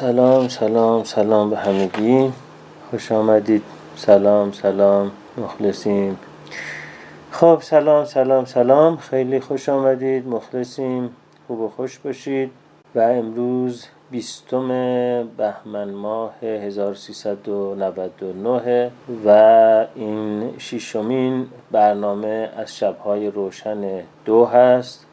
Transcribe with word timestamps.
سلام 0.00 0.48
سلام 0.48 1.04
سلام 1.04 1.50
به 1.50 1.56
همگی. 1.56 2.32
خوش 2.90 3.12
آمدید. 3.12 3.62
سلام 3.96 4.52
سلام 4.52 5.10
مخلصیم. 5.38 6.18
خب 7.30 7.58
سلام 7.62 8.04
سلام 8.04 8.44
سلام. 8.44 8.96
خیلی 8.96 9.40
خوش 9.40 9.68
آمدید 9.68 10.28
مخلصیم. 10.28 11.10
خوب 11.46 11.60
و 11.60 11.68
خوش 11.68 11.98
باشید. 11.98 12.50
و 12.94 13.00
امروز 13.00 13.86
بیستم 14.10 14.68
بهمن 15.36 15.90
ماه 15.90 16.34
1399 16.42 18.90
و 19.26 19.30
این 19.94 20.50
شیشمین 20.58 21.46
برنامه 21.70 22.50
از 22.56 22.76
شبهای 22.76 23.30
روشن 23.30 24.02
دو 24.24 24.44
هست 24.44 25.06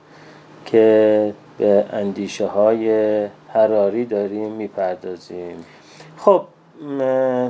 که 0.66 1.34
به 1.58 1.85
اندیشه 1.94 2.48
های 2.48 3.27
حراری 3.47 4.05
داریم 4.05 4.51
می‌پردازیم. 4.51 5.65
خب 6.17 6.41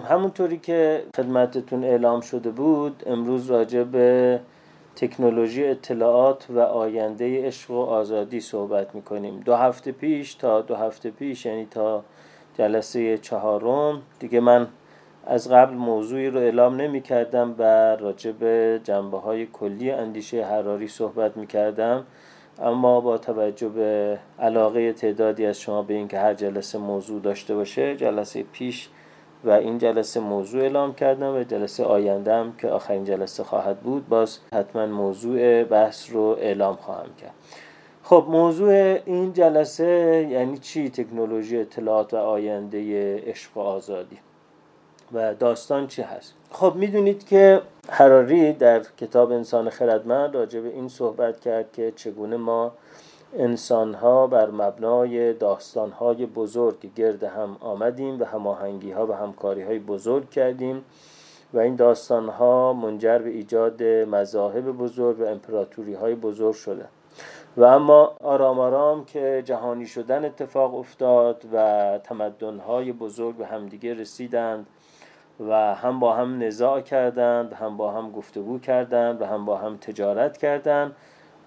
همونطوری 0.09 0.57
که 0.57 1.03
خدمتتون 1.17 1.83
اعلام 1.83 2.21
شده 2.21 2.49
بود 2.49 3.03
امروز 3.05 3.51
راجع 3.51 3.83
به 3.83 4.39
تکنولوژی 4.95 5.65
اطلاعات 5.65 6.45
و 6.49 6.59
آینده 6.59 7.47
عشق 7.47 7.71
و 7.71 7.79
آزادی 7.79 8.39
صحبت 8.39 8.95
می‌کنیم. 8.95 9.39
دو 9.39 9.55
هفته 9.55 9.91
پیش 9.91 10.35
تا 10.35 10.61
دو 10.61 10.75
هفته 10.75 11.11
پیش 11.11 11.45
یعنی 11.45 11.65
تا 11.71 12.03
جلسه 12.57 13.17
چهارم 13.17 14.01
دیگه 14.19 14.39
من 14.39 14.67
از 15.25 15.51
قبل 15.51 15.73
موضوعی 15.73 16.29
رو 16.29 16.39
اعلام 16.39 16.75
نمی 16.75 17.01
کردم 17.01 17.55
و 17.57 17.63
راجع 17.95 18.31
به 18.31 18.81
جنبه 18.83 19.17
های 19.17 19.45
کلی 19.45 19.91
اندیشه 19.91 20.45
حراری 20.45 20.87
صحبت 20.87 21.37
می 21.37 21.47
کردم 21.47 22.03
اما 22.61 23.01
با 23.01 23.17
توجه 23.17 23.69
به 23.69 24.19
علاقه 24.39 24.93
تعدادی 24.93 25.45
از 25.45 25.59
شما 25.59 25.81
به 25.81 25.93
اینکه 25.93 26.19
هر 26.19 26.33
جلسه 26.33 26.77
موضوع 26.77 27.21
داشته 27.21 27.55
باشه 27.55 27.95
جلسه 27.95 28.43
پیش 28.43 28.89
و 29.43 29.49
این 29.49 29.77
جلسه 29.77 30.19
موضوع 30.19 30.61
اعلام 30.61 30.93
کردم 30.93 31.35
و 31.35 31.43
جلسه 31.43 31.83
آیندهم 31.83 32.53
که 32.57 32.67
آخرین 32.67 33.03
جلسه 33.03 33.43
خواهد 33.43 33.79
بود 33.79 34.09
باز 34.09 34.39
حتما 34.53 34.85
موضوع 34.85 35.63
بحث 35.63 36.11
رو 36.11 36.37
اعلام 36.39 36.75
خواهم 36.75 37.15
کرد. 37.21 37.33
خب 38.03 38.25
موضوع 38.29 38.99
این 39.05 39.33
جلسه 39.33 40.27
یعنی 40.29 40.57
چی؟ 40.57 40.89
تکنولوژی 40.89 41.57
اطلاعات 41.57 42.13
و 42.13 42.17
آینده 42.17 43.15
عشق 43.17 43.57
و 43.57 43.59
آزادی. 43.59 44.17
و 45.13 45.33
داستان 45.33 45.87
چی 45.87 46.01
هست؟ 46.01 46.36
خب 46.51 46.73
می‌دونید 46.75 47.27
که 47.27 47.61
حراری 47.89 48.53
در 48.53 48.79
کتاب 48.79 49.31
انسان 49.31 49.69
خردمند 49.69 50.35
راجع 50.35 50.59
به 50.59 50.69
این 50.69 50.87
صحبت 50.87 51.39
کرد 51.39 51.71
که 51.71 51.93
چگونه 51.95 52.37
ما 52.37 52.71
انسان 53.37 53.93
ها 53.93 54.27
بر 54.27 54.49
مبنای 54.49 55.33
داستان 55.33 55.91
های 55.91 56.25
بزرگ 56.25 56.93
گرد 56.95 57.23
هم 57.23 57.57
آمدیم 57.59 58.21
و 58.21 58.23
هماهنگی 58.23 58.91
ها 58.91 59.07
و 59.07 59.13
همکاری 59.13 59.61
های 59.61 59.79
بزرگ 59.79 60.29
کردیم 60.29 60.85
و 61.53 61.59
این 61.59 61.75
داستان 61.75 62.29
ها 62.29 62.73
منجر 62.73 63.17
به 63.17 63.29
ایجاد 63.29 63.83
مذاهب 63.83 64.71
بزرگ 64.71 65.19
و 65.19 65.23
امپراتوری 65.23 65.93
های 65.93 66.15
بزرگ 66.15 66.55
شده. 66.55 66.85
و 67.57 67.63
اما 67.63 68.15
آرام 68.23 68.59
آرام 68.59 69.05
که 69.05 69.43
جهانی 69.45 69.85
شدن 69.85 70.25
اتفاق 70.25 70.75
افتاد 70.75 71.43
و 71.53 71.99
تمدن 72.03 72.59
های 72.59 72.91
بزرگ 72.91 73.35
به 73.35 73.45
همدیگه 73.45 73.93
رسیدند 73.93 74.67
و 75.39 75.75
هم 75.75 75.99
با 75.99 76.13
هم 76.13 76.43
نزاع 76.43 76.81
کردند 76.81 77.53
هم 77.53 77.77
با 77.77 77.91
هم 77.91 78.11
گفتگو 78.11 78.59
کردند 78.59 79.21
و 79.21 79.25
هم 79.25 79.45
با 79.45 79.57
هم 79.57 79.77
تجارت 79.77 80.37
کردند. 80.37 80.95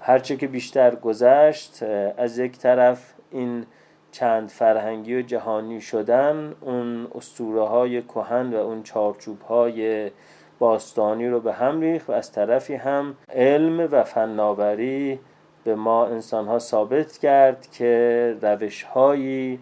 هرچه 0.01 0.37
که 0.37 0.47
بیشتر 0.47 0.95
گذشت 0.95 1.83
از 2.17 2.39
یک 2.39 2.59
طرف 2.59 3.15
این 3.31 3.67
چند 4.13 4.49
فرهنگی 4.49 5.17
و 5.17 5.23
جهانی 5.23 5.81
شدن 5.81 6.55
اون 6.61 7.09
اسطوره 7.15 7.63
های 7.63 8.03
کهن 8.03 8.55
و 8.55 8.57
اون 8.57 8.83
چارچوب 8.83 9.43
های 9.43 10.11
باستانی 10.59 11.29
رو 11.29 11.41
به 11.41 11.53
هم 11.53 11.81
ریخت 11.81 12.11
و 12.11 12.13
از 12.13 12.33
طرفی 12.33 12.75
هم 12.75 13.15
علم 13.35 13.89
و 13.93 14.05
فناوری 14.05 15.21
به 15.65 15.75
ما 15.75 16.07
انسان 16.07 16.47
ها 16.47 16.59
ثابت 16.59 17.19
کرد 17.19 17.67
که 17.71 18.37
روش 18.43 18.83
هایی 18.83 19.61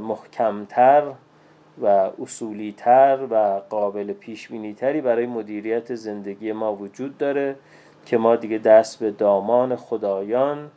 محکمتر 0.00 1.02
و 1.82 2.10
اصولی 2.22 2.74
تر 2.76 3.26
و 3.30 3.60
قابل 3.70 4.12
پیش 4.12 4.48
تری 4.76 5.00
برای 5.00 5.26
مدیریت 5.26 5.94
زندگی 5.94 6.52
ما 6.52 6.74
وجود 6.74 7.18
داره 7.18 7.56
که 8.06 8.18
ما 8.18 8.36
دیگه 8.36 8.58
دست 8.58 8.98
به 8.98 9.10
دامان 9.10 9.76
خدایان 9.76 10.70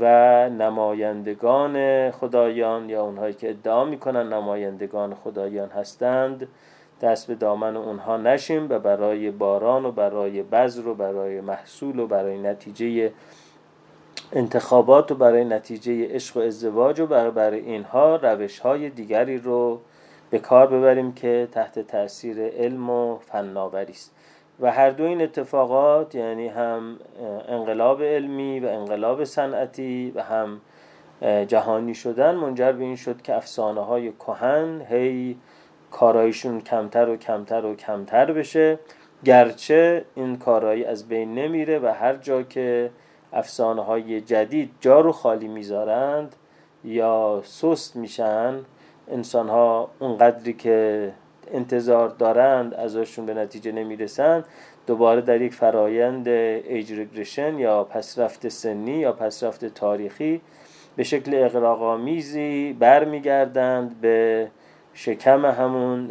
و 0.00 0.04
نمایندگان 0.48 2.10
خدایان 2.10 2.90
یا 2.90 3.02
اونهایی 3.02 3.34
که 3.34 3.50
ادعا 3.50 3.84
می‌کنن 3.84 4.32
نمایندگان 4.32 5.14
خدایان 5.14 5.68
هستند 5.68 6.48
دست 7.00 7.26
به 7.26 7.34
دامن 7.34 7.76
اونها 7.76 8.16
نشیم 8.16 8.66
و 8.70 8.78
برای 8.78 9.30
باران 9.30 9.84
و 9.84 9.92
برای 9.92 10.42
بذر 10.42 10.88
و 10.88 10.94
برای 10.94 11.40
محصول 11.40 11.98
و 11.98 12.06
برای 12.06 12.38
نتیجه 12.38 13.12
انتخابات 14.32 15.12
و 15.12 15.14
برای 15.14 15.44
نتیجه 15.44 16.14
عشق 16.14 16.36
و 16.36 16.40
ازدواج 16.40 17.00
و 17.00 17.06
برای, 17.06 17.60
اینها 17.60 18.16
روش 18.16 18.58
های 18.58 18.90
دیگری 18.90 19.38
رو 19.38 19.80
به 20.30 20.38
کار 20.38 20.66
ببریم 20.66 21.12
که 21.12 21.48
تحت 21.52 21.78
تاثیر 21.78 22.42
علم 22.46 22.90
و 22.90 23.18
فناوری 23.18 23.92
است. 23.92 24.12
و 24.60 24.72
هر 24.72 24.90
دو 24.90 25.04
این 25.04 25.22
اتفاقات 25.22 26.14
یعنی 26.14 26.48
هم 26.48 26.98
انقلاب 27.48 28.02
علمی 28.02 28.60
و 28.60 28.66
انقلاب 28.66 29.24
صنعتی 29.24 30.12
و 30.14 30.22
هم 30.22 30.60
جهانی 31.46 31.94
شدن 31.94 32.34
منجر 32.34 32.72
به 32.72 32.84
این 32.84 32.96
شد 32.96 33.22
که 33.22 33.36
افسانه 33.36 33.80
های 33.80 34.12
کهن 34.12 34.82
هی 34.88 35.36
کارایشون 35.90 36.60
کمتر 36.60 37.08
و 37.08 37.16
کمتر 37.16 37.64
و 37.64 37.74
کمتر 37.74 38.32
بشه. 38.32 38.78
گرچه 39.24 40.04
این 40.14 40.38
کارایی 40.38 40.84
از 40.84 41.08
بین 41.08 41.34
نمیره 41.34 41.78
و 41.78 41.86
هر 41.86 42.14
جا 42.14 42.42
که 42.42 42.90
افسانه 43.32 43.84
های 43.84 44.20
جدید 44.20 44.70
جا 44.80 45.00
رو 45.00 45.12
خالی 45.12 45.48
می‌ذارند 45.48 46.36
یا 46.84 47.42
سست 47.44 47.96
میشن 47.96 48.54
انسان 49.10 49.48
ها 49.48 49.90
اونقدری 49.98 50.52
که 50.52 51.12
انتظار 51.52 52.08
دارند 52.08 52.74
ازشون 52.74 53.26
به 53.26 53.34
نتیجه 53.34 53.72
نمی‌رسند 53.72 54.44
دوباره 54.86 55.20
در 55.20 55.40
یک 55.40 55.54
فرایند 55.54 56.28
ایج 56.28 56.92
رگرشن 56.92 57.58
یا 57.58 57.84
پسرفت 57.84 58.48
سنی 58.48 58.98
یا 58.98 59.12
پسرفت 59.12 59.64
تاریخی 59.64 60.40
به 60.96 61.02
شکل 61.02 61.34
اقراقامیزی 61.34 62.76
برمیگردند 62.78 64.00
به 64.00 64.48
شکم 64.94 65.46
همون 65.46 66.10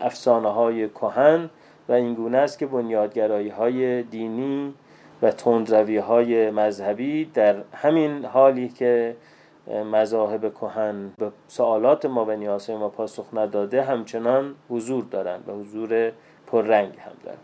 افسانه 0.00 0.48
های 0.48 0.88
کهن 0.88 1.50
و 1.88 1.92
اینگونه 1.92 2.38
است 2.38 2.58
که 2.58 2.66
بنیادگرایی 2.66 3.48
های 3.48 4.02
دینی 4.02 4.74
و 5.22 5.30
تندروی 5.30 5.96
های 5.96 6.50
مذهبی 6.50 7.24
در 7.24 7.56
همین 7.74 8.24
حالی 8.24 8.68
که 8.68 9.16
مذاهب 9.66 10.54
کهن 10.54 11.12
به 11.18 11.32
سوالات 11.48 12.06
ما 12.06 12.24
و 12.24 12.30
نیازهای 12.30 12.78
ما 12.78 12.88
پاسخ 12.88 13.26
نداده 13.32 13.82
همچنان 13.82 14.54
حضور 14.70 15.04
دارند 15.04 15.48
و 15.48 15.52
حضور 15.52 16.12
پررنگ 16.46 16.98
هم 16.98 17.12
دارند 17.24 17.40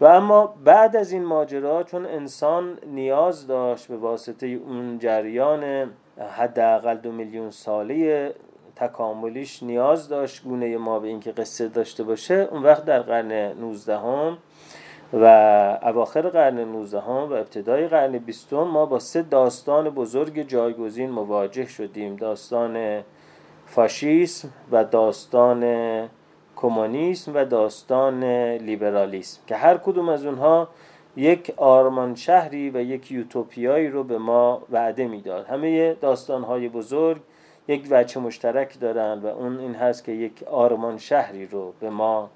و 0.00 0.04
اما 0.04 0.54
بعد 0.64 0.96
از 0.96 1.12
این 1.12 1.24
ماجرا 1.24 1.82
چون 1.82 2.06
انسان 2.06 2.78
نیاز 2.86 3.46
داشت 3.46 3.88
به 3.88 3.96
واسطه 3.96 4.46
اون 4.46 4.98
جریان 4.98 5.90
حداقل 6.36 6.96
دو 6.96 7.12
میلیون 7.12 7.50
ساله 7.50 8.34
تکاملیش 8.76 9.62
نیاز 9.62 10.08
داشت 10.08 10.44
گونه 10.44 10.76
ما 10.76 10.98
به 10.98 11.08
اینکه 11.08 11.32
قصه 11.32 11.68
داشته 11.68 12.04
باشه 12.04 12.48
اون 12.50 12.62
وقت 12.62 12.84
در 12.84 13.02
قرن 13.02 13.32
19 13.32 13.98
هم 13.98 14.38
و 15.12 15.24
اواخر 15.82 16.28
قرن 16.28 16.58
19 16.58 16.98
و 16.98 17.32
ابتدای 17.32 17.88
قرن 17.88 18.18
20 18.18 18.52
ما 18.52 18.86
با 18.86 18.98
سه 18.98 19.22
داستان 19.22 19.90
بزرگ 19.90 20.42
جایگزین 20.42 21.10
مواجه 21.10 21.66
شدیم. 21.66 22.16
داستان 22.16 23.02
فاشیسم 23.66 24.48
و 24.72 24.84
داستان 24.84 25.64
کمونیسم 26.56 27.34
و 27.34 27.44
داستان 27.44 28.24
لیبرالیسم 28.54 29.40
که 29.46 29.56
هر 29.56 29.76
کدوم 29.76 30.08
از 30.08 30.26
اونها 30.26 30.68
یک 31.16 31.54
آرمان 31.56 32.14
شهری 32.14 32.70
و 32.70 32.80
یک 32.80 33.12
یوتوپیایی 33.12 33.88
رو 33.88 34.04
به 34.04 34.18
ما 34.18 34.62
وعده 34.70 35.08
می‌داد. 35.08 35.46
همه 35.46 35.94
داستانهای 35.94 36.68
بزرگ 36.68 37.20
یک 37.68 37.86
وجه 37.90 38.20
مشترک 38.20 38.80
دارند 38.80 39.24
و 39.24 39.26
اون 39.26 39.58
این 39.58 39.74
هست 39.74 40.04
که 40.04 40.12
یک 40.12 40.42
آرمان 40.42 40.98
شهری 40.98 41.46
رو 41.46 41.72
به 41.80 41.90
ما 41.90 42.30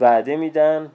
وعده 0.00 0.36
میدن. 0.36 0.90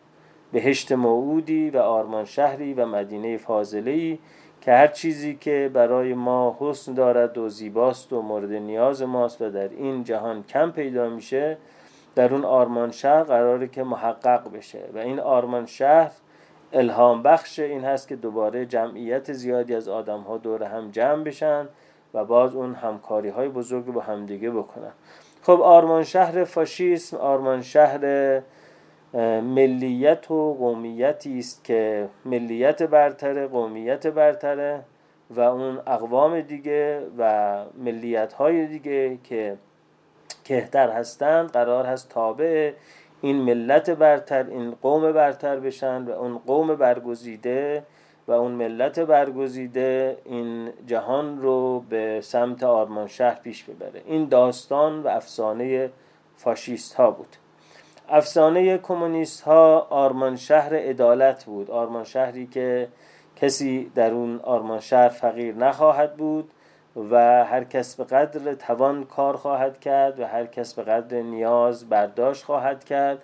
بهشت 0.54 0.92
موعودی 0.92 1.70
و 1.70 1.78
آرمان 1.78 2.26
شهری 2.26 2.74
و 2.74 2.86
مدینه 2.86 3.38
فاضله 3.38 4.18
که 4.62 4.72
هر 4.72 4.88
چیزی 4.88 5.36
که 5.36 5.72
برای 5.74 6.14
ما 6.14 6.58
حسن 6.60 6.94
دارد 6.94 7.38
و 7.38 7.50
زیباست 7.50 8.14
و 8.14 8.22
مورد 8.22 8.52
نیاز 8.52 9.02
ماست 9.02 9.42
و 9.42 9.50
در 9.50 9.70
این 9.70 10.04
جهان 10.04 10.44
کم 10.44 10.72
پیدا 10.72 11.10
میشه 11.10 11.58
در 12.16 12.34
اون 12.34 12.46
آرمان 12.46 12.92
شهر 12.92 13.24
قراره 13.24 13.68
که 13.68 13.84
محقق 13.84 14.52
بشه 14.54 14.80
و 14.94 14.98
این 14.98 15.20
آرمان 15.20 15.66
شهر 15.66 16.12
الهام 16.74 17.24
بخش 17.24 17.60
این 17.60 17.84
هست 17.84 18.08
که 18.08 18.16
دوباره 18.16 18.66
جمعیت 18.66 19.34
زیادی 19.34 19.76
از 19.76 19.88
آدم 19.88 20.20
ها 20.20 20.38
دور 20.38 20.64
هم 20.64 20.92
جمع 20.92 21.24
بشن 21.24 21.68
و 22.14 22.26
باز 22.26 22.56
اون 22.56 22.74
همکاری 22.74 23.30
های 23.30 23.50
بزرگ 23.50 23.86
رو 23.86 23.92
با 23.92 24.02
همدیگه 24.02 24.52
بکنن. 24.52 24.92
خب 25.42 25.62
آرمان 25.62 26.04
شهر 26.04 26.44
فاشیسم 26.44 27.18
آرمان 27.18 27.62
شهر 27.62 28.00
ملیت 29.42 30.32
و 30.32 30.54
قومیتی 30.54 31.40
است 31.40 31.64
که 31.64 32.10
ملیت 32.26 32.84
برتره 32.84 33.48
قومیت 33.48 34.08
برتره 34.08 34.84
و 35.30 35.40
اون 35.40 35.80
اقوام 35.88 36.42
دیگه 36.42 37.02
و 37.18 37.66
ملیت 37.78 38.34
های 38.34 38.68
دیگه 38.68 39.18
که 39.24 39.58
کهتر 40.44 40.90
هستند 40.90 41.52
قرار 41.52 41.86
هست 41.86 42.10
تابع 42.10 42.72
این 43.22 43.36
ملت 43.36 43.90
برتر 43.90 44.44
این 44.50 44.72
قوم 44.72 45.12
برتر 45.12 45.60
بشن 45.60 46.04
و 46.04 46.12
اون 46.12 46.38
قوم 46.38 46.76
برگزیده 46.76 47.84
و 48.28 48.32
اون 48.32 48.52
ملت 48.52 49.00
برگزیده 49.00 50.18
این 50.26 50.70
جهان 50.88 51.42
رو 51.42 51.80
به 51.80 52.22
سمت 52.22 52.64
آرمان 52.64 53.08
شهر 53.08 53.40
پیش 53.40 53.64
ببره. 53.64 54.02
این 54.06 54.26
داستان 54.26 55.04
و 55.04 55.08
افسانه 55.08 55.90
فاشیست 56.38 56.94
ها 56.94 57.12
بود. 57.12 57.36
افسانه 58.10 58.78
کمونیست 58.78 59.42
ها 59.42 59.88
آرمان 59.90 60.36
شهر 60.36 60.76
عدالت 60.76 61.46
بود. 61.46 61.72
آرمان 61.72 62.04
شهری 62.04 62.48
که 62.48 62.88
کسی 63.36 63.92
در 63.96 64.12
اون 64.12 64.40
آرمان 64.44 64.80
شهر 64.80 65.10
فقیر 65.10 65.56
نخواهد 65.56 66.18
بود 66.18 66.52
و 66.96 67.46
هر 67.46 67.64
کس 67.64 67.96
به 67.96 68.04
قدر 68.04 68.54
توان 68.54 69.04
کار 69.04 69.36
خواهد 69.36 69.80
کرد 69.80 70.20
و 70.20 70.26
هر 70.26 70.46
کس 70.46 70.74
به 70.74 70.84
قدر 70.84 71.22
نیاز 71.22 71.90
برداشت 71.90 72.44
خواهد 72.44 72.84
کرد 72.84 73.22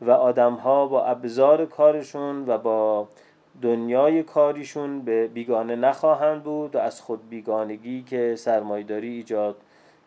و 0.00 0.10
آدم 0.10 0.54
ها 0.54 0.86
با 0.86 1.04
ابزار 1.04 1.66
کارشون 1.66 2.44
و 2.48 2.58
با 2.58 3.08
دنیای 3.62 4.22
کاریشون 4.22 5.00
به 5.00 5.26
بیگانه 5.26 5.76
نخواهند 5.76 6.42
بود 6.42 6.76
و 6.76 6.78
از 6.78 7.00
خود 7.00 7.28
بیگانگی 7.28 8.02
که 8.02 8.34
سرمایداری 8.36 9.08
ایجاد 9.08 9.56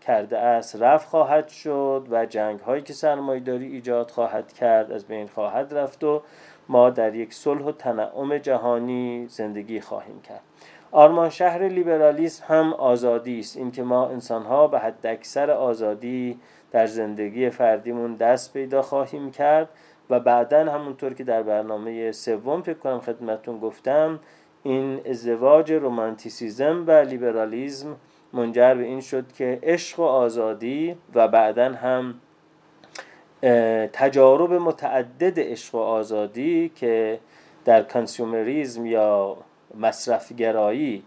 کرده 0.02 0.38
است 0.38 0.76
رفت 0.76 1.10
خواهد 1.10 1.48
شد 1.48 2.08
و 2.12 2.26
جنگ 2.26 2.60
هایی 2.60 2.82
که 2.82 2.94
سرمایداری 2.94 3.68
ایجاد 3.68 4.12
خواهد 4.12 4.54
کرد 4.54 4.92
از 4.92 5.06
بین 5.06 5.28
خواهد 5.28 5.74
رفت 5.74 6.04
و 6.04 6.22
ما 6.70 6.90
در 6.90 7.16
یک 7.16 7.34
صلح 7.34 7.64
و 7.64 7.72
تنعم 7.72 8.38
جهانی 8.38 9.28
زندگی 9.28 9.82
خواهیم 9.82 10.22
کرد. 10.22 10.42
آرمان 10.92 11.30
شهر 11.30 11.68
لیبرالیسم 11.68 12.46
هم 12.48 12.74
آزادی 12.74 13.40
است. 13.40 13.58
اینکه 13.58 13.84
ما 13.84 14.08
انسان 14.08 14.44
ها 14.44 14.68
به 14.68 14.80
حد 14.80 15.08
اکثر 15.08 15.52
آزادی 15.52 16.40
در 16.72 16.86
زندگی 16.86 17.50
فردیمون 17.50 18.16
دست 18.16 18.54
پیدا 18.54 18.82
خواهیم 18.82 19.32
کرد 19.32 19.70
و 20.10 20.20
بعدا 20.20 20.72
همونطور 20.72 21.14
که 21.14 21.24
در 21.24 21.44
برنامه 21.44 22.12
سوم 22.12 22.62
فکر 22.62 22.78
کنم 22.78 23.00
خدمتون 23.00 23.60
گفتم 23.60 24.20
این 24.64 25.02
ازدواج 25.10 25.72
رومانتیسیزم 25.72 26.84
و 26.88 26.92
لیبرالیزم 26.92 27.96
منجر 28.34 28.74
به 28.74 28.84
این 28.84 29.02
شد 29.02 29.32
که 29.32 29.60
عشق 29.64 30.00
و 30.00 30.04
آزادی 30.04 30.96
و 31.16 31.28
بعدا 31.28 31.74
هم 31.74 32.16
تجارب 33.94 34.54
متعدد 34.54 35.40
عشق 35.40 35.76
و 35.76 35.78
آزادی 35.78 36.72
که 36.76 37.20
در 37.66 37.84
کنسیومریزم 37.84 38.86
یا 38.86 39.38
مصرفگرایی 39.80 41.04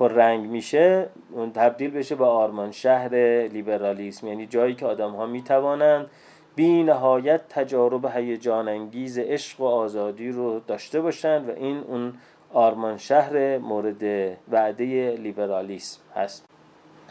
رنگ 0.00 0.50
میشه 0.50 1.08
اون 1.32 1.52
تبدیل 1.52 1.90
بشه 1.90 2.14
به 2.14 2.24
آرمان 2.24 2.70
شهر 2.70 3.14
لیبرالیسم. 3.52 4.26
یعنی 4.26 4.46
جایی 4.46 4.74
که 4.74 4.86
آدم 4.86 5.10
ها 5.10 5.26
می‌توانند 5.26 6.10
بی 6.56 6.82
نهایت 6.82 7.48
تجارب 7.48 8.06
هیجان 8.06 8.68
انگیز 8.68 9.18
عشق 9.18 9.60
و 9.60 9.64
آزادی 9.64 10.30
رو 10.30 10.60
داشته 10.60 11.00
باشند 11.00 11.48
و 11.48 11.52
این 11.52 11.78
اون 11.78 12.14
آرمان 12.52 12.96
شهر 12.96 13.58
مورد 13.58 14.02
وعده 14.50 15.10
لیبرالیسم 15.10 16.00
هست. 16.16 16.53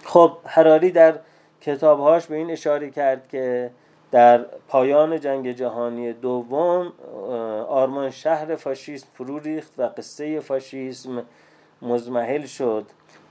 خب 0.03 0.31
حراری 0.45 0.91
در 0.91 1.19
کتابهاش 1.61 2.25
به 2.25 2.35
این 2.35 2.51
اشاره 2.51 2.89
کرد 2.89 3.27
که 3.27 3.71
در 4.11 4.45
پایان 4.67 5.19
جنگ 5.19 5.51
جهانی 5.51 6.13
دوم 6.13 6.93
آرمان 7.67 8.09
شهر 8.09 8.55
فاشیسم 8.55 9.07
فرو 9.13 9.39
ریخت 9.39 9.71
و 9.77 9.83
قصه 9.97 10.39
فاشیسم 10.39 11.23
مزمحل 11.81 12.45
شد. 12.45 12.85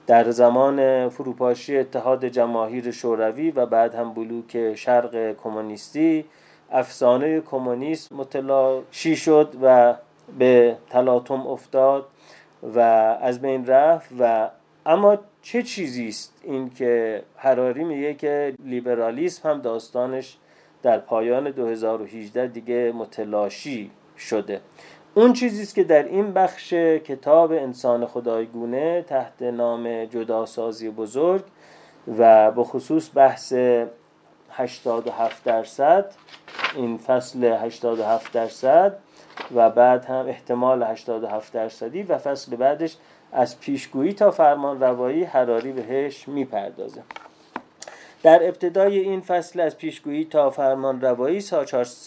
در 0.06 0.30
زمان 0.30 1.08
فروپاشی 1.08 1.78
اتحاد 1.78 2.24
جماهیر 2.24 2.90
شوروی 2.90 3.50
و 3.50 3.66
بعد 3.66 3.94
هم 3.94 4.14
بلوک 4.14 4.74
شرق 4.74 5.36
کمونیستی 5.44 6.24
افسانه 6.70 7.40
کمونیسم 7.40 8.16
متلاشی 8.16 9.16
شد 9.16 9.54
و 9.62 9.94
به 10.38 10.76
تلاطم 10.90 11.46
افتاد 11.46 12.06
و 12.74 12.78
از 13.20 13.40
بین 13.40 13.66
رفت 13.66 14.10
و 14.20 14.48
اما 14.86 15.18
چه 15.42 15.62
چیزی 15.62 16.08
است 16.08 16.34
این 16.42 16.70
که 16.70 17.22
حراری 17.36 17.84
میگه 17.84 18.14
که 18.14 18.54
لیبرالیسم 18.64 19.50
هم 19.50 19.60
داستانش 19.60 20.36
در 20.82 20.98
پایان 20.98 21.50
2018 21.50 22.46
دیگه 22.46 22.92
متلاشی 22.92 23.90
شده؟ 24.18 24.60
اون 25.14 25.32
چیزی 25.32 25.62
است 25.62 25.74
که 25.74 25.84
در 25.84 26.02
این 26.02 26.32
بخش 26.32 26.72
کتاب 26.72 27.52
انسان 27.52 28.06
خدایگونه 28.06 29.02
تحت 29.02 29.42
نام 29.42 30.04
جداسازی 30.04 30.90
بزرگ 30.90 31.42
و 32.18 32.50
به 32.50 32.64
خصوص 32.64 33.10
بحث 33.14 33.54
87 34.50 35.44
درصد 35.44 36.12
این 36.76 36.98
فصل 36.98 37.44
87 37.44 38.32
درصد 38.32 38.98
و 39.54 39.70
بعد 39.70 40.04
هم 40.04 40.26
احتمال 40.26 40.82
87 40.82 41.52
درصدی 41.52 42.02
و 42.02 42.18
فصل 42.18 42.56
بعدش 42.56 42.96
از 43.32 43.60
پیشگویی 43.60 44.12
تا 44.12 44.30
فرمان 44.30 44.80
روایی 44.80 45.24
حراری 45.24 45.72
بهش 45.72 46.28
می‌پردازه. 46.28 47.02
در 48.22 48.48
ابتدای 48.48 48.98
این 48.98 49.20
فصل 49.20 49.60
از 49.60 49.78
پیشگویی 49.78 50.24
تا 50.24 50.50
فرمان 50.50 51.00
روایی 51.00 51.40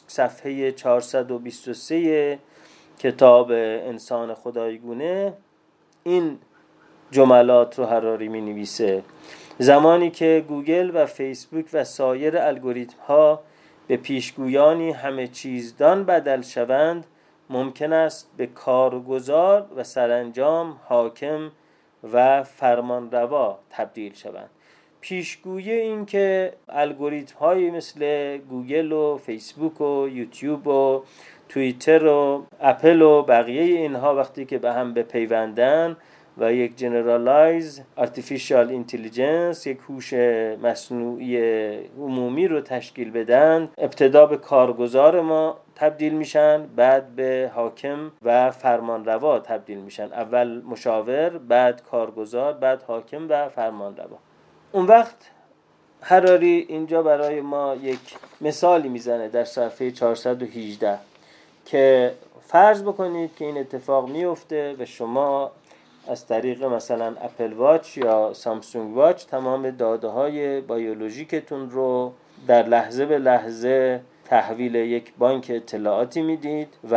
صفحه 0.08 0.72
423 0.72 2.40
کتاب 3.00 3.52
انسان 3.52 4.34
خدایگونه 4.34 5.34
این 6.04 6.38
جملات 7.12 7.80
رو 7.80 7.86
حراری 7.86 8.28
می 8.28 8.42
نویسه 8.42 9.04
زمانی 9.60 10.12
که 10.12 10.46
گوگل 10.48 10.92
و 10.94 11.06
فیسبوک 11.06 11.66
و 11.74 11.84
سایر 11.84 12.38
الگوریتم 12.38 12.98
ها 13.08 13.40
به 13.88 13.98
پیشگویانی 13.98 14.92
همه 14.92 15.28
چیزدان 15.28 16.04
بدل 16.04 16.42
شوند 16.42 17.06
ممکن 17.50 17.94
است 17.94 18.32
به 18.38 18.48
کارگزار 18.48 19.68
و 19.76 19.84
سرانجام 19.84 20.80
حاکم 20.86 21.52
و 22.14 22.44
فرمانروا 22.44 23.60
تبدیل 23.70 24.14
شوند. 24.14 24.50
پیشگویی 25.02 25.72
این 25.72 26.06
که 26.06 26.54
الگوریتم 26.70 27.40
های 27.40 27.72
مثل 27.72 28.38
گوگل 28.38 28.92
و 28.92 29.18
فیسبوک 29.18 29.82
و 29.82 30.08
یوتیوب 30.08 30.68
و 30.68 31.04
توییتر 31.50 32.06
و 32.06 32.46
اپل 32.62 33.02
و 33.02 33.22
بقیه 33.22 33.62
اینها 33.62 34.16
وقتی 34.16 34.46
که 34.46 34.58
به 34.58 34.74
هم 34.74 34.94
بپیوندن 34.94 35.98
و 36.38 36.54
یک 36.54 36.78
generalized 36.78 37.82
artificial 37.98 38.70
intelligence 38.70 39.68
یک 39.68 39.78
هوش 39.90 40.14
مصنوعی 40.64 41.38
عمومی 42.00 42.48
رو 42.48 42.62
تشکیل 42.62 43.12
بدن. 43.12 43.70
ابتدا 43.78 44.26
به 44.26 44.38
کارگزار 44.38 45.22
ما 45.22 45.58
تبدیل 45.76 46.14
میشن 46.14 46.66
بعد 46.76 47.16
به 47.16 47.52
حاکم 47.56 48.12
و 48.22 48.52
فرمانروا 48.52 49.40
تبدیل 49.40 49.78
میشن. 49.78 50.04
اول 50.04 50.62
مشاور 50.62 51.30
بعد 51.30 51.84
کارگزار 51.84 52.54
بعد 52.54 52.82
حاکم 52.84 53.26
و 53.30 53.50
فرمانروا. 53.50 54.18
اون 54.72 54.86
وقت 54.86 55.16
حراری 56.02 56.66
اینجا 56.70 57.04
برای 57.04 57.42
ما 57.42 57.76
یک 57.76 58.00
مثالی 58.42 58.90
می‌زنه 58.90 59.28
در 59.28 59.44
صفحه 59.44 59.92
418 59.92 60.98
که 61.66 62.12
فرض 62.48 62.84
بکنید 62.84 63.36
که 63.36 63.46
این 63.46 63.58
اتفاق 63.58 64.10
میفته 64.10 64.76
و 64.80 64.86
شما 64.86 65.52
از 66.08 66.28
طریق 66.28 66.64
مثلا 66.64 67.16
اپل 67.22 67.54
واچ 67.54 67.98
یا 67.98 68.34
سامسونگ 68.34 68.96
واچ 68.96 69.26
تمام 69.26 69.70
داده 69.70 70.08
های 70.08 70.62
بیولوژیکتون 70.62 71.70
رو 71.70 72.14
در 72.48 72.68
لحظه 72.68 73.06
به 73.06 73.18
لحظه 73.18 74.02
تحویل 74.26 74.76
یک 74.76 75.14
بانک 75.18 75.46
اطلاعاتی 75.50 76.22
می‌دید 76.22 76.68
و 76.92 76.96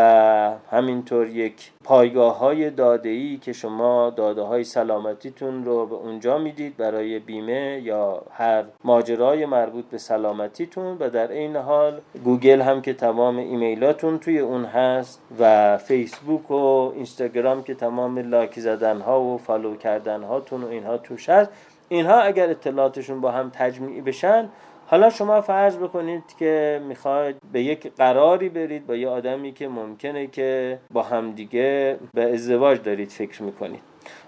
همینطور 0.70 1.26
یک 1.26 1.70
پایگاه 1.84 2.38
های 2.38 2.70
داده 2.70 3.08
ای 3.08 3.36
که 3.36 3.52
شما 3.52 4.10
داده 4.10 4.42
های 4.42 4.64
سلامتیتون 4.64 5.64
رو 5.64 5.86
به 5.86 5.94
اونجا 5.94 6.38
می‌دید 6.38 6.76
برای 6.76 7.18
بیمه 7.18 7.80
یا 7.84 8.22
هر 8.32 8.64
ماجرای 8.84 9.46
مربوط 9.46 9.84
به 9.84 9.98
سلامتیتون 9.98 10.96
و 11.00 11.10
در 11.10 11.32
این 11.32 11.56
حال 11.56 12.00
گوگل 12.24 12.60
هم 12.60 12.82
که 12.82 12.94
تمام 12.94 13.38
ایمیلاتون 13.38 14.18
توی 14.18 14.38
اون 14.38 14.64
هست 14.64 15.20
و 15.40 15.76
فیسبوک 15.78 16.50
و 16.50 16.92
اینستاگرام 16.94 17.62
که 17.62 17.74
تمام 17.74 18.18
لایک 18.18 18.60
زدن 18.60 19.00
ها 19.00 19.20
و 19.20 19.38
follow 19.38 19.76
کردن 19.76 20.22
هاتون 20.22 20.64
و 20.64 20.68
اینها 20.68 20.98
توش 20.98 21.28
هست 21.28 21.50
اینها 21.88 22.20
اگر 22.20 22.50
اطلاعاتشون 22.50 23.20
با 23.20 23.30
هم 23.30 23.50
تجمیع 23.54 24.02
بشن 24.02 24.48
حالا 24.90 25.10
شما 25.10 25.40
فرض 25.40 25.76
بکنید 25.76 26.22
که 26.38 26.82
می‌خواید 26.88 27.36
به 27.52 27.62
یک 27.62 27.92
قراری 27.96 28.48
برید 28.48 28.86
با 28.86 28.96
یه 28.96 29.08
آدمی 29.08 29.52
که 29.52 29.68
ممکنه 29.68 30.26
که 30.26 30.78
با 30.90 31.02
همدیگه 31.02 31.98
به 32.14 32.34
ازدواج 32.34 32.82
دارید 32.82 33.10
فکر 33.10 33.42
می‌کنید. 33.42 33.80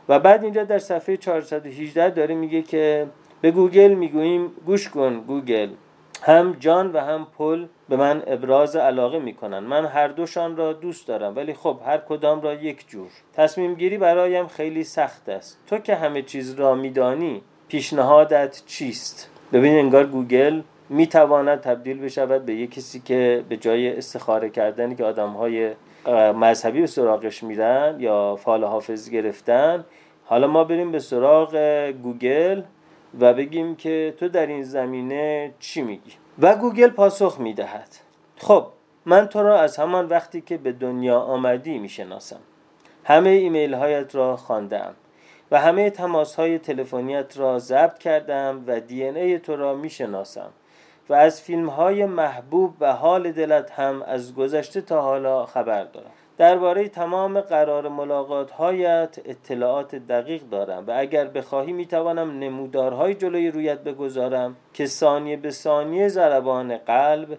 و 0.09 0.19
بعد 0.19 0.45
اینجا 0.45 0.65
در 0.65 0.79
صفحه 0.79 1.17
418 1.17 2.11
داره 2.11 2.35
میگه 2.35 2.63
که 2.63 3.07
به 3.41 3.51
گوگل 3.51 3.95
می‌گوییم 3.95 4.53
گوش 4.67 4.89
کن 4.89 5.21
گوگل. 5.27 5.69
هم 6.23 6.57
جان 6.61 6.93
و 6.93 6.99
هم 7.01 7.27
پل 7.39 7.67
به 7.89 7.97
من 7.97 8.23
ابراز 8.27 8.77
علاقه 8.77 9.19
می‌کنن. 9.19 9.59
من 9.59 9.87
هر 9.87 10.09
دوشان 10.09 10.57
را 10.57 10.73
دوست 10.73 11.09
دارم 11.09 11.37
ولی 11.37 11.55
خب 11.55 11.79
هر 11.87 11.99
کدام 11.99 12.41
را 12.41 12.55
یک 12.55 12.89
جور. 12.89 13.11
تصمیم 13.35 13.75
گیری 13.75 13.99
برایم 13.99 14.47
خیلی 14.47 14.85
سخت 14.85 15.29
است. 15.29 15.59
تو 15.67 15.79
که 15.79 15.95
همه 15.95 16.23
چیز 16.23 16.55
را 16.55 16.75
میدانی 16.75 17.43
پیشنهادت 17.69 18.63
چیست؟ 18.67 19.31
ببین 19.53 19.79
انگار 19.79 20.07
گوگل 20.07 20.63
می‌تواند 20.89 21.61
تبدیل 21.61 22.01
بشود 22.01 22.45
به 22.45 22.55
یک 22.55 22.75
کسی 22.75 23.01
که 23.01 23.45
به 23.49 23.57
جای 23.57 23.97
استخاره 23.97 24.51
کردنی 24.51 24.95
که 24.95 25.05
آدم 25.05 25.29
های 25.31 25.71
مذهبی 26.35 26.81
به 26.81 26.87
سراغش 26.87 27.43
میرن 27.43 27.97
یا 27.99 28.37
فال 28.37 28.65
حافظ 28.65 29.11
گرفتن 29.11 29.85
حالا 30.25 30.47
ما 30.47 30.65
بریم 30.65 30.93
به 30.93 30.99
سراغ 30.99 31.57
گوگل 32.03 32.63
و 33.21 33.35
بگیم 33.35 33.77
که 33.77 34.15
تو 34.19 34.29
در 34.29 34.47
این 34.47 34.63
زمینه 34.63 35.53
چی 35.61 35.83
میگی؟ 35.83 36.13
و 36.39 36.57
گوگل 36.57 36.89
پاسخ 36.89 37.41
می‌دهد. 37.41 37.89
خب 38.37 38.67
من 39.07 39.27
تو 39.27 39.43
را 39.43 39.61
از 39.61 39.77
همان 39.77 40.07
وقتی 40.07 40.41
که 40.41 40.57
به 40.57 40.73
دنیا 40.73 41.21
آمدی 41.21 41.79
می‌شناسم. 41.79 42.41
همه 43.05 43.31
ایمیل 43.31 43.75
هایت 43.75 44.15
را 44.15 44.37
خواندم 44.37 44.95
و 45.51 45.61
همه 45.61 45.91
تماس 45.91 46.35
های 46.35 46.59
تلفنیت 46.59 47.39
را 47.39 47.59
ضبط 47.59 47.99
کردم 47.99 48.65
و 48.67 48.81
دی 48.81 49.05
ای 49.05 49.39
تو 49.39 49.57
را 49.57 49.75
می‌شناسم. 49.75 50.51
و 51.09 51.15
از 51.15 51.43
فیلم 51.43 51.69
های 51.69 52.07
محبوب 52.07 52.75
و 52.81 52.93
حال 52.93 53.33
دلت 53.33 53.71
هم 53.71 54.03
از 54.03 54.35
گذشته 54.35 54.81
تا 54.81 55.03
حالا 55.03 55.47
خبر 55.47 55.85
دارم. 55.85 56.11
درباره 56.39 56.89
تمام 56.89 57.41
قرار 57.41 57.89
ملاقات 57.89 58.51
هایت 58.51 59.19
اطلاعات 59.25 59.95
دقیق 59.95 60.43
دارم 60.43 60.85
و 60.87 60.93
اگر 60.97 61.25
بخواهی 61.25 61.73
می‌توانم 61.73 62.39
نمودارهای 62.39 63.15
جلوی 63.15 63.51
رویت 63.51 63.79
بگذارم 63.79 64.57
که 64.75 64.87
ثانیه 64.87 65.37
به 65.37 65.51
ثانیه 65.51 66.09
ضربان 66.09 66.77
قلب 66.77 67.39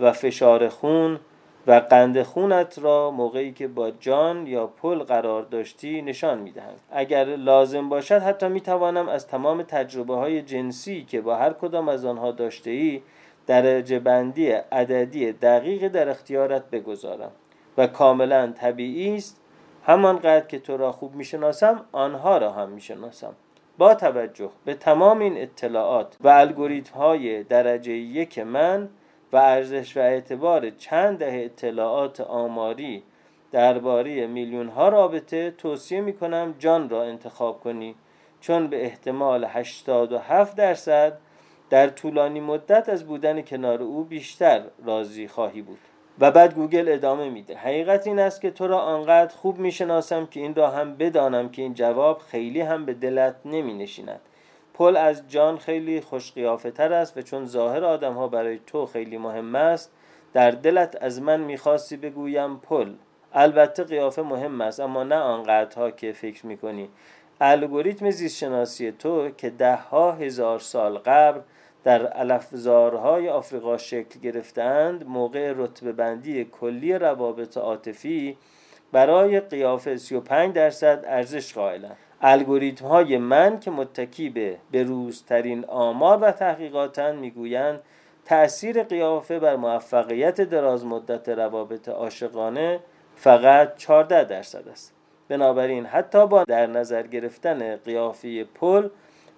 و 0.00 0.12
فشار 0.12 0.68
خون 0.68 1.20
و 1.68 1.72
قند 1.72 2.22
خونت 2.22 2.78
را 2.78 3.10
موقعی 3.10 3.52
که 3.52 3.68
با 3.68 3.90
جان 3.90 4.46
یا 4.46 4.66
پل 4.66 4.98
قرار 4.98 5.42
داشتی 5.42 6.02
نشان 6.02 6.38
می‌دهند. 6.38 6.80
اگر 6.90 7.24
لازم 7.24 7.88
باشد 7.88 8.22
حتی 8.22 8.48
می‌توانم 8.48 9.08
از 9.08 9.26
تمام 9.26 9.62
تجربه 9.62 10.14
های 10.14 10.42
جنسی 10.42 11.04
که 11.04 11.20
با 11.20 11.36
هر 11.36 11.52
کدام 11.52 11.88
از 11.88 12.04
آنها 12.04 12.32
داشته 12.32 12.70
ای 12.70 13.02
درجه 13.46 13.98
بندی 13.98 14.50
عددی 14.50 15.32
دقیق 15.32 15.88
در 15.88 16.08
اختیارت 16.08 16.70
بگذارم 16.70 17.30
و 17.78 17.86
کاملا 17.86 18.52
طبیعی 18.52 19.16
است. 19.16 19.40
همانقدر 19.84 20.46
که 20.46 20.58
تو 20.58 20.76
را 20.76 20.92
خوب 20.92 21.14
می‌شناسم 21.14 21.84
آنها 21.92 22.38
را 22.38 22.52
هم 22.52 22.68
می‌شناسم. 22.68 23.32
با 23.78 23.94
توجه 23.94 24.50
به 24.64 24.74
تمام 24.74 25.18
این 25.18 25.42
اطلاعات 25.42 26.16
و 26.20 26.28
الگوریتم 26.28 26.94
های 26.94 27.42
درجه 27.42 27.92
یک 27.92 28.38
من 28.38 28.88
و 29.32 29.36
ارزش 29.36 29.96
و 29.96 30.00
اعتبار 30.00 30.70
چند 30.70 31.18
ده 31.18 31.42
اطلاعات 31.44 32.20
آماری 32.20 33.02
درباره 33.52 34.26
میلیون 34.26 34.68
ها 34.68 34.88
رابطه 34.88 35.50
توصیه 35.50 36.00
می 36.00 36.12
کنم 36.12 36.54
جان 36.58 36.88
را 36.88 37.04
انتخاب 37.04 37.60
کنی. 37.60 37.94
چون 38.40 38.66
به 38.66 38.84
احتمال 38.84 39.44
87 39.44 40.56
درصد 40.56 41.18
در 41.70 41.88
طولانی 41.88 42.40
مدت 42.40 42.88
از 42.88 43.06
بودن 43.06 43.42
کنار 43.42 43.82
او 43.82 44.04
بیشتر 44.04 44.62
راضی 44.84 45.28
خواهی 45.28 45.62
بود. 45.62 45.78
و 46.20 46.30
بعد 46.30 46.54
گوگل 46.54 46.88
ادامه 46.88 47.30
میده. 47.30 47.56
حقیقت 47.56 48.06
این 48.06 48.18
است 48.18 48.40
که 48.40 48.50
تو 48.50 48.66
را 48.66 48.78
آنقدر 48.78 49.34
خوب 49.36 49.58
می‌شناسم 49.58 50.26
که 50.26 50.40
این 50.40 50.54
را 50.54 50.70
هم 50.70 50.96
بدانم 50.96 51.48
که 51.48 51.62
این 51.62 51.74
جواب 51.74 52.18
خیلی 52.18 52.60
هم 52.60 52.84
به 52.84 52.94
دلت 52.94 53.36
نمی 53.44 53.74
نشیند 53.74 54.20
پل 54.78 54.96
از 54.96 55.28
جان 55.28 55.58
خیلی 55.58 56.00
خوش 56.00 56.30
تر 56.74 56.92
است 56.92 57.16
و 57.16 57.22
چون 57.22 57.46
ظاهر 57.46 57.84
آدم 57.84 58.12
ها 58.12 58.28
برای 58.28 58.60
تو 58.66 58.86
خیلی 58.86 59.18
مهم 59.18 59.54
است 59.54 59.90
در 60.32 60.50
دلت 60.50 60.98
از 61.00 61.22
من 61.22 61.40
می‌خواستی 61.40 61.96
بگویم 61.96 62.56
پل. 62.56 62.92
البته 63.32 63.84
قیافه 63.84 64.22
مهم 64.22 64.60
است 64.60 64.80
اما 64.80 65.04
نه 65.04 65.14
آنقدرها 65.14 65.90
که 65.90 66.12
فکر 66.12 66.46
می‌کنی. 66.46 66.88
الگوریتم 67.40 68.10
زیستشناسی 68.10 68.92
تو 68.92 69.30
که 69.30 69.50
ده 69.50 69.76
ها 69.76 70.12
هزار 70.12 70.58
سال 70.58 70.98
قبل 70.98 71.40
در 71.84 72.06
علفزارهای 72.06 73.28
آفریقا 73.28 73.76
شکل 73.76 74.20
گرفتند 74.20 75.06
موقع 75.06 75.52
رتبه 75.56 75.92
بندی 75.92 76.44
کلی 76.44 76.94
روابط 76.94 77.56
عاطفی 77.56 78.36
برای 78.92 79.40
قیافه 79.40 79.96
35 79.96 80.54
درصد 80.54 81.04
ارزش 81.06 81.54
قائلند. 81.54 82.07
الگوریتم 82.22 82.86
های 82.86 83.18
من 83.18 83.60
که 83.60 83.70
متکی 83.70 84.28
به 84.28 84.56
بروزترین 84.72 85.64
آمار 85.64 86.18
و 86.18 86.30
تحقیقاتن 86.32 87.16
می‌گویند 87.16 87.80
تأثیر 88.24 88.82
قیافه 88.82 89.38
بر 89.38 89.56
موفقیت 89.56 90.40
دراز 90.40 90.86
مدت 90.86 91.28
روابط 91.28 91.88
عاشقانه 91.88 92.80
فقط 93.16 93.76
14 93.76 94.24
درصد 94.24 94.68
است. 94.68 94.94
بنابراین 95.28 95.86
حتی 95.86 96.26
با 96.26 96.44
در 96.44 96.66
نظر 96.66 97.02
گرفتن 97.02 97.76
قیافه 97.76 98.44
پل 98.44 98.88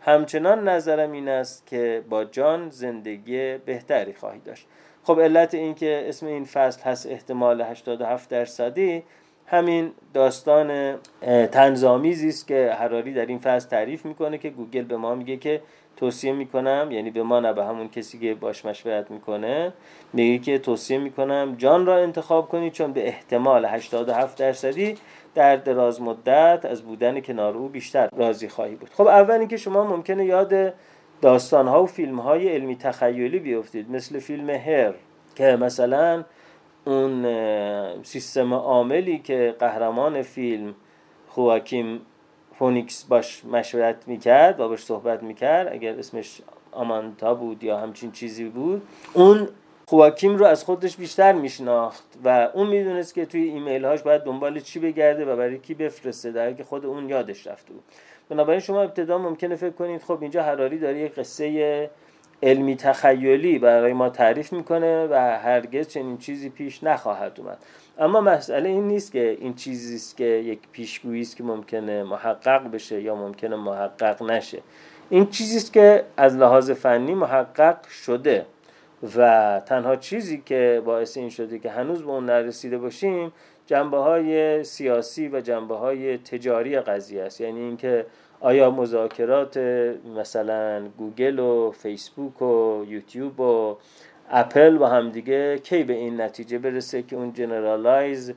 همچنان 0.01 0.69
نظرم 0.69 1.13
این 1.13 1.29
است 1.29 1.67
که 1.67 2.05
با 2.09 2.25
جان 2.25 2.71
زندگی 2.71 3.59
بهتری 3.59 4.15
خواهی 4.15 4.41
داشت. 4.41 4.67
خب 5.05 5.21
علت 5.21 5.55
این 5.55 5.75
که 5.75 6.05
اسم 6.09 6.27
این 6.27 6.45
فصل 6.45 6.83
هست 6.83 7.07
احتمال 7.07 7.61
87 7.61 8.29
درصدی 8.29 9.03
همین 9.51 9.91
داستان 10.15 10.99
تنظامیزی 11.53 12.29
است 12.29 12.47
که 12.47 12.77
حراری 12.79 13.15
در 13.15 13.27
این 13.27 13.39
فصل 13.39 13.69
تعریف 13.69 14.05
می‌کنه 14.05 14.39
که 14.39 14.51
گوگل 14.51 14.83
به 14.83 14.97
ما 14.97 15.15
میگه 15.15 15.37
که 15.37 15.63
توصیه 15.97 16.33
می‌کنم 16.33 16.89
یعنی 16.91 17.11
به 17.11 17.23
ما 17.23 17.41
نه 17.41 17.53
به 17.53 17.65
همون 17.65 17.89
کسی 17.89 18.19
که 18.19 18.35
باش 18.35 18.65
مشورت 18.65 19.11
می‌کنه 19.11 19.73
میگه 20.13 20.45
که 20.45 20.59
توصیه 20.59 20.99
می‌کنم 20.99 21.55
جان 21.59 21.87
را 21.87 21.97
انتخاب 21.97 22.49
کنید 22.49 22.73
چون 22.73 22.93
به 22.93 23.07
احتمال 23.07 23.65
87 23.65 24.39
درصدی 24.39 24.95
در 25.35 25.57
دراز 25.57 26.03
مدت 26.03 26.65
از 26.65 26.83
بودن 26.83 27.21
کنار 27.21 27.57
او 27.57 27.69
بیشتر 27.69 28.09
راضی 28.17 28.49
خواهی 28.49 28.75
بود. 28.75 28.91
خب 28.93 29.07
اول 29.07 29.35
اینکه 29.35 29.57
شما 29.57 29.85
ممکنه 29.85 30.25
یاد 30.25 30.75
داستان 31.23 31.69
ها 31.69 31.83
و 31.83 31.87
فیلم 31.87 32.21
های 32.21 32.49
علمی 32.49 32.77
تخیلی 32.77 33.39
بیفتید 33.39 33.91
مثل 33.91 34.19
فیلم 34.19 34.51
هر 34.51 34.95
که 35.35 35.57
مثلا 35.57 36.25
اون 36.85 37.27
سیستم 38.03 38.55
عاملی 38.55 39.19
که 39.19 39.55
قهرمان 39.59 40.23
فیلم 40.23 40.75
خواکیم 41.29 42.01
فونیکس 42.59 43.05
باش 43.05 43.45
مشورت 43.45 43.97
می‌کرد 44.07 44.61
و 44.61 44.69
باش 44.69 44.85
صحبت 44.85 45.23
می‌کرد 45.23 45.73
اگر 45.73 45.99
اسمش 45.99 46.41
آماندا 46.73 47.35
بود 47.35 47.65
یا 47.65 47.79
همچین 47.79 48.13
چیزی 48.13 48.45
بود 48.45 48.83
اون 49.15 49.49
خواکیم 49.87 50.37
رو 50.37 50.47
از 50.47 50.65
خودش 50.65 50.97
بیشتر 50.97 51.33
میشناخت 51.33 52.05
و 52.25 52.49
اون 52.55 52.67
می‌دونست 52.67 53.15
که 53.15 53.27
توی 53.27 53.43
ایمیل 53.43 53.85
هاش 53.85 54.03
باید 54.03 54.23
دنبال 54.23 54.61
چی 54.61 54.79
بگرده 54.79 55.25
و 55.25 55.37
برای 55.37 55.59
کی 55.59 55.75
بفرسته 55.75 56.33
در 56.33 56.53
که 56.53 56.65
خود 56.65 56.87
اون 56.87 57.09
یادش 57.09 57.47
رفته 57.47 57.73
بود. 57.73 57.83
بنابراین 58.29 58.61
شما 58.61 58.83
ابتدا 58.83 59.19
ممکنه 59.19 59.57
فکر 59.57 59.71
کنید 59.71 60.03
خب 60.03 60.19
اینجا 60.21 60.43
هراری 60.43 60.79
داره 60.79 60.99
یک 60.99 61.15
قصه 61.15 61.91
علمی 62.43 62.77
تخیلی 62.77 63.59
برای 63.59 63.93
ما 63.93 64.09
تعریف 64.09 64.53
می‌کنه 64.53 65.07
و 65.11 65.15
هرگز 65.39 65.89
چنین 65.89 66.19
چیزی 66.19 66.49
پیش 66.49 66.85
نخواهد 66.85 67.41
اومد. 67.41 67.59
اما 67.99 68.21
مسئله 68.21 68.69
این 68.69 68.89
نیست 68.89 69.13
که 69.13 69.37
این 69.41 69.55
چیزی 69.55 69.95
است 69.95 70.17
که 70.17 70.25
یک 70.25 70.59
پیشگویی 70.73 71.21
است 71.21 71.37
که 71.37 71.43
ممکنه 71.45 72.03
محقق 72.03 72.71
بشه 72.71 73.03
یا 73.03 73.15
ممکنه 73.15 73.57
محقق 73.57 74.23
نشه. 74.23 74.59
این 75.11 75.27
چیزی 75.27 75.57
است 75.57 75.73
که 75.73 76.05
از 76.17 76.37
لحاظ 76.37 76.71
فنی 76.71 77.15
محقق 77.15 77.87
شده 77.89 78.47
و 79.17 79.61
تنها 79.67 79.97
چیزی 79.97 80.43
که 80.47 80.83
باعث 80.85 81.17
این 81.17 81.29
شده 81.29 81.59
که 81.59 81.71
هنوز 81.71 82.03
به 82.03 82.11
اون 82.11 82.25
نرسیده 82.25 82.79
باشیم 82.79 83.33
جنبه 83.67 83.97
های 83.97 84.65
سیاسی 84.65 85.29
و 85.29 85.41
جنبه 85.41 85.77
های 85.77 86.19
تجاری 86.19 86.81
قضیه 86.81 87.23
است. 87.23 87.41
یعنی 87.41 87.61
اینکه 87.61 88.07
آیا 88.41 88.71
مذاکرات 88.71 89.57
مثلا 90.17 90.89
گوگل 90.99 91.39
و 91.39 91.71
فیسبوک 91.71 92.43
و 92.43 92.85
یوتیوب 92.89 93.41
و 93.41 93.77
اپل 94.31 94.79
با 94.79 94.87
همدیگه 94.89 95.59
کِی 95.59 95.83
به 95.83 95.93
این 95.93 96.21
نتیجه 96.21 96.59
برسه 96.59 97.03
که 97.03 97.17
اون 97.17 97.33
generalized 97.33 98.35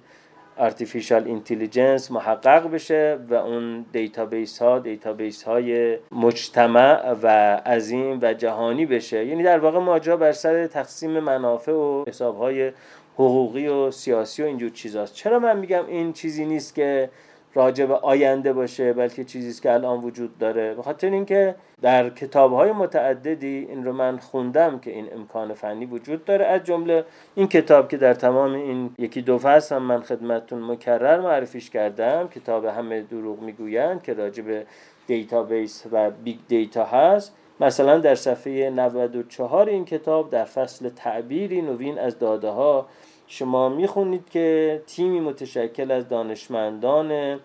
artificial 0.57 1.23
intelligence 1.25 2.11
محقق 2.11 2.71
بشه 2.71 3.17
و 3.29 3.33
اون 3.33 3.85
database 3.91 4.61
ها 4.61 4.79
database 4.79 5.43
های 5.43 5.97
مجتمع 6.11 7.15
و 7.23 7.27
عظیم 7.65 8.19
و 8.21 8.33
جهانی 8.33 8.85
بشه؟ 8.85 9.25
یعنی 9.25 9.43
در 9.43 9.59
واقع 9.59 9.79
ماجرا 9.79 10.17
بر 10.17 10.31
سر 10.31 10.67
تقسیم 10.67 11.19
منافع 11.19 11.71
و 11.71 12.03
حساب 12.07 12.37
های 12.37 12.71
حقوقی 13.15 13.67
و 13.67 13.91
سیاسی 13.91 14.43
و 14.43 14.45
اینجور 14.45 14.69
چیزاست. 14.69 15.15
چرا 15.15 15.39
من 15.39 15.59
میگم 15.59 15.85
این 15.87 16.13
چیزی 16.13 16.45
نیست 16.45 16.75
که 16.75 17.09
راجع 17.55 17.85
به 17.85 17.95
آینده 17.95 18.53
باشه 18.53 18.93
بلکه 18.93 19.23
چیزی 19.23 19.61
که 19.61 19.73
الان 19.73 19.99
وجود 19.99 20.37
داره. 20.37 20.73
به 20.73 20.81
خاطر 20.81 21.09
اینکه 21.09 21.55
در 21.81 22.09
کتابهای 22.09 22.71
متعددی 22.71 23.67
این 23.69 23.85
رو 23.85 23.93
من 23.93 24.17
خوندم 24.17 24.79
که 24.79 24.91
این 24.91 25.07
امکان 25.13 25.53
فنی 25.53 25.85
وجود 25.85 26.25
داره. 26.25 26.45
از 26.45 26.63
جمله 26.63 27.05
این 27.35 27.47
کتاب 27.47 27.87
که 27.87 27.97
در 27.97 28.13
تمام 28.13 28.53
این 28.53 28.95
یکی 28.97 29.21
دو 29.21 29.37
فصل 29.37 29.75
هم 29.75 29.83
من 29.83 30.01
خدمتتون 30.01 30.61
مکرر 30.61 31.19
معرفیش 31.19 31.69
کردم 31.69 32.27
کتاب 32.27 32.65
همه 32.65 33.01
دروغ 33.01 33.41
می‌گویند 33.41 34.03
که 34.03 34.13
راجع 34.13 34.43
به 34.43 34.65
database 35.07 35.83
و 35.91 36.11
big 36.11 36.37
data 36.47 36.85
هست. 36.85 37.35
مثلا 37.59 37.97
در 37.97 38.15
صفحه 38.15 38.69
94 38.69 39.69
این 39.69 39.85
کتاب 39.85 40.29
در 40.29 40.45
فصل 40.45 40.89
تعبیری 40.89 41.61
نوین 41.61 41.99
از 41.99 42.19
داده 42.19 42.49
ها 42.49 42.87
شما 43.27 43.69
می‌خونید 43.69 44.29
که 44.29 44.81
تیمی 44.87 45.19
متشکل 45.19 45.91
از 45.91 46.09
دانشمندان 46.09 47.39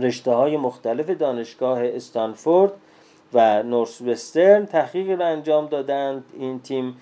رشته 0.00 0.30
های 0.30 0.56
مختلف 0.56 1.10
دانشگاه 1.10 1.84
استانفورد 1.84 2.72
و 3.34 3.62
نورث‌وسترن 3.62 4.66
تحقیق 4.66 5.20
را 5.20 5.26
انجام 5.26 5.66
دادند. 5.66 6.24
این 6.38 6.60
تیم 6.60 6.96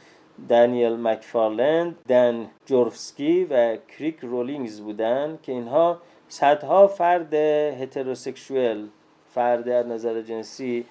دانیل 0.48 0.96
مکفارلند 0.96 1.96
دن 2.08 2.50
جورافسکی 2.66 3.44
و 3.44 3.76
کریک 3.76 4.18
رولینگز 4.22 4.80
بودند 4.80 5.42
که 5.42 5.52
اینها 5.52 5.98
صدها 6.28 6.86
فرد 6.86 7.34
heterosexual 7.34 8.88
فرد 9.34 9.68
از 9.68 9.86
نظر 9.86 10.22
جنسی 10.22 10.84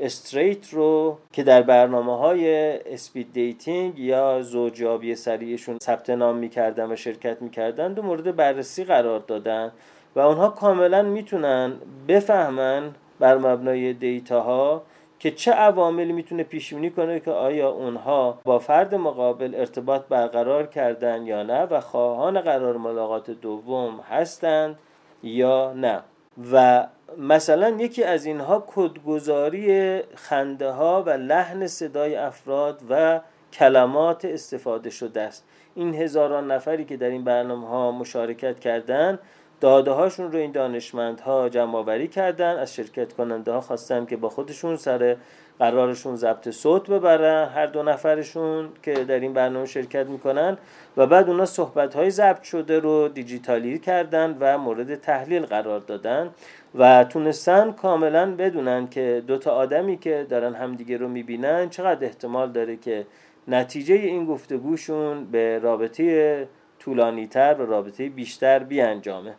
straight 0.00 0.74
رو 0.74 1.18
که 1.32 1.42
در 1.42 1.62
برنامه 1.62 2.18
های 2.18 2.72
speed 2.92 3.32
dating 3.32 3.98
یا 3.98 4.42
زوجیابی 4.42 5.14
سریعشون 5.14 5.78
ثبت 5.82 6.10
نام 6.10 6.36
می‌کردن 6.36 6.92
و 6.92 6.96
شرکت 6.96 7.42
می‌کردن 7.42 7.92
رو 7.92 8.02
مورد 8.02 8.36
بررسی 8.36 8.84
قرار 8.84 9.20
دادن 9.20 9.72
و 10.16 10.20
اونها 10.20 10.48
کاملا 10.48 11.02
می‌تونن 11.02 11.72
بفهمن 12.08 12.94
بر 13.18 13.38
مبنای 13.38 13.92
دیتا 13.92 14.40
ها 14.40 14.82
که 15.18 15.30
چه 15.30 15.52
عواملی 15.52 16.12
می‌تونه 16.12 16.42
پیش 16.42 16.74
بینی 16.74 16.90
کنه 16.90 17.20
که 17.20 17.30
آیا 17.30 17.70
اونها 17.70 18.38
با 18.44 18.58
فرد 18.58 18.94
مقابل 18.94 19.54
ارتباط 19.54 20.02
برقرار 20.08 20.66
کردن 20.66 21.26
یا 21.26 21.42
نه 21.42 21.62
و 21.62 21.80
خواهان 21.80 22.40
قرار 22.40 22.76
ملاقات 22.76 23.30
دوم 23.30 24.00
هستند 24.10 24.78
یا 25.22 25.72
نه. 25.72 26.02
و 26.52 26.86
مثلا 27.18 27.68
یکی 27.68 28.04
از 28.04 28.24
اینها 28.24 28.64
کدگذاری 28.66 30.00
خنده 30.14 30.70
ها 30.70 31.02
و 31.02 31.10
لحن 31.10 31.66
صدای 31.66 32.16
افراد 32.16 32.82
و 32.90 33.20
کلمات 33.52 34.24
استفاده 34.24 34.90
شده 34.90 35.20
است. 35.20 35.44
این 35.74 35.94
هزاران 35.94 36.50
نفری 36.50 36.84
که 36.84 36.96
در 36.96 37.08
این 37.08 37.24
برنامه 37.24 37.68
ها 37.68 37.92
مشارکت 37.92 38.60
کردند 38.60 39.18
داده 39.60 39.90
هاشون 39.90 40.32
رو 40.32 40.38
این 40.38 40.52
دانشمندها 40.52 41.48
جمع 41.48 42.06
کردن 42.06 42.58
از 42.58 42.74
شرکت 42.74 43.12
کننده 43.12 43.52
ها 43.52 43.60
خواستن 43.60 44.06
که 44.06 44.16
با 44.16 44.28
خودشون 44.28 44.76
سر 44.76 45.16
قرارشون 45.58 46.16
ضبط 46.16 46.50
صوت 46.50 46.90
ببرن 46.90 47.48
هر 47.48 47.66
دو 47.66 47.82
نفرشون 47.82 48.68
که 48.82 48.92
در 48.92 49.20
این 49.20 49.32
برنامه 49.32 49.66
شرکت 49.66 50.06
می‌کنن 50.06 50.58
و 50.96 51.06
بعد 51.06 51.30
اونا 51.30 51.46
صحبت 51.46 51.94
های 51.94 52.10
ضبط 52.10 52.42
شده 52.42 52.78
رو 52.78 53.08
دیجیتالی 53.08 53.78
کردن 53.78 54.36
و 54.40 54.58
مورد 54.58 54.94
تحلیل 54.94 55.46
قرار 55.46 55.80
دادن 55.80 56.30
و 56.74 57.04
تونستن 57.04 57.72
کاملا 57.72 58.34
بدونن 58.34 58.88
که 58.88 59.22
دوتا 59.26 59.50
آدمی 59.50 59.96
که 59.96 60.26
دارن 60.30 60.54
همدیگه 60.54 60.96
رو 60.96 61.08
می‌بینن 61.08 61.68
چقدر 61.68 62.04
احتمال 62.04 62.52
داره 62.52 62.76
که 62.76 63.06
نتیجه 63.48 63.94
این 63.94 64.26
گفتگوشون 64.26 65.24
به 65.24 65.58
رابطه 65.58 66.48
طولانی 66.78 67.26
تر 67.26 67.56
و 67.58 67.66
رابطه 67.66 68.08
بیشتر 68.08 68.58
بیانجامه. 68.58 69.34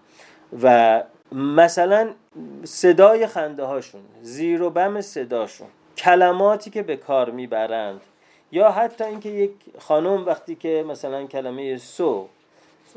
و 0.64 1.04
مثلا 1.32 2.10
صدای 2.64 3.28
خنده 3.28 3.64
هاشون 3.64 4.02
زیر 4.22 4.62
و 4.62 4.70
بم 4.70 5.02
صداشون 5.02 5.68
کلماتی 5.98 6.70
که 6.70 6.82
به 6.82 6.96
کار 6.96 7.30
می‌برند. 7.30 8.02
یا 8.52 8.72
حتی 8.72 9.04
اینکه 9.04 9.30
یک 9.30 9.52
خانم 9.80 10.26
وقتی 10.26 10.56
که 10.56 10.86
مثلا 10.88 11.26
کلمه 11.26 11.78
سو 11.78 12.28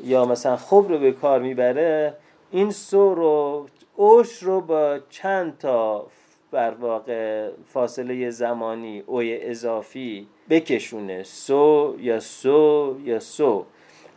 یا 0.04 0.24
مثلا 0.24 0.56
خوب 0.56 0.88
رو 0.88 0.98
به 0.98 1.12
کار 1.12 1.40
می‌بره 1.40 2.14
این 2.50 2.70
سو 2.70 3.14
رو 3.14 3.66
اوش 3.96 4.42
رو 4.42 4.60
با 4.60 4.98
چند 5.10 5.58
تا 5.58 6.06
بر 6.50 6.70
واقع 6.70 7.50
فاصله 7.72 8.30
زمانی 8.30 9.02
اوی 9.06 9.38
اضافی 9.42 10.26
بکشونه. 10.50 11.22
سو 11.22 11.94
یا 11.98 12.20
سو 12.20 12.96
یا 13.04 13.20
سو. 13.20 13.64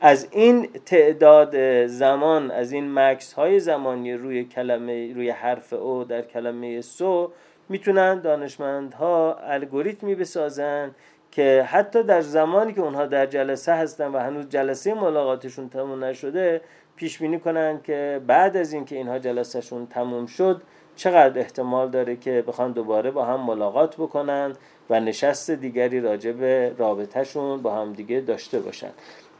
از 0.02 0.28
این 0.32 0.67
تعداد 0.86 1.88
زمان 1.88 2.52
از 2.52 2.72
این 2.72 2.93
مکس 2.93 3.34
های 3.34 3.60
زمانی 3.60 4.13
روی 4.13 4.43
کلمه 4.43 5.13
روی 5.13 5.30
حرف 5.30 5.74
او 5.74 6.04
در 6.04 6.22
کلمه 6.22 6.82
سو 6.82 7.32
می‌تونن 7.69 8.19
دانشمندها 8.19 9.34
الگوریتمی 9.34 10.15
بسازن 10.15 10.91
که 11.32 11.65
حتی 11.69 12.04
در 12.04 12.21
زمانی 12.21 12.73
که 12.73 12.82
اونها 12.82 13.06
در 13.06 13.26
جلسه 13.26 13.73
هستن 13.73 14.08
و 14.08 14.19
هنوز 14.19 14.49
جلسه 14.49 14.93
ملاقاتشون 14.93 15.69
تموم 15.69 16.04
نشده 16.04 16.62
پیش 16.95 17.19
بینی 17.19 17.39
کنن 17.39 17.80
که 17.84 18.21
بعد 18.28 18.58
از 18.58 18.73
اینکه 18.73 18.95
اینها 18.95 19.19
جلسهشون 19.19 19.88
تموم 19.88 20.26
شد 20.26 20.62
چقدر 20.95 21.39
احتمال 21.39 21.89
داره 21.89 22.15
که 22.15 22.43
بخوان 22.47 22.71
دوباره 22.71 23.12
با 23.12 23.26
هم 23.26 23.39
ملاقات 23.39 23.95
بکنن 23.95 24.54
و 24.89 24.99
نشست 24.99 25.52
دیگری 25.52 26.02
راجع 26.02 26.32
به 26.32 26.73
رابطهشون 26.78 27.62
با 27.62 27.76
هم 27.76 27.93
دیگه 27.93 28.19
داشته 28.19 28.60
باشن. 28.60 28.91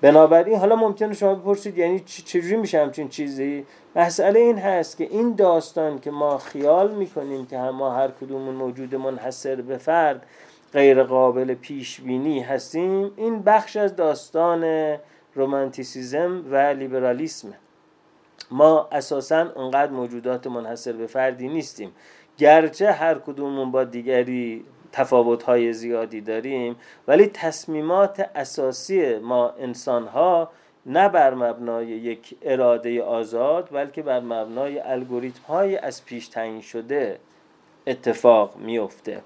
بنابراین 0.03 0.55
حالا 0.55 0.75
ممکنه 0.75 1.13
شما 1.13 1.35
بپرسید 1.35 1.77
یعنی 1.77 1.99
چجوری 1.99 2.55
میشه 2.55 2.81
همچین 2.81 3.09
چیزی؟ 3.09 3.65
مسئله 3.95 4.39
این 4.39 4.57
هست 4.57 4.97
که 4.97 5.03
این 5.03 5.35
داستان 5.35 5.99
که 5.99 6.11
ما 6.11 6.37
خیال 6.37 6.95
می‌کنیم 6.95 7.45
که 7.45 7.57
ما 7.57 7.95
هر 7.95 8.07
کدومون 8.07 8.55
موجود 8.55 8.95
منحصر 8.95 9.61
به 9.61 9.77
فرد 9.77 10.25
غیر 10.73 11.03
قابل 11.03 11.53
پیش 11.53 12.01
بینی 12.01 12.39
هستیم 12.39 13.11
این 13.15 13.41
بخش 13.41 13.77
از 13.77 13.95
داستان 13.95 14.95
رومانتیسیزم 15.35 16.43
و 16.51 16.55
لیبرالیسم. 16.55 17.53
ما 18.51 18.87
اساسا 18.91 19.51
اونقدر 19.55 19.91
موجودات 19.91 20.47
منحصر 20.47 20.93
به 20.93 21.07
فردی 21.07 21.47
نیستیم. 21.47 21.91
گرچه 22.37 22.91
هر 22.91 23.15
کدومون 23.15 23.71
با 23.71 23.83
دیگری 23.83 24.65
تفاوت‌های 24.93 25.73
زیادی 25.73 26.21
داریم 26.21 26.75
ولی 27.08 27.27
تصمیمات 27.27 28.29
اساسی 28.36 29.17
ما 29.17 29.49
انسان‌ها 29.49 30.49
نه 30.86 31.10
بر 31.10 31.34
مبنای 31.34 31.88
یک 31.88 32.36
اراده 32.41 33.03
آزاد 33.03 33.69
بلکه 33.71 34.01
بر 34.01 34.19
مبنای 34.19 34.79
الگوریتم 34.79 35.43
های 35.47 35.77
از 35.77 36.06
پیش 36.06 36.27
تعیین 36.27 36.62
شده 36.62 37.19
اتفاق 37.88 38.56
میفته 38.58 39.21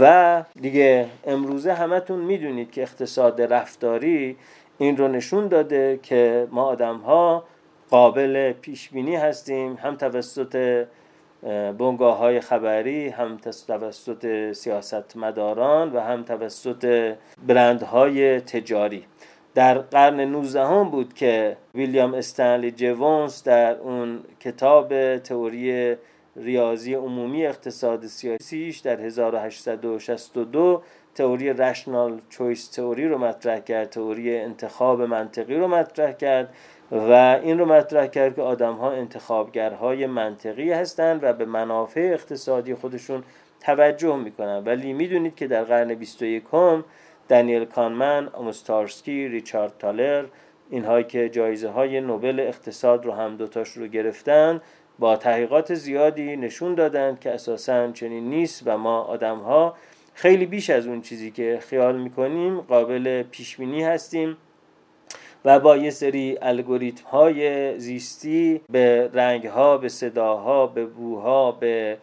و 0.00 0.44
دیگه 0.60 1.06
امروزه 1.26 1.72
همتون 1.72 2.18
می‌دونید 2.18 2.70
که 2.70 2.82
اقتصاد 2.82 3.42
رفتاری 3.42 4.36
این 4.78 4.96
رو 4.96 5.08
نشون 5.08 5.48
داده 5.48 6.00
که 6.02 6.48
ما 6.50 6.62
آدم 6.62 6.96
ها 6.96 7.44
قابل 7.90 8.52
پیش 8.52 8.88
بینی 8.88 9.16
هستیم 9.16 9.74
هم 9.74 9.96
توسط 9.96 10.84
بنگاه 11.78 12.18
های 12.18 12.40
خبری 12.40 13.08
هم 13.08 13.36
توسط 13.66 14.52
سیاستمداران 14.52 15.92
و 15.92 16.00
هم 16.00 16.22
توسط 16.22 17.14
برندهای 17.46 18.40
تجاری. 18.40 19.04
در 19.54 19.78
قرن 19.78 20.20
19 20.20 20.66
هم 20.66 20.90
بود 20.90 21.14
که 21.14 21.56
ویلیام 21.74 22.14
استنلی 22.14 22.70
جوونز 22.70 23.42
در 23.42 23.76
اون 23.76 24.20
کتاب 24.40 25.16
تئوری 25.18 25.96
ریاضی 26.36 26.94
عمومی 26.94 27.46
اقتصاد 27.46 28.06
سیاسیش 28.06 28.78
در 28.78 29.00
1862 29.00 30.82
تئوری 31.14 31.52
رشنال 31.52 32.20
چویس 32.28 32.68
تئوری 32.68 33.08
رو 33.08 33.18
مطرح 33.18 33.58
کرد 33.58 33.90
تئوری 33.90 34.36
انتخاب 34.36 35.02
منطقی 35.02 35.56
رو 35.56 35.68
مطرح 35.68 36.12
کرد. 36.12 36.54
و 36.92 37.40
این 37.42 37.58
رو 37.58 37.66
مطرح 37.66 38.06
کرد 38.06 38.36
که 38.36 38.42
آدم 38.42 38.74
ها 38.74 38.92
انتخابگرهای 38.92 40.06
منطقی 40.06 40.72
هستند 40.72 41.24
و 41.24 41.32
به 41.32 41.44
منافع 41.44 42.10
اقتصادی 42.12 42.74
خودشون 42.74 43.22
توجه 43.60 44.16
می‌کنن 44.16 44.62
ولی 44.64 44.92
می‌دونید 44.92 45.34
که 45.34 45.46
در 45.46 45.64
قرن 45.64 45.94
21 45.94 46.44
هم 46.52 46.84
دانیل 47.28 47.64
کانمن، 47.64 48.28
آمستارسکی، 48.28 49.28
ریچارد 49.28 49.72
تالر 49.78 50.24
اینهایی 50.70 51.04
که 51.04 51.28
جایزه 51.28 51.68
های 51.68 52.00
نوبل 52.00 52.40
اقتصاد 52.40 53.06
رو 53.06 53.12
هم 53.12 53.36
دوتاش 53.36 53.68
رو 53.68 53.86
گرفتن 53.86 54.60
با 54.98 55.16
تحقیقات 55.16 55.74
زیادی 55.74 56.36
نشون 56.36 56.74
دادن 56.74 57.18
که 57.20 57.30
اساسا 57.30 57.92
چنین 57.92 58.30
نیست 58.30 58.62
و 58.66 58.78
ما 58.78 59.00
آدم 59.00 59.38
ها 59.38 59.74
خیلی 60.14 60.46
بیش 60.46 60.70
از 60.70 60.86
اون 60.86 61.00
چیزی 61.00 61.30
که 61.30 61.58
خیال 61.62 62.00
می‌کنیم 62.00 62.60
قابل 62.60 63.22
پیشبینی 63.22 63.84
هستیم. 63.84 64.36
و 65.44 65.60
با 65.60 65.76
یه 65.76 65.90
سری 65.90 66.38
الگوریتم 66.42 67.08
های 67.08 67.78
زیستی 67.78 68.60
به 68.70 69.10
رنگ 69.12 69.46
ها 69.46 69.78
به 69.78 69.88
صداها 69.88 70.66
به 70.66 70.86
بوها 70.86 71.52
به 71.52 71.98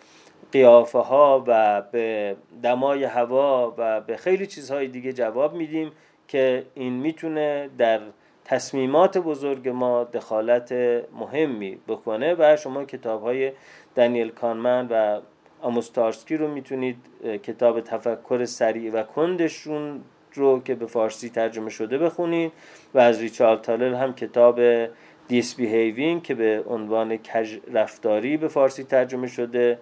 قیافه 0.52 1.00
ها 1.00 1.44
و 1.48 1.82
به 1.82 2.36
دمای 2.64 3.04
هوا 3.04 3.74
و 3.78 4.02
به 4.02 4.18
خیلی 4.18 4.48
چیزهای 4.48 4.88
دیگه 4.88 5.14
جواب 5.14 5.54
میدیم 5.54 5.92
که 6.28 6.66
این 6.74 6.94
می‌تونه 6.94 7.70
در 7.78 8.00
تصمیمات 8.46 9.18
بزرگ 9.18 9.70
ما 9.70 10.04
دخالت 10.04 10.72
مهمی 11.20 11.78
بکنه 11.88 12.36
و 12.40 12.56
شما 12.56 12.86
کتاب 12.86 13.22
های 13.22 13.52
دانیل 13.96 14.30
کانمن 14.30 14.88
و 14.88 15.20
آموس 15.62 15.89
تورسکی 15.89 16.38
رو 16.38 16.48
می‌تونید 16.48 16.98
کتاب 17.44 17.82
تفکر 17.82 18.46
سریع 18.46 18.94
و 18.94 19.04
کندشون 19.04 20.02
رو 20.38 20.62
که 20.64 20.76
به 20.76 20.86
فارسی 20.86 21.30
ترجمه 21.30 21.70
شده 21.70 21.98
بخونید 21.98 22.52
و 22.94 23.00
از 23.00 23.22
ریچارد 23.22 23.62
تالر 23.62 23.94
هم 23.94 24.14
کتاب 24.14 24.60
Misbehaving 25.28 26.24
که 26.24 26.36
به 26.36 26.64
عنوان 26.68 27.18
کج 27.18 27.58
رفتاری 27.74 28.38
به 28.38 28.48
فارسی 28.48 28.84
ترجمه 28.84 29.28
شده 29.28 29.80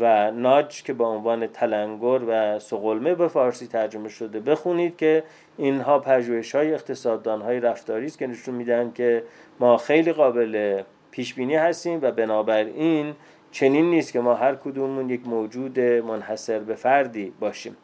و 0.00 0.30
ناج 0.30 0.82
که 0.82 0.92
به 0.92 1.04
عنوان 1.04 1.46
تلنگر 1.46 2.20
و 2.28 2.58
سقلمه 2.58 3.14
به 3.14 3.28
فارسی 3.28 3.66
ترجمه 3.66 4.08
شده 4.08 4.40
بخونید 4.40 4.96
که 4.96 5.24
اینها 5.56 5.98
پژوهش 5.98 6.54
های 6.54 6.74
اقتصاددان 6.74 7.42
های 7.42 7.60
رفتاری 7.60 8.06
است 8.06 8.18
که 8.18 8.26
نشون 8.26 8.54
میدن 8.54 8.92
که 8.94 9.22
ما 9.60 9.76
خیلی 9.76 10.12
قابل 10.12 10.82
پیش 11.10 11.34
بینی 11.34 11.54
هستیم 11.54 11.98
و 12.02 12.10
بنابراین 12.10 13.14
چنین 13.50 13.90
نیست 13.90 14.12
که 14.12 14.20
ما 14.20 14.34
هر 14.34 14.54
کدومون 14.54 15.10
یک 15.10 15.26
موجود 15.26 15.80
منحصر 15.80 16.58
به 16.58 16.74
فردی 16.74 17.32
باشیم. 17.40 17.76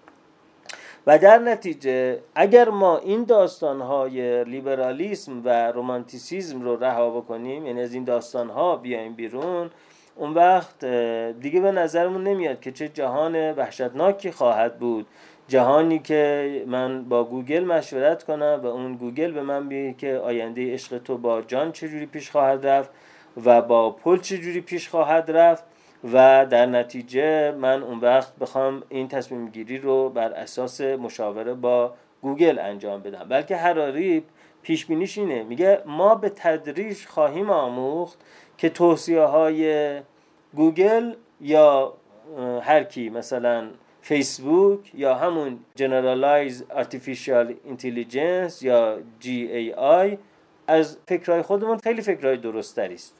و 1.09 1.19
در 1.19 1.39
نتیجه 1.39 2.19
اگر 2.35 2.69
ما 2.69 2.99
این 2.99 3.25
داستانهای 3.25 4.45
لیبرالیسم 4.45 5.43
و 5.45 5.73
رومانتیسیزم 5.73 6.63
رو 6.63 6.77
رها 6.77 7.11
بکنیم 7.11 7.67
یعنی 7.67 7.83
از 7.83 7.95
این 7.95 8.05
داستانها 8.05 8.77
بیایم 8.77 9.15
بیرون 9.15 9.71
اون 10.17 10.35
وقت 10.35 10.85
دیگه 11.41 11.61
به 11.61 11.73
نظرمون 11.73 12.25
نمیاد 12.25 12.61
که 12.61 12.73
چه 12.73 12.89
جهان 12.89 13.53
وحشتناکی 13.53 14.31
خواهد 14.31 14.79
بود. 14.79 15.07
جهانی 15.49 15.99
که 15.99 16.65
من 16.67 17.05
با 17.05 17.25
گوگل 17.25 17.65
مشورت 17.65 18.23
کنم 18.23 18.61
و 18.63 18.67
اون 18.67 18.97
گوگل 18.97 19.33
به 19.33 19.43
من 19.43 19.69
بگه 19.69 19.95
که 19.99 20.17
آینده 20.17 20.73
عشق 20.73 20.99
تو 20.99 21.19
با 21.19 21.43
جان 21.43 21.73
چجوری 21.73 22.07
پیش 22.07 22.31
خواهد 22.31 22.67
رفت 22.67 22.91
و 23.45 23.63
با 23.63 23.91
پل 23.91 24.19
چجوری 24.19 24.61
پیش 24.61 24.89
خواهد 24.89 25.31
رفت. 25.31 25.65
و 26.05 26.47
در 26.47 26.67
نتیجه 26.67 27.51
من 27.51 27.83
اون 27.83 27.99
وقت 27.99 28.37
بخوام 28.37 28.83
این 28.89 29.09
تصمیم 29.09 29.49
گیری 29.49 29.79
رو 29.79 30.09
بر 30.09 30.33
اساس 30.33 30.81
مشاوره 30.81 31.55
با 31.55 31.95
گوگل 32.23 32.59
انجام 32.59 33.03
بدم. 33.03 33.27
بلکه 33.29 33.57
هراری 33.57 34.25
پیش 34.63 34.87
بینیش 34.87 35.19
اینه. 35.19 35.43
میگه 35.43 35.83
ما 35.87 36.15
به 36.15 36.29
تدریج 36.29 37.07
خواهیم 37.07 37.51
آموخت 37.51 38.19
که 38.59 38.69
توصیه 38.69 39.21
های 39.21 40.01
گوگل 40.55 41.15
یا 41.41 41.95
هر 42.63 42.85
کی 42.85 43.11
مثلا 43.11 43.69
فیسبوک 44.03 44.95
یا 44.95 45.15
همون 45.15 45.59
Generalized 45.79 46.75
Artificial 46.81 47.53
Intelligence 47.73 48.63
یا 48.63 48.99
GAI 49.23 50.17
از 50.67 50.97
فکرهای 51.07 51.43
خودمون 51.43 51.79
خیلی 51.79 52.03
فکرهای 52.03 52.37
درست‌تری 52.37 52.95
است. 52.95 53.15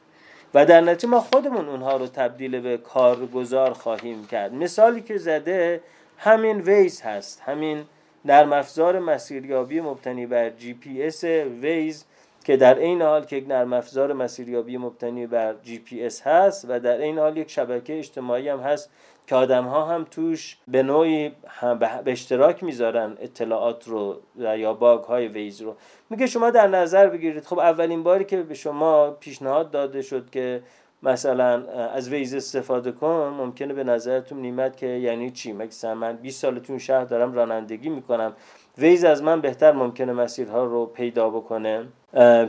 و 0.53 0.65
در 0.65 0.81
نتیجه 0.81 1.07
ما 1.07 1.19
خودمون 1.19 1.69
اونها 1.69 1.97
رو 1.97 2.07
تبدیل 2.07 2.59
به 2.59 2.77
کارگزار 2.77 3.73
خواهیم 3.73 4.27
کرد. 4.27 4.53
مثالی 4.53 5.01
که 5.01 5.17
زده 5.17 5.81
همین 6.17 6.61
ویز 6.61 7.01
هست. 7.01 7.41
همین 7.45 7.83
نرم 8.25 8.53
افزار 8.53 8.99
مسیریابی 8.99 9.81
مبتنی 9.81 10.25
بر 10.25 10.49
جی 10.49 10.73
پی 10.73 11.03
اس 11.03 11.23
ویز 11.23 12.05
که 12.43 12.57
در 12.57 12.79
عین 12.79 13.01
حال 13.01 13.25
که 13.25 13.35
یک 13.35 13.47
نرم 13.47 13.73
افزار 13.73 14.13
مسیریابی 14.13 14.77
مبتنی 14.77 15.27
بر 15.27 15.55
جی 15.63 15.79
پی 15.79 16.05
اس 16.05 16.21
هست 16.21 16.65
و 16.69 16.79
در 16.79 16.97
عین 16.97 17.19
حال 17.19 17.37
یک 17.37 17.51
شبکه 17.51 17.99
اجتماعی 17.99 18.49
هم 18.49 18.59
هست 18.59 18.89
که 19.29 19.35
آدم 19.35 19.65
ها 19.65 19.85
هم 19.85 20.03
توش 20.11 20.57
به 20.67 20.83
نوعی 20.83 21.31
به 21.79 22.11
اشتراک 22.11 22.63
می‌ذارن 22.63 23.17
اطلاعات 23.19 23.87
رو 23.87 24.21
یا 24.35 24.73
bug 24.73 25.03
های 25.03 25.27
ویز 25.27 25.61
رو. 25.61 25.75
میگه 26.09 26.27
شما 26.27 26.49
در 26.49 26.67
نظر 26.67 27.07
بگیرید. 27.07 27.45
خب 27.45 27.59
اولین 27.59 28.03
باری 28.03 28.25
که 28.25 28.41
به 28.41 28.53
شما 28.53 29.11
پیشنهاد 29.11 29.71
داده 29.71 30.01
شد 30.01 30.29
که 30.29 30.63
مثلا 31.03 31.63
از 31.93 32.09
ویز 32.09 32.35
استفاده 32.35 32.91
کن 32.91 33.33
ممکنه 33.37 33.73
به 33.73 33.83
نظرتون 33.83 34.41
نیمت 34.41 34.77
که 34.77 34.87
یعنی 34.87 35.31
چی؟ 35.31 35.53
مثلا 35.53 35.95
من 35.95 36.15
20 36.15 36.41
سال 36.41 36.59
تو 36.59 36.79
شهر 36.79 37.03
دارم 37.03 37.33
رانندگی 37.33 37.89
می‌کنم. 37.89 38.33
ویز 38.77 39.03
از 39.03 39.23
من 39.23 39.41
بهتر 39.41 39.71
ممکنه 39.71 40.13
مسیرها 40.13 40.63
رو 40.63 40.85
پیدا 40.85 41.29
بکنه. 41.29 41.85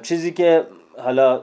چیزی 0.02 0.32
که 0.32 0.66
حالا 0.98 1.42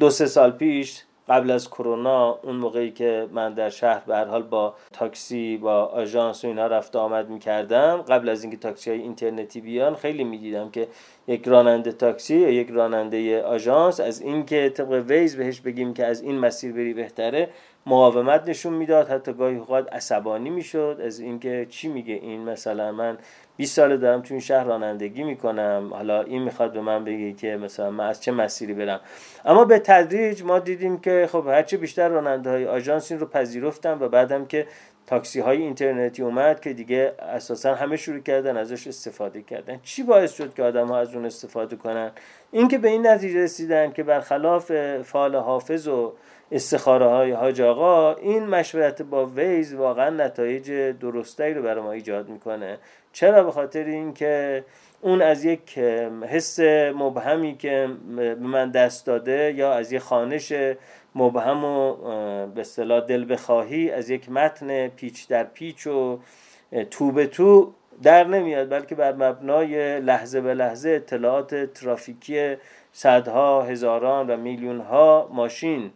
دو 0.00 0.10
سه 0.10 0.26
سال 0.26 0.50
پیش 0.50 1.02
قبل 1.28 1.50
از 1.50 1.70
کرونا 1.70 2.38
اون 2.42 2.56
موقعی 2.56 2.90
که 2.90 3.28
من 3.32 3.54
در 3.54 3.70
شهر 3.70 4.02
به 4.06 4.16
هر 4.16 4.24
حال 4.24 4.42
با 4.42 4.74
تاکسی 4.92 5.56
با 5.56 5.84
آژانس 5.84 6.44
و 6.44 6.48
اینا 6.48 6.66
رفت 6.66 6.96
آمد 6.96 7.28
می‌کردم 7.28 7.96
قبل 7.96 8.28
از 8.28 8.42
اینکه 8.42 8.56
تاکسی 8.56 8.90
های 8.90 9.00
اینترنتی 9.00 9.60
بیان 9.60 9.94
خیلی 9.94 10.24
می‌دیدم 10.24 10.70
که 10.70 10.88
یک 11.28 11.48
راننده 11.48 11.92
تاکسی 11.92 12.36
یا 12.36 12.50
یک 12.50 12.68
راننده 12.70 13.42
آژانس 13.42 14.00
از 14.00 14.20
اینکه 14.20 14.70
طبق 14.70 15.04
ویز 15.08 15.36
بهش 15.36 15.60
بگیم 15.60 15.94
که 15.94 16.06
از 16.06 16.22
این 16.22 16.38
مسیر 16.38 16.72
بری 16.72 16.94
بهتره 16.94 17.48
مقاومت 17.86 18.48
نشون 18.48 18.72
می‌داد. 18.72 19.08
حتی 19.08 19.32
گاهی 19.32 19.56
اوقات 19.56 19.92
عصبانی 19.92 20.50
می‌شد 20.50 21.00
از 21.04 21.20
اینکه 21.20 21.66
چی 21.70 21.88
میگه 21.88 22.14
این 22.14 22.44
مثلا. 22.44 22.92
من 22.92 23.18
20 23.58 23.76
سال 23.76 23.96
دارم 23.96 24.22
تو 24.22 24.34
این 24.34 24.40
شهر 24.40 24.64
رانندگی 24.64 25.22
می‌کنم. 25.22 25.90
حالا 25.92 26.22
این 26.22 26.42
می‌خواد 26.42 26.72
به 26.72 26.80
من 26.80 27.04
بگه 27.04 27.32
که 27.32 27.56
مثلا 27.56 27.90
من 27.90 28.06
از 28.06 28.22
چه 28.22 28.32
مسیری 28.32 28.74
برم. 28.74 29.00
اما 29.44 29.64
به 29.64 29.78
تدریج 29.78 30.42
ما 30.42 30.58
دیدیم 30.58 30.98
که 30.98 31.28
خب 31.32 31.44
هرچی 31.46 31.76
بیشتر 31.76 32.08
راننده 32.08 32.50
های 32.50 32.66
آژانس 32.66 33.12
رو 33.12 33.26
پذیرفتن 33.26 33.98
و 34.00 34.08
بعدم 34.08 34.46
که 34.46 34.66
تاکسی 35.06 35.40
های 35.40 35.56
اینترنتی 35.62 36.22
اومد 36.22 36.60
که 36.60 36.72
دیگه 36.72 37.12
اساسا 37.18 37.74
همه 37.74 37.96
شروع 37.96 38.20
کردن 38.20 38.56
ازش 38.56 38.86
استفاده 38.86 39.42
کردن. 39.42 39.80
چی 39.82 40.02
باعث 40.02 40.34
شد 40.34 40.54
که 40.54 40.62
آدم 40.62 40.86
ها 40.86 40.98
از 40.98 41.14
اون 41.14 41.26
استفاده 41.26 41.76
کنن؟ 41.76 42.10
اینکه 42.52 42.78
به 42.78 42.88
این 42.88 43.06
نتیجه 43.06 43.42
رسیدن 43.42 43.92
که 43.92 44.02
برخلاف 44.02 44.72
فال 45.02 45.36
حافظ 45.36 45.88
و 45.88 46.12
استخاره 46.52 47.06
های 47.06 47.32
حاج 47.32 47.60
آقا 47.60 48.14
این 48.14 48.46
مشورت 48.46 49.02
با 49.02 49.26
ویز 49.26 49.74
واقعا 49.74 50.10
نتایج 50.10 50.70
درستایی 51.00 51.54
رو 51.54 51.62
برای 51.62 51.82
ما 51.82 51.92
ایجاد 51.92 52.28
می‌کنه. 52.28 52.78
چرا 53.18 53.42
به 53.42 53.52
خاطر 53.52 53.84
اینکه 53.84 54.64
اون 55.00 55.22
از 55.22 55.44
یک 55.44 55.78
حس 56.28 56.60
مبهمی 56.94 57.56
که 57.56 57.88
به 58.16 58.34
من 58.34 58.70
دست 58.70 59.06
داده 59.06 59.54
یا 59.56 59.72
از 59.72 59.92
یک 59.92 60.02
خانش 60.02 60.52
مبهم 61.14 61.64
و 61.64 61.96
به 62.46 62.60
اصطلاح 62.60 63.00
دل 63.00 63.32
بخواهی 63.32 63.90
از 63.90 64.10
یک 64.10 64.30
متن 64.30 64.88
پیچ 64.88 65.28
در 65.28 65.44
پیچ 65.44 65.86
و 65.86 66.18
تو 66.90 67.12
به 67.12 67.26
تو 67.26 67.72
در 68.02 68.24
نمیاد 68.24 68.70
بلکه 68.70 68.94
بر 68.94 69.12
مبنای 69.12 70.00
لحظه 70.00 70.40
به 70.40 70.54
لحظه 70.54 70.90
اطلاعات 70.90 71.72
ترافیکی 71.72 72.56
صدها 72.92 73.62
هزاران 73.62 74.30
و 74.30 74.36
میلیون 74.36 74.80
ها 74.80 75.30
ماشین 75.32 75.90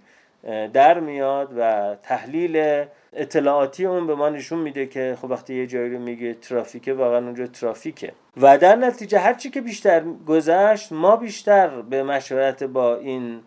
در 0.72 1.00
میاد 1.00 1.52
و 1.56 1.94
تحلیل 2.02 2.84
اطلاعاتی 3.12 3.86
اون 3.86 4.06
به 4.06 4.14
ما 4.14 4.28
نشون 4.28 4.58
میده 4.58 4.86
که 4.86 5.16
خب 5.22 5.30
وقتی 5.30 5.54
یه 5.54 5.66
جایی 5.66 5.90
رو 5.90 5.98
میگه 5.98 6.34
ترافیکه 6.34 6.94
واقعا 6.94 7.18
اونجا 7.18 7.46
ترافیکه. 7.46 8.12
و 8.36 8.58
در 8.58 8.76
نتیجه 8.76 9.18
هرچی 9.18 9.50
که 9.50 9.60
بیشتر 9.60 10.04
گذشت 10.26 10.92
ما 10.92 11.16
بیشتر 11.16 11.82
به 11.82 12.02
مشورت 12.02 12.64
با 12.64 12.96
این 12.96 13.40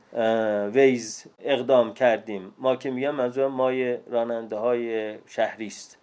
ویز 0.73 1.25
اقدام 1.39 1.93
کردیم. 1.93 2.53
ما 2.57 2.75
که 2.75 2.91
میگم 2.91 3.15
منظور 3.15 3.47
مای 3.47 3.97
راننده 4.11 4.55
های 4.55 5.15
شهری 5.27 5.67
است. 5.67 5.97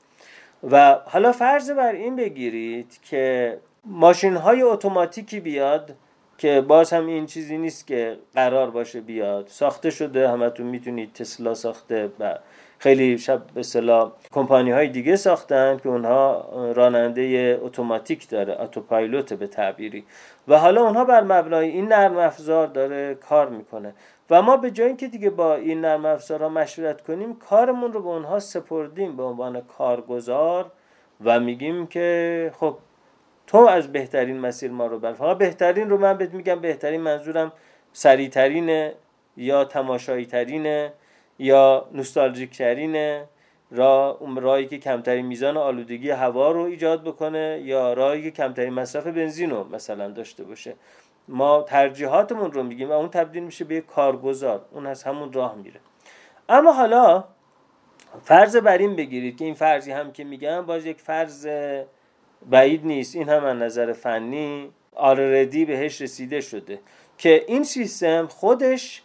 و 0.70 0.98
حالا 1.04 1.32
فرض 1.32 1.70
بر 1.70 1.92
این 1.92 2.16
بگیرید 2.16 2.98
که 3.10 3.58
ماشین 3.84 4.36
های 4.36 4.62
اتوماتیکی 4.62 5.40
بیاد 5.40 5.94
که 6.38 6.60
باز 6.60 6.92
هم 6.92 7.06
این 7.06 7.26
چیزی 7.26 7.58
نیست 7.58 7.86
که 7.86 8.18
قرار 8.34 8.70
باشه 8.70 9.00
بیاد. 9.00 9.46
ساخته 9.48 9.90
شده 9.90 10.28
همتون 10.28 10.66
می‌تونید 10.66 11.12
تسلا 11.12 11.54
ساخته 11.54 12.10
و 12.20 12.38
خیلی 12.82 13.18
شب 13.18 13.42
به 13.54 13.62
صلاح 13.62 14.12
کمپانی 14.32 14.70
های 14.70 14.88
دیگه 14.88 15.16
ساختن 15.16 15.78
که 15.82 15.88
اونها 15.88 16.48
راننده 16.72 17.58
اتوماتیک 17.62 18.28
داره 18.28 18.60
اتوپایلوت 18.60 19.32
به 19.32 19.46
تعبیری. 19.46 20.04
و 20.48 20.58
حالا 20.58 20.82
اونها 20.82 21.04
بر 21.04 21.22
مبنای 21.22 21.68
این 21.68 21.88
نرم 21.88 22.16
افزار 22.16 22.66
داره 22.66 23.14
کار 23.14 23.48
می‌کنه. 23.48 23.94
و 24.30 24.42
ما 24.42 24.56
به 24.56 24.70
جای 24.70 24.86
اینکه 24.86 25.08
دیگه 25.08 25.30
با 25.30 25.54
این 25.54 25.80
نرم 25.80 26.06
افزارها 26.06 26.48
مشورت 26.48 27.00
کنیم 27.00 27.34
کارمون 27.34 27.92
رو 27.92 28.02
به 28.02 28.08
اونها 28.08 28.38
سپردیم 28.38 29.16
به 29.16 29.22
عنوان 29.22 29.60
کارگزار 29.60 30.70
و 31.24 31.40
میگیم 31.40 31.86
که 31.86 32.52
خب 32.60 32.76
تو 33.46 33.58
از 33.58 33.92
بهترین 33.92 34.40
مسیر 34.40 34.70
ما 34.70 34.86
رو 34.86 34.98
بر 34.98 35.12
فقط 35.12 35.38
بهترین 35.38 35.90
رو 35.90 35.98
من 35.98 36.18
بهت 36.18 36.34
میگم 36.34 36.60
بهترین 36.60 37.00
منظورم 37.00 37.52
سریعترینه 37.92 38.94
یا 39.36 39.64
تماشایی 39.64 40.26
ترینه 40.26 40.92
یا 41.38 41.88
نوستالژیک 41.92 42.58
ترینه 42.58 43.28
را 43.70 44.16
اون 44.20 44.36
راهی 44.36 44.66
که 44.66 44.78
کمترین 44.78 45.26
میزان 45.26 45.56
آلودگی 45.56 46.10
هوا 46.10 46.50
رو 46.50 46.60
ایجاد 46.60 47.02
بکنه 47.04 47.60
یا 47.64 47.92
راهی 47.92 48.22
که 48.22 48.30
کمترین 48.30 48.74
مصرف 48.74 49.06
بنزین 49.06 49.50
رو 49.50 49.64
مثلا 49.64 50.08
داشته 50.08 50.44
باشه. 50.44 50.74
ما 51.28 51.62
ترجیحاتمون 51.62 52.52
رو 52.52 52.62
میگیم 52.62 52.88
و 52.88 52.92
اون 52.92 53.08
تبدیل 53.08 53.42
میشه 53.42 53.64
به 53.64 53.74
یک 53.74 53.86
کارگزار. 53.86 54.64
اون 54.72 54.86
از 54.86 55.02
همون 55.02 55.32
راه 55.32 55.54
میره. 55.54 55.80
اما 56.48 56.72
حالا 56.72 57.24
فرض 58.22 58.56
بر 58.56 58.78
این 58.78 58.96
بگیرید 58.96 59.38
که 59.38 59.44
این 59.44 59.54
فرضی 59.54 59.92
هم 59.92 60.12
که 60.12 60.24
میگم 60.24 60.66
باز 60.66 60.86
یک 60.86 61.00
فرض 61.00 61.48
بعید 62.50 62.86
نیست. 62.86 63.16
این 63.16 63.28
هم 63.28 63.44
از 63.44 63.56
نظر 63.56 63.92
فنی 63.92 64.70
already 64.94 65.64
بهش 65.64 66.02
رسیده 66.02 66.40
شده 66.40 66.78
که 67.18 67.44
این 67.48 67.64
سیستم 67.64 68.26
خودش 68.26 69.02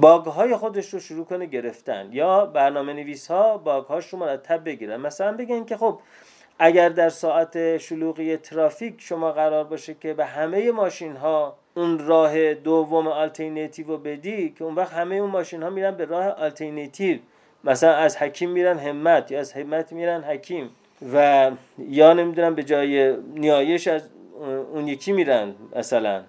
bug 0.00 0.26
های 0.26 0.56
خودش 0.56 0.94
رو 0.94 1.00
شروع 1.00 1.24
کنه 1.24 1.46
گرفتن. 1.46 2.08
یا 2.12 2.46
برنامه 2.46 2.92
نویس 2.92 3.30
ها 3.30 3.58
bug 3.58 3.84
هاش 3.84 4.08
رو 4.08 4.18
مرتب 4.18 4.64
بگیرن. 4.64 4.96
مثلا 4.96 5.36
بگن 5.36 5.64
که 5.64 5.76
خب 5.76 5.98
اگر 6.58 6.88
در 6.88 7.08
ساعت 7.08 7.76
شلوغی 7.78 8.36
ترافیک 8.36 8.94
شما 8.98 9.32
قرار 9.32 9.64
باشه 9.64 9.94
که 9.94 10.14
به 10.14 10.24
همه 10.24 10.70
ماشین 10.70 11.16
ها 11.16 11.56
اون 11.74 11.98
راه 11.98 12.54
دوم 12.54 13.08
آلترناتیو 13.08 13.86
رو 13.86 13.98
بدی 13.98 14.50
که 14.58 14.64
اون 14.64 14.74
وقت 14.74 14.92
همه 14.92 15.14
اون 15.14 15.30
ماشین 15.30 15.62
ها 15.62 15.70
میرن 15.70 15.90
به 15.90 16.04
راه 16.04 16.26
آلترناتیو 16.28 17.18
مثلا 17.64 17.94
از 17.94 18.16
حکیم 18.16 18.50
میرن 18.50 18.78
همت 18.78 19.30
یا 19.30 19.40
از 19.40 19.52
همت 19.52 19.92
میرن 19.92 20.22
حکیم. 20.22 20.70
و 21.14 21.50
یا 21.78 22.12
نمی‌دونم 22.12 22.54
به 22.54 22.62
جای 22.62 23.16
نیایش 23.16 23.88
از 23.88 24.08
اون 24.72 24.88
یکی 24.88 25.12
میرن 25.12 25.54
مثلا. 25.76 26.22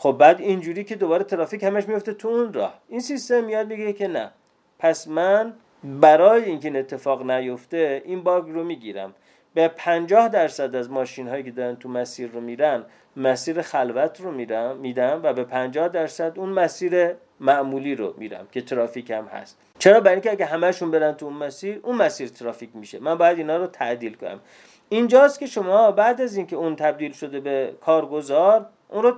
خب 0.00 0.16
بعد 0.18 0.40
اینجوری 0.40 0.84
که 0.84 0.96
دوباره 0.96 1.24
ترافیک 1.24 1.62
همش 1.62 1.88
میفته 1.88 2.12
تو 2.12 2.28
اون 2.28 2.52
راه. 2.52 2.80
این 2.88 3.00
سیستم 3.00 3.44
میاد 3.44 3.66
میگه 3.66 3.92
که 3.92 4.08
نه. 4.08 4.30
پس 4.78 5.08
من 5.08 5.52
برای 5.84 6.44
اینکه 6.44 6.68
این 6.68 6.76
اتفاق 6.76 7.30
نیفته 7.30 8.02
این 8.04 8.22
باگ 8.22 8.48
رو 8.48 8.64
می‌گیرم. 8.64 9.14
به 9.54 9.68
50 9.68 10.28
درصد 10.28 10.76
از 10.76 10.90
ماشین 10.90 11.28
هایی 11.28 11.42
که 11.42 11.50
دارن 11.50 11.76
تو 11.76 11.88
مسیر 11.88 12.30
رو 12.30 12.40
میرن 12.40 12.84
مسیر 13.16 13.62
خلوت 13.62 14.20
رو 14.20 14.30
میرم 14.30 14.76
میدم 14.76 15.20
و 15.22 15.32
به 15.32 15.44
50 15.44 15.88
درصد 15.88 16.32
اون 16.36 16.48
مسیر 16.48 17.14
معمولی 17.40 17.94
رو 17.94 18.14
میرم 18.18 18.48
که 18.52 18.60
ترافیک 18.60 19.10
هم 19.10 19.24
هست. 19.24 19.58
چرا؟ 19.78 20.00
برای 20.00 20.14
اینکه 20.14 20.30
اگه 20.30 20.44
همهشون 20.44 20.90
برن 20.90 21.12
تو 21.12 21.26
اون 21.26 21.34
مسیر 21.34 21.80
اون 21.82 21.96
مسیر 21.96 22.28
ترافیک 22.28 22.70
میشه. 22.74 22.98
من 22.98 23.14
باید 23.14 23.38
اینا 23.38 23.56
رو 23.56 23.66
تعدیل 23.66 24.14
کنم. 24.14 24.40
اینجاست 24.88 25.40
که 25.40 25.46
شما 25.46 25.90
بعد 25.90 26.20
از 26.20 26.36
اینکه 26.36 26.56
اون 26.56 26.76
تبدیل 26.76 27.12
شده 27.12 27.40
به 27.40 27.74
کارگزار 27.80 28.66
اون 28.88 29.02
رو 29.02 29.10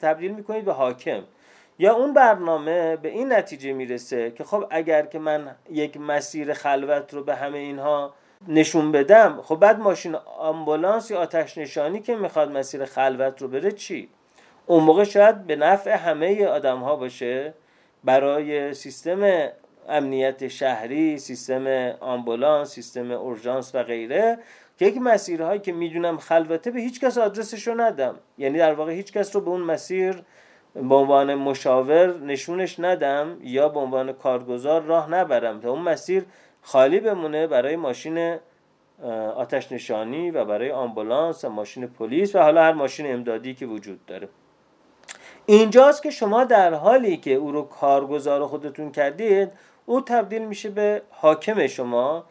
تبدیل 0.00 0.32
می‌کنید 0.32 0.64
به 0.64 0.72
حاکم. 0.72 1.22
یا 1.78 1.94
اون 1.94 2.14
برنامه 2.14 2.96
به 2.96 3.08
این 3.08 3.32
نتیجه 3.32 3.72
می‌رسه 3.72 4.30
که 4.30 4.44
خب 4.44 4.64
اگر 4.70 5.06
که 5.06 5.18
من 5.18 5.54
یک 5.70 5.96
مسیر 5.96 6.52
خلوت 6.52 7.14
رو 7.14 7.24
به 7.24 7.34
همه 7.34 7.58
اینها 7.58 8.14
نشون 8.48 8.92
بدم 8.92 9.42
خب 9.42 9.56
بعد 9.56 9.78
ماشین 9.78 10.14
آمبولانس 10.38 11.10
یا 11.10 11.18
آتش 11.20 11.58
نشانی 11.58 12.00
که 12.00 12.16
می‌خواد 12.16 12.50
مسیر 12.50 12.84
خلوت 12.84 13.42
رو 13.42 13.48
بره 13.48 13.72
چی؟ 13.72 14.08
اون 14.66 14.84
موقع 14.84 15.04
شاید 15.04 15.46
به 15.46 15.56
نفع 15.56 15.90
همه 15.90 16.46
آدم 16.46 16.78
ها 16.78 16.96
باشه 16.96 17.54
برای 18.04 18.74
سیستم 18.74 19.48
امنیت 19.88 20.48
شهری 20.48 21.18
سیستم 21.18 21.66
آمبولانس 22.00 22.70
سیستم 22.70 23.10
اورژانس 23.10 23.74
و 23.74 23.82
غیره. 23.82 24.38
یک 24.82 24.96
مسیرهایی 24.96 25.60
که 25.60 25.72
می‌دونم 25.72 26.16
خلوته 26.16 26.70
به 26.70 26.80
هیچ 26.80 27.00
کس 27.00 27.18
آدرسش 27.18 27.68
رو 27.68 27.80
ندم. 27.80 28.14
یعنی 28.38 28.58
در 28.58 28.72
واقع 28.72 28.92
هیچ 28.92 29.12
کس 29.12 29.34
رو 29.36 29.40
به 29.40 29.50
اون 29.50 29.60
مسیر 29.60 30.22
به 30.74 30.94
عنوان 30.94 31.34
مشاور 31.34 32.18
نشونش 32.18 32.80
ندم 32.80 33.36
یا 33.42 33.68
به 33.68 33.80
عنوان 33.80 34.12
کارگزار 34.12 34.82
راه 34.82 35.10
نبرم. 35.10 35.60
تا 35.60 35.70
اون 35.70 35.82
مسیر 35.82 36.24
خالی 36.62 37.00
بمونه 37.00 37.46
برای 37.46 37.76
ماشین 37.76 38.36
آتش 39.36 39.72
نشانی 39.72 40.30
و 40.30 40.44
برای 40.44 40.70
آمبولانس 40.70 41.44
و 41.44 41.48
ماشین 41.48 41.86
پلیس 41.86 42.34
و 42.34 42.38
حالا 42.38 42.62
هر 42.62 42.72
ماشین 42.72 43.12
امدادی 43.12 43.54
که 43.54 43.66
وجود 43.66 44.06
داره. 44.06 44.28
اینجاست 45.46 46.02
که 46.02 46.10
شما 46.10 46.44
در 46.44 46.74
حالی 46.74 47.16
که 47.16 47.34
او 47.34 47.52
رو 47.52 47.62
کارگزار 47.62 48.46
خودتون 48.46 48.92
کردید 48.92 49.48
او 49.86 50.00
تبدیل 50.00 50.44
میشه 50.44 50.70
به 50.70 51.02
حاکم 51.10 51.66
شما. 51.66 52.24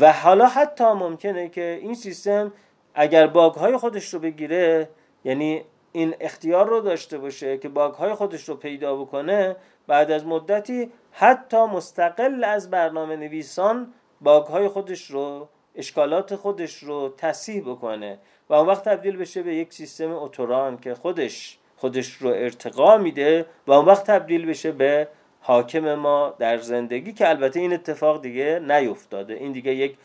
و 0.00 0.12
حالا 0.12 0.46
حتی 0.46 0.84
ممکنه 0.84 1.48
که 1.48 1.78
این 1.82 1.94
سیستم 1.94 2.52
اگر 2.94 3.26
باگ 3.26 3.54
های 3.54 3.76
خودش 3.76 4.14
رو 4.14 4.20
بگیره 4.20 4.88
یعنی 5.24 5.62
این 5.92 6.14
اختیار 6.20 6.68
رو 6.68 6.80
داشته 6.80 7.18
باشه 7.18 7.58
که 7.58 7.68
باگ 7.68 7.94
های 7.94 8.14
خودش 8.14 8.48
رو 8.48 8.54
پیدا 8.54 8.96
بکنه 8.96 9.56
بعد 9.86 10.10
از 10.10 10.26
مدتی 10.26 10.92
حتی 11.12 11.56
مستقل 11.56 12.44
از 12.44 12.70
برنامه 12.70 13.16
نویسان 13.16 13.92
باگ 14.20 14.46
های 14.46 14.68
خودش 14.68 15.10
رو 15.10 15.48
اشکالات 15.74 16.36
خودش 16.36 16.82
رو 16.82 17.14
تصحیح 17.16 17.62
بکنه. 17.62 18.18
و 18.48 18.54
اون 18.54 18.66
وقت 18.66 18.84
تبدیل 18.84 19.16
بشه 19.16 19.42
به 19.42 19.54
یک 19.54 19.72
سیستم 19.72 20.12
اتوران 20.12 20.78
که 20.78 20.94
خودش 20.94 21.58
خودش 21.76 22.12
رو 22.12 22.28
ارتقا 22.28 22.98
میده 22.98 23.46
و 23.66 23.72
اون 23.72 23.84
وقت 23.84 24.10
تبدیل 24.10 24.46
بشه 24.46 24.72
به 24.72 25.08
حاکم 25.46 25.94
ما 25.94 26.34
در 26.38 26.58
زندگی 26.58 27.12
که 27.12 27.28
البته 27.28 27.60
این 27.60 27.72
اتفاق 27.72 28.22
دیگه 28.22 28.60
نیفتاده. 28.68 29.34
این 29.34 29.52
دیگه 29.52 29.74
یک 29.74 29.96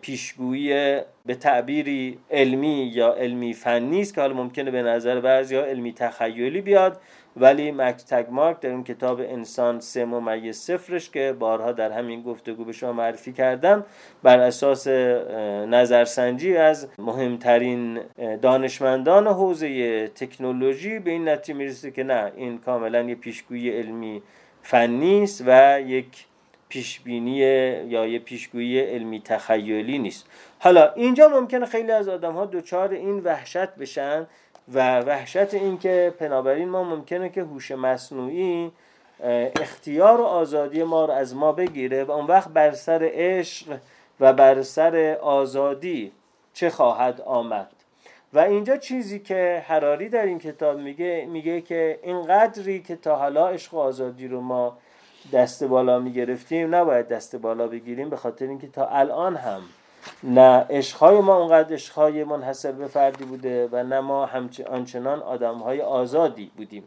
پیشگویی 0.00 1.00
به 1.26 1.34
تعبیری 1.34 2.18
علمی 2.30 2.90
یا 2.94 3.14
علمی 3.14 3.54
فنی 3.54 4.00
است 4.00 4.14
که 4.14 4.20
حالا 4.20 4.34
ممکنه 4.34 4.70
به 4.70 4.82
نظر 4.82 5.20
بعضی 5.20 5.56
ها 5.56 5.62
علمی 5.62 5.92
تخیلی 5.92 6.60
بیاد 6.60 7.00
ولی 7.36 7.70
مکتگ 7.70 8.26
مارک 8.30 8.60
در 8.60 8.70
اون 8.70 8.84
کتاب 8.84 9.20
انسان 9.20 9.80
سه 9.80 10.04
ممیز 10.04 10.56
صفرش 10.56 11.10
که 11.10 11.34
بارها 11.38 11.72
در 11.72 11.92
همین 11.92 12.22
گفتگو 12.22 12.64
به 12.64 12.72
شما 12.72 12.92
معرفی 12.92 13.32
کردم 13.32 13.84
بر 14.22 14.38
اساس 14.38 14.88
نظرسنجی 15.68 16.56
از 16.56 16.88
مهمترین 16.98 18.00
دانشمندان 18.42 19.26
حوزه 19.26 20.08
تکنولوژی 20.08 20.98
به 20.98 21.10
این 21.10 21.28
نتیجه 21.28 21.58
می‌رسه 21.58 21.90
که 21.90 22.02
نه 22.02 22.32
این 22.36 22.58
کاملا 22.58 23.02
یه 23.02 23.14
پیشگویی 23.14 23.70
علمی 23.70 24.22
فنی 24.62 25.22
است 25.22 25.44
و 25.46 25.80
یک 25.80 26.26
پیشبینی 26.68 27.36
یا 27.88 28.06
یه 28.06 28.18
پیشگویی 28.18 28.80
علمی 28.80 29.20
تخیلی 29.20 29.98
نیست. 29.98 30.26
حالا 30.58 30.92
اینجا 30.92 31.28
ممکنه 31.28 31.66
خیلی 31.66 31.92
از 31.92 32.08
آدم 32.08 32.32
ها 32.32 32.46
دچار 32.46 32.90
این 32.90 33.20
وحشت 33.20 33.74
بشن 33.74 34.26
و 34.74 35.00
وحشت 35.00 35.54
این 35.54 35.78
که 35.78 36.14
پنابراین 36.18 36.68
ما 36.68 36.84
ممکنه 36.84 37.28
که 37.28 37.42
هوش 37.42 37.70
مصنوعی 37.70 38.72
اختیار 39.60 40.20
و 40.20 40.24
آزادی 40.24 40.82
ما 40.82 41.04
رو 41.04 41.12
از 41.12 41.36
ما 41.36 41.52
بگیره 41.52 42.04
و 42.04 42.10
اون 42.10 42.26
وقت 42.26 42.48
بر 42.48 42.72
سر 42.72 43.10
عشق 43.12 43.78
و 44.20 44.32
بر 44.32 44.62
سر 44.62 45.18
آزادی 45.22 46.12
چه 46.54 46.70
خواهد 46.70 47.20
آمد؟ 47.20 47.81
و 48.32 48.38
اینجا 48.38 48.76
چیزی 48.76 49.18
که 49.18 49.64
حراری 49.66 50.08
در 50.08 50.24
این 50.24 50.38
کتاب 50.38 50.78
میگه 50.78 51.26
میگه 51.30 51.60
که 51.60 51.98
اینقدری 52.02 52.82
که 52.82 52.96
تا 52.96 53.16
حالا 53.16 53.48
عشق 53.48 53.74
و 53.74 53.78
آزادی 53.78 54.28
رو 54.28 54.40
ما 54.40 54.78
دست 55.32 55.64
بالا 55.64 55.98
می‌گرفتیم 55.98 56.74
نباید 56.74 57.08
دست 57.08 57.36
بالا 57.36 57.66
بگیریم 57.66 58.10
به 58.10 58.16
خاطر 58.16 58.46
اینکه 58.46 58.68
تا 58.68 58.86
الان 58.86 59.36
هم 59.36 59.62
نه 60.22 60.66
عشقهای 60.70 61.20
ما 61.20 61.36
اونقدر 61.36 61.74
عشقهای 61.74 62.24
منحصر 62.24 62.72
به 62.72 62.86
فردی 62.86 63.24
بوده 63.24 63.68
و 63.72 63.82
نه 63.82 64.00
ما 64.00 64.26
همچنان 64.26 64.74
آنچنان 64.74 65.22
آدمهای 65.22 65.80
آزادی 65.80 66.50
بودیم. 66.56 66.84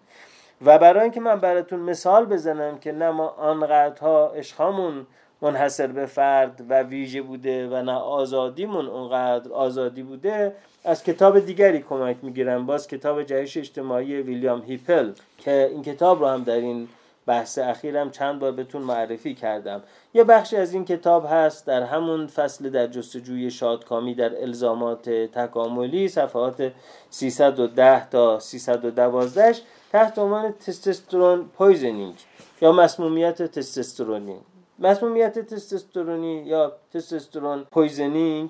و 0.65 0.79
برای 0.79 1.03
اینکه 1.03 1.19
من 1.19 1.39
براتون 1.39 1.79
مثال 1.79 2.25
بزنم 2.25 2.79
که 2.79 2.91
نه 2.91 3.11
ما 3.11 3.27
آنقدرها 3.27 4.27
عشقهامون 4.27 5.07
منحصر 5.41 5.87
به 5.87 6.05
فرد 6.05 6.61
و 6.69 6.83
ویژه 6.83 7.21
بوده 7.21 7.67
و 7.67 7.81
نه 7.81 7.91
آزادیمون 7.91 8.87
اونقدر 8.87 9.51
آزادی 9.51 10.03
بوده 10.03 10.53
از 10.85 11.03
کتاب 11.03 11.39
دیگری 11.39 11.79
کمک 11.79 12.17
می‌گیرم 12.21 12.65
باز 12.65 12.87
کتاب 12.87 13.23
جهش 13.23 13.57
اجتماعی 13.57 14.21
ویلیام 14.21 14.61
هیپل 14.61 15.11
که 15.37 15.69
این 15.71 15.83
کتاب 15.83 16.19
رو 16.19 16.27
هم 16.27 16.43
در 16.43 16.55
این 16.55 16.87
بحث 17.25 17.57
اخیرم 17.57 18.11
چند 18.11 18.39
بار 18.39 18.51
بهتون 18.51 18.81
معرفی 18.81 19.33
کردم. 19.35 19.83
یه 20.13 20.23
بخشی 20.23 20.57
از 20.57 20.73
این 20.73 20.85
کتاب 20.85 21.25
هست 21.29 21.67
در 21.67 21.83
همون 21.83 22.27
فصل 22.27 22.69
در 22.69 22.87
جستجوی 22.87 23.51
شادکامی 23.51 24.15
در 24.15 24.41
الزامات 24.41 25.09
تکاملی 25.09 26.07
صفحات 26.07 26.71
310 27.09 28.09
تا 28.09 28.39
312 28.39 29.55
تحت 29.91 30.19
عنوان 30.19 30.51
testosterone 30.51 31.45
poisoning 31.57 32.15
یا 32.61 32.71
مسمومیت 32.71 33.41
تستوسترونی. 33.41 34.35
مسمومیت 34.79 35.39
تستوسترونی 35.39 36.41
یا 36.41 36.71
testosterone 36.93 37.65
poisoning 37.71 38.49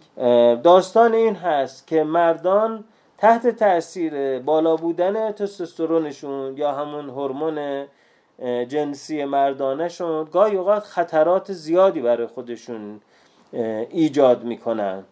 داستان 0.64 1.14
این 1.14 1.36
هست 1.36 1.88
که 1.88 2.04
مردان 2.04 2.84
تحت 3.18 3.48
تاثیر 3.48 4.40
بالا 4.40 4.76
بودن 4.76 5.32
تستوسترونشون 5.32 6.58
یا 6.58 6.72
همون 6.72 7.10
هورمون 7.10 7.86
جنسی 8.68 9.26
مردانشون 9.26 10.28
گاهی 10.32 10.56
اوقات 10.56 10.84
خطرات 10.84 11.54
زیادی 11.54 12.02
برای 12.02 12.28
خودشون 12.28 13.02
ایجاد 13.90 14.44
می‌کنن. 14.44 15.04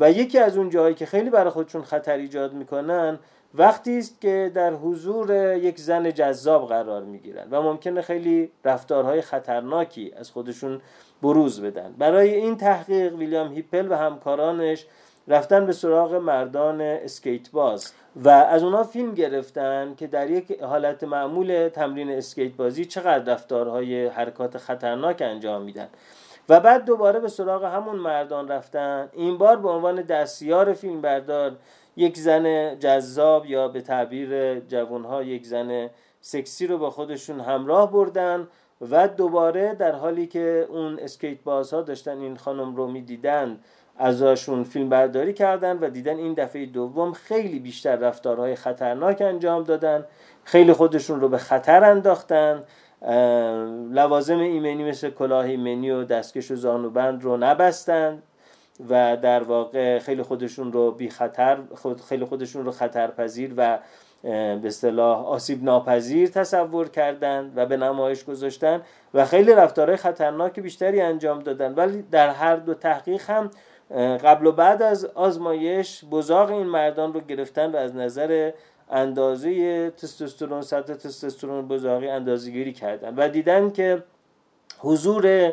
و 0.00 0.10
یکی 0.10 0.38
از 0.38 0.56
اون 0.56 0.70
جاهایی 0.70 0.94
که 0.94 1.06
خیلی 1.06 1.30
برای 1.30 1.50
خودشون 1.50 1.82
خطر 1.82 2.16
ایجاد 2.16 2.52
می‌کنن 2.52 3.18
وقتی 3.54 3.98
است 3.98 4.20
که 4.20 4.50
در 4.54 4.74
حضور 4.74 5.56
یک 5.56 5.78
زن 5.78 6.12
جذاب 6.12 6.68
قرار 6.68 7.04
می‌گیرن 7.04 7.46
و 7.50 7.62
ممکنه 7.62 8.02
خیلی 8.02 8.50
رفتارهای 8.64 9.20
خطرناکی 9.20 10.12
از 10.16 10.30
خودشون 10.30 10.80
بروز 11.22 11.60
بدن. 11.60 11.94
برای 11.98 12.34
این 12.34 12.56
تحقیق 12.56 13.14
ویلیام 13.14 13.52
هیپل 13.52 13.92
و 13.92 13.94
همکارانش 13.96 14.86
رفتن 15.28 15.66
به 15.66 15.72
سراغ 15.72 16.14
مردان 16.14 16.80
اسکیت 16.80 17.50
باز 17.50 17.92
و 18.16 18.28
از 18.28 18.62
اونا 18.62 18.82
فیلم 18.82 19.14
گرفتن 19.14 19.94
که 19.96 20.06
در 20.06 20.30
یک 20.30 20.62
حالت 20.62 21.04
معمول 21.04 21.70
تمرین 21.74 22.10
اسکیت 22.10 22.52
بازی 22.52 22.84
چقدر 22.84 23.32
رفتارهای 23.32 24.06
حرکات 24.06 24.58
خطرناک 24.58 25.22
انجام 25.22 25.62
میدن. 25.62 25.88
و 26.48 26.60
بعد 26.60 26.84
دوباره 26.84 27.20
به 27.20 27.28
سراغ 27.28 27.64
همون 27.64 27.96
مردان 27.96 28.48
رفتن. 28.48 29.08
این 29.12 29.38
بار 29.38 29.56
به 29.56 29.68
عنوان 29.68 30.02
دستیار 30.02 30.72
فیلم 30.72 31.00
بردار 31.00 31.56
یک 31.96 32.18
زن 32.18 32.78
جذاب 32.78 33.46
یا 33.46 33.68
به 33.68 33.80
تعبیر 33.80 34.60
جوانها 34.60 35.22
یک 35.22 35.46
زن 35.46 35.90
سکسی 36.20 36.66
رو 36.66 36.78
با 36.78 36.90
خودشون 36.90 37.40
همراه 37.40 37.92
بردن 37.92 38.48
و 38.90 39.08
دوباره 39.08 39.74
در 39.74 39.92
حالی 39.92 40.26
که 40.26 40.66
اون 40.70 40.98
اسکیت 40.98 41.38
بازها 41.44 41.82
داشتن 41.82 42.20
این 42.20 42.36
خانم 42.36 42.76
رو 42.76 42.86
می‌دیدن 42.86 43.58
ازشون 43.98 44.64
فیلم 44.64 44.88
برداری 44.88 45.32
کردن 45.32 45.78
و 45.78 45.90
دیدن 45.90 46.16
این 46.16 46.34
دفعه 46.34 46.66
دوم 46.66 47.12
خیلی 47.12 47.58
بیشتر 47.58 47.96
رفتارهای 47.96 48.56
خطرناک 48.56 49.20
انجام 49.20 49.64
دادن. 49.64 50.04
خیلی 50.44 50.72
خودشون 50.72 51.20
رو 51.20 51.28
به 51.28 51.38
خطر 51.38 51.84
انداختن. 51.84 52.64
لوازم 53.90 54.38
ایمنی 54.38 54.84
مثل 54.84 55.10
کلاه 55.10 55.44
ایمنی 55.44 55.90
و 55.90 56.04
دستکش 56.04 56.50
و 56.50 56.56
زانوبند 56.56 57.22
رو 57.22 57.36
نبستند 57.36 58.22
و 58.88 59.16
در 59.16 59.42
واقع 59.42 59.98
خیلی 59.98 60.22
خودشون 60.22 60.72
رو 60.72 60.90
بی 60.90 61.10
خطر 61.10 61.58
خیلی 62.08 62.24
خودشون 62.24 62.64
رو 62.64 62.70
خطرپذیر 62.70 63.54
و 63.56 63.78
به 64.22 64.60
اصطلاح 64.64 65.26
آسیب 65.26 65.64
ناپذیر 65.64 66.28
تصور 66.28 66.88
کردند 66.88 67.52
و 67.56 67.66
به 67.66 67.76
نمایش 67.76 68.24
گذاشتن 68.24 68.82
و 69.14 69.24
خیلی 69.24 69.52
رفتارهای 69.52 69.96
خطرناک 69.96 70.60
بیشتری 70.60 71.00
انجام 71.00 71.38
دادن. 71.38 71.74
ولی 71.74 72.02
در 72.02 72.28
هر 72.28 72.56
دو 72.56 72.74
تحقیق 72.74 73.30
هم 73.30 73.50
قبل 74.24 74.46
و 74.46 74.52
بعد 74.52 74.82
از 74.82 75.04
آزمایش 75.04 76.04
بزاق 76.10 76.50
این 76.50 76.66
مردان 76.66 77.12
رو 77.12 77.20
گرفتن 77.20 77.72
و 77.72 77.76
از 77.76 77.96
نظر 77.96 78.52
اندازه 78.90 79.90
تستوسترون 79.90 80.62
سطح 80.62 80.94
تستوسترون 80.94 81.68
بزاقی 81.68 82.08
اندازه 82.08 82.50
گیری 82.50 82.72
کردن 82.72 83.14
و 83.14 83.28
دیدن 83.28 83.70
که 83.70 84.02
حضور 84.78 85.52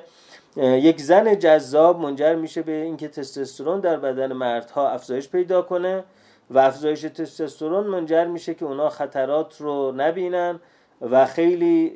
یک 0.60 1.02
زن 1.02 1.40
جذاب 1.40 2.00
منجر 2.00 2.36
میشه 2.36 2.62
به 2.62 2.72
اینکه 2.72 3.08
تستوسترون 3.08 3.80
در 3.80 3.98
بدن 3.98 4.34
مردها 4.34 4.90
افزایش 4.90 5.30
پیدا 5.30 5.62
کنه 5.62 6.04
و 6.50 6.60
افزایش 6.60 7.02
تستوسترون 7.02 7.88
منجر 7.88 8.26
میشه 8.26 8.54
که 8.54 8.66
اونا 8.66 8.90
خطرات 8.90 9.62
رو 9.62 9.92
نبینن 9.92 10.60
و 11.02 11.26
خیلی 11.26 11.94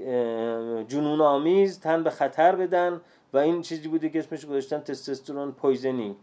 جنون 0.87 1.21
آمیز 1.21 1.79
تن 1.79 2.03
به 2.03 2.09
خطر 2.09 2.55
بدن 2.55 3.01
و 3.33 3.37
این 3.37 3.61
چیزی 3.61 3.87
بوده 3.87 4.09
که 4.09 4.19
اسمش 4.19 4.45
گذاشتن 4.45 4.79
testosterone 4.79 5.51
poisoning. 5.51 6.15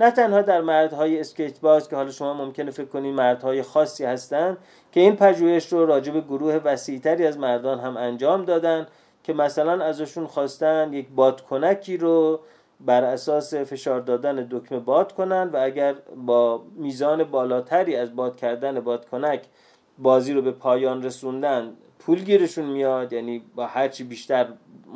نه 0.00 0.10
تنها 0.10 0.42
در 0.42 0.60
مردهای 0.60 1.20
اسکیت 1.20 1.60
باز 1.60 1.88
که 1.88 1.96
حالا 1.96 2.10
شما 2.10 2.34
ممکنه 2.34 2.70
فکر 2.70 2.86
کنید 2.86 3.14
مردهای 3.14 3.62
خاصی 3.62 4.04
هستند 4.04 4.58
که 4.92 5.00
این 5.00 5.16
پژوهش 5.16 5.72
رو 5.72 5.86
راجع 5.86 6.12
به 6.12 6.20
گروه 6.20 6.54
وسیعتری 6.54 7.26
از 7.26 7.38
مردان 7.38 7.80
هم 7.80 7.96
انجام 7.96 8.44
دادن 8.44 8.86
که 9.26 9.32
مثلا 9.32 9.84
ازشون 9.84 10.26
خواستن 10.26 10.92
یک 10.92 11.08
بادکنکی 11.08 11.96
رو 11.96 12.40
بر 12.80 13.04
اساس 13.04 13.54
فشار 13.54 14.00
دادن 14.00 14.48
دکمه 14.50 14.78
باد 14.78 15.12
کنن 15.12 15.50
و 15.52 15.56
اگر 15.62 15.94
با 16.26 16.62
میزان 16.76 17.24
بالاتری 17.24 17.96
از 17.96 18.16
باد 18.16 18.36
کردن 18.36 18.80
بادکنک 18.80 19.42
بازی 19.98 20.32
رو 20.32 20.42
به 20.42 20.50
پایان 20.52 21.02
رسوندن 21.02 21.72
پول 21.98 22.18
گیرشون 22.24 22.64
میاد 22.64 23.12
یعنی 23.12 23.42
با 23.54 23.66
هرچی 23.66 24.04
بیشتر 24.04 24.46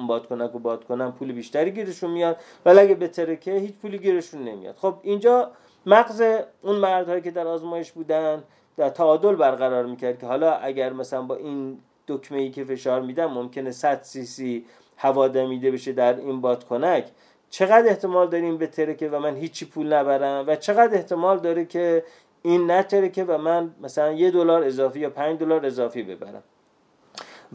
بادکنک 0.09 0.55
و 0.55 0.59
باد 0.59 0.85
کنن 0.85 1.11
پول 1.11 1.33
بیشتری 1.33 1.71
گیرشون 1.71 2.11
میاد 2.11 2.37
ولی 2.65 2.79
اگه 2.79 2.95
به 2.95 3.09
ترکه 3.09 3.53
هیچ 3.53 3.75
پولی 3.75 3.99
گیرشون 3.99 4.45
نمیاد. 4.45 4.77
خب 4.77 4.95
اینجا 5.03 5.51
مغز 5.87 6.23
اون 6.63 6.77
مردهایی 6.77 7.23
که 7.23 7.31
در 7.31 7.47
آزمایش 7.47 7.93
بودن 7.93 8.43
در 8.77 8.89
تعادل 8.89 9.35
برقرار 9.35 9.87
می‌کرد 9.87 10.19
که 10.19 10.27
حالا 10.27 10.53
اگر 10.53 10.93
مثلا 10.93 11.23
با 11.23 11.35
این 11.35 11.79
دکمه 12.11 12.39
ای 12.39 12.51
که 12.51 12.65
فشار 12.65 13.03
میدم 13.03 13.27
ممکنه 13.27 13.71
100 13.71 14.03
سی 14.03 14.25
سی 14.25 14.65
هوا 14.97 15.29
دمیده 15.29 15.71
بشه 15.71 15.93
در 15.93 16.17
این 16.17 16.41
بادکنک. 16.41 17.05
چقدر 17.51 17.89
احتمال 17.89 18.31
داریم 18.31 18.59
به 18.59 18.67
ترکه 18.67 19.09
و 19.09 19.19
من 19.19 19.37
هیچی 19.37 19.65
پول 19.65 19.93
نبرم؟ 19.93 20.45
و 20.47 20.57
چقدر 20.57 20.95
احتمال 20.95 21.39
داره 21.39 21.65
که 21.65 22.05
این 22.43 22.71
نترکه 22.71 23.25
و 23.25 23.39
من 23.39 23.75
مثلا 23.81 24.13
یه 24.13 24.31
دلار 24.31 24.65
اضافی 24.65 25.01
یا 25.01 25.11
پنج 25.11 25.39
دلار 25.39 25.67
اضافی 25.67 26.03
ببرم؟ 26.03 26.43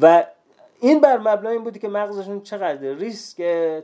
و 0.02 0.24
این 0.80 1.00
بر 1.00 1.18
مبنای 1.18 1.54
این 1.54 1.64
بودی 1.64 1.80
که 1.80 1.88
مغزشون 1.88 2.42
چقدر 2.42 2.94
ریسک 2.94 3.38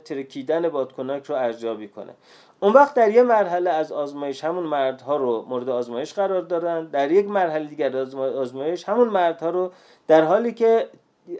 ترکیدن 0.04 0.68
بادکنک 0.68 1.24
رو 1.24 1.34
ارزیابی 1.34 1.88
کنه. 1.88 2.12
اون 2.62 2.72
وقت 2.72 2.94
در 2.94 3.10
یه 3.10 3.22
مرحله 3.22 3.70
از 3.70 3.92
آزمایش 3.92 4.44
همون 4.44 4.64
مردها 4.64 5.16
رو 5.16 5.44
مورد 5.48 5.68
آزمایش 5.68 6.14
قرار 6.14 6.42
دارن 6.42 6.84
در 6.84 7.10
یک 7.10 7.28
مرحله 7.28 7.64
دیگر 7.64 7.96
آزمایش 7.96 8.88
همون 8.88 9.08
مردها 9.08 9.50
رو 9.50 9.72
در 10.06 10.24
حالی 10.24 10.52
که 10.52 10.88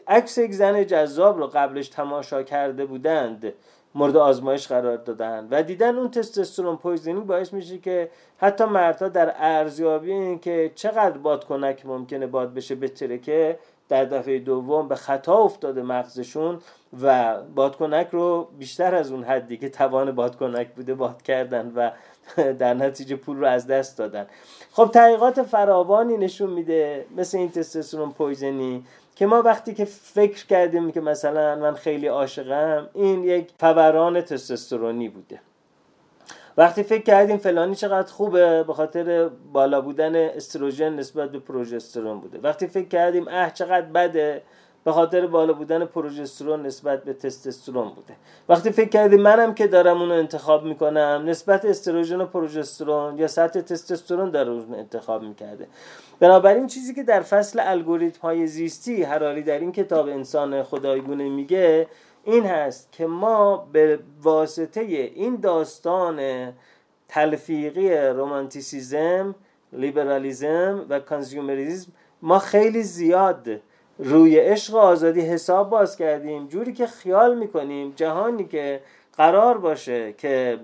عکس 0.09 0.39
یک 0.39 0.53
زن 0.53 0.87
جذاب 0.87 1.39
رو 1.39 1.47
قبلش 1.47 1.89
تماشا 1.89 2.43
کرده 2.43 2.85
بودند 2.85 3.53
مورد 3.95 4.17
آزمایش 4.17 4.69
قرار 4.69 4.97
دادن. 4.97 5.49
و 5.51 5.63
دیدن 5.63 5.97
اون 5.99 6.11
testosterone 6.11 6.77
poisoning 6.77 7.27
باعث 7.27 7.53
میشه 7.53 7.79
که 7.79 8.11
حتی 8.39 8.65
مردها 8.65 9.09
در 9.09 9.35
ارزیابی 9.37 10.13
این 10.13 10.39
که 10.39 10.73
چقدر 10.75 11.19
بادکنک 11.19 11.87
ممکنه 11.87 12.27
باد 12.27 12.55
بشه 12.55 12.75
بترکه 12.75 13.59
در 13.93 14.05
دفعه 14.05 14.39
دوم 14.39 14.89
به 14.89 14.97
خطا 14.97 15.35
افتاده 15.35 15.83
مغزشون 15.83 16.59
و 17.03 17.37
بادکنک 17.43 18.09
رو 18.13 18.49
بیشتر 18.59 18.95
از 18.95 19.13
اون 19.13 19.25
حدی 19.25 19.57
که 19.57 19.69
توان 19.69 20.13
بادکنک 20.13 20.69
بوده 20.69 20.95
باد 20.95 21.23
کردن 21.23 21.73
و 21.77 21.91
در 22.61 22.75
نتیجه 22.75 23.17
پول 23.17 23.37
رو 23.37 23.47
از 23.47 23.67
دست 23.67 23.99
دادن. 23.99 24.27
خب 24.73 24.91
تحقیقات 24.95 25.43
فراوانی 25.43 26.17
نشون 26.17 26.51
میده 26.51 27.07
مثل 27.17 27.39
این 27.39 27.51
تستوسترون 27.51 28.13
پویزنی 28.13 28.85
که 29.17 29.27
ما 29.27 29.43
وقتی 29.43 29.75
که 29.75 29.85
فکر 29.85 30.47
کردیم 30.47 30.93
که 30.93 31.01
مثلا 31.01 31.57
من 31.57 31.75
خیلی 31.75 32.07
عاشقم 32.07 32.89
این 32.95 33.25
یک 33.25 33.51
فوران 33.61 34.21
تستوسترونی 34.21 35.09
بوده. 35.09 35.41
وقتی 36.57 36.83
فکر 36.83 37.03
کردیم 37.03 37.37
فلانی 37.37 37.75
چقدر 37.75 38.13
خوبه 38.13 38.63
به 38.63 38.75
خاطر 38.75 39.29
بالا 39.53 39.81
بودن 39.81 40.17
استروژن 40.17 40.93
نسبت 40.93 41.33
به 41.33 41.39
پروژسترون 41.39 42.21
بوده. 42.21 42.39
وقتی 42.43 42.67
فکر 42.67 42.89
کردیم 42.89 43.29
اه 43.29 43.51
چقدر 43.51 43.87
بده 43.87 44.43
به 44.85 44.93
خاطر 44.93 45.27
بالا 45.27 45.53
بودن 45.53 45.85
پروژسترون 45.85 46.67
نسبت 46.67 47.05
به 47.05 47.13
تستوسترون 47.13 47.89
بوده. 47.89 48.15
وقتی 48.49 48.71
فکر 48.71 48.89
کردیم 48.89 49.21
منم 49.21 49.55
که 49.55 49.67
دارم 49.67 50.01
اونو 50.01 50.15
انتخاب 50.15 50.65
می‌کنم 50.65 51.23
نسبت 51.27 51.65
استروژن 51.65 52.21
و 52.21 52.27
پروژسترون 52.27 53.19
یا 53.19 53.29
سطح 53.29 53.61
تستوسترون 53.61 54.31
در 54.31 54.51
اون 54.51 54.75
انتخاب 54.75 55.23
می‌کرده. 55.23 55.67
بنابراین 56.21 56.67
چیزی 56.67 56.95
که 56.95 57.03
در 57.03 57.21
فصل 57.21 57.61
الگوریتم 57.63 58.21
های 58.23 58.47
زیستی 58.47 59.03
حرالی 59.03 59.43
در 59.43 59.59
این 59.59 59.73
کتاب 59.73 60.09
انسان 60.09 60.63
خدایگونه 60.63 61.29
میگه 61.29 61.87
این 62.25 62.47
هست 62.47 62.93
که 62.93 63.07
ما 63.07 63.69
به 63.73 63.99
واسطه 64.23 64.81
این 64.81 65.37
داستان 65.37 66.21
تلفیقی 67.09 67.97
رومانتیسیزم 67.97 69.35
لیبرالیزم 69.73 70.87
و 70.89 71.01
کانزیومریزم 71.01 71.93
ما 72.23 72.39
خیلی 72.39 72.83
زیاد 72.83 73.49
روی 73.99 74.39
عشق 74.39 74.75
و 74.75 74.79
آزادی 74.79 75.21
حساب 75.21 75.71
باز 75.71 75.97
کردیم. 75.97 76.49
جوری 76.49 76.73
که 76.73 76.87
خیال 76.87 77.39
می‌کنیم 77.39 77.93
جهانی 77.97 78.45
که 78.45 78.81
قرار 79.17 79.59
باشه 79.59 80.13
که 80.13 80.59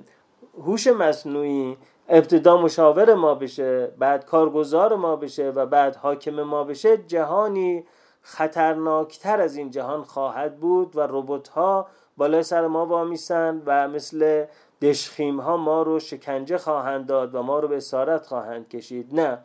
هوش 0.59 0.87
مصنوعی 0.87 1.77
ابتدا 2.09 2.57
مشاور 2.57 3.15
ما 3.15 3.35
بشه 3.35 3.87
بعد 3.99 4.27
کارگزار 4.27 4.97
ما 4.97 5.17
بشه 5.17 5.51
و 5.51 5.67
بعد 5.67 5.97
حاکم 5.97 6.43
ما 6.43 6.65
بشه 6.65 6.97
جهانی 6.97 7.85
خطرناکتر 8.23 9.41
از 9.41 9.57
این 9.57 9.71
جهان 9.71 10.03
خواهد 10.03 10.57
بود 10.57 10.97
و 10.97 11.01
ربات 11.01 11.49
ها 11.49 11.87
بالای 12.17 12.43
سر 12.43 12.67
ما 12.67 12.87
وامیسن 12.87 13.63
و 13.67 13.89
مثل 13.89 14.45
دشخیم 14.83 15.41
ها 15.41 15.57
ما 15.57 15.83
رو 15.83 16.01
شکنجه 16.01 16.59
خواهند 16.59 17.07
داد 17.07 17.35
و 17.35 17.43
ما 17.43 17.59
رو 17.59 17.69
به 17.69 17.77
اسارت 17.77 18.27
خواهند 18.27 18.69
کشید. 18.69 19.21
نه. 19.21 19.39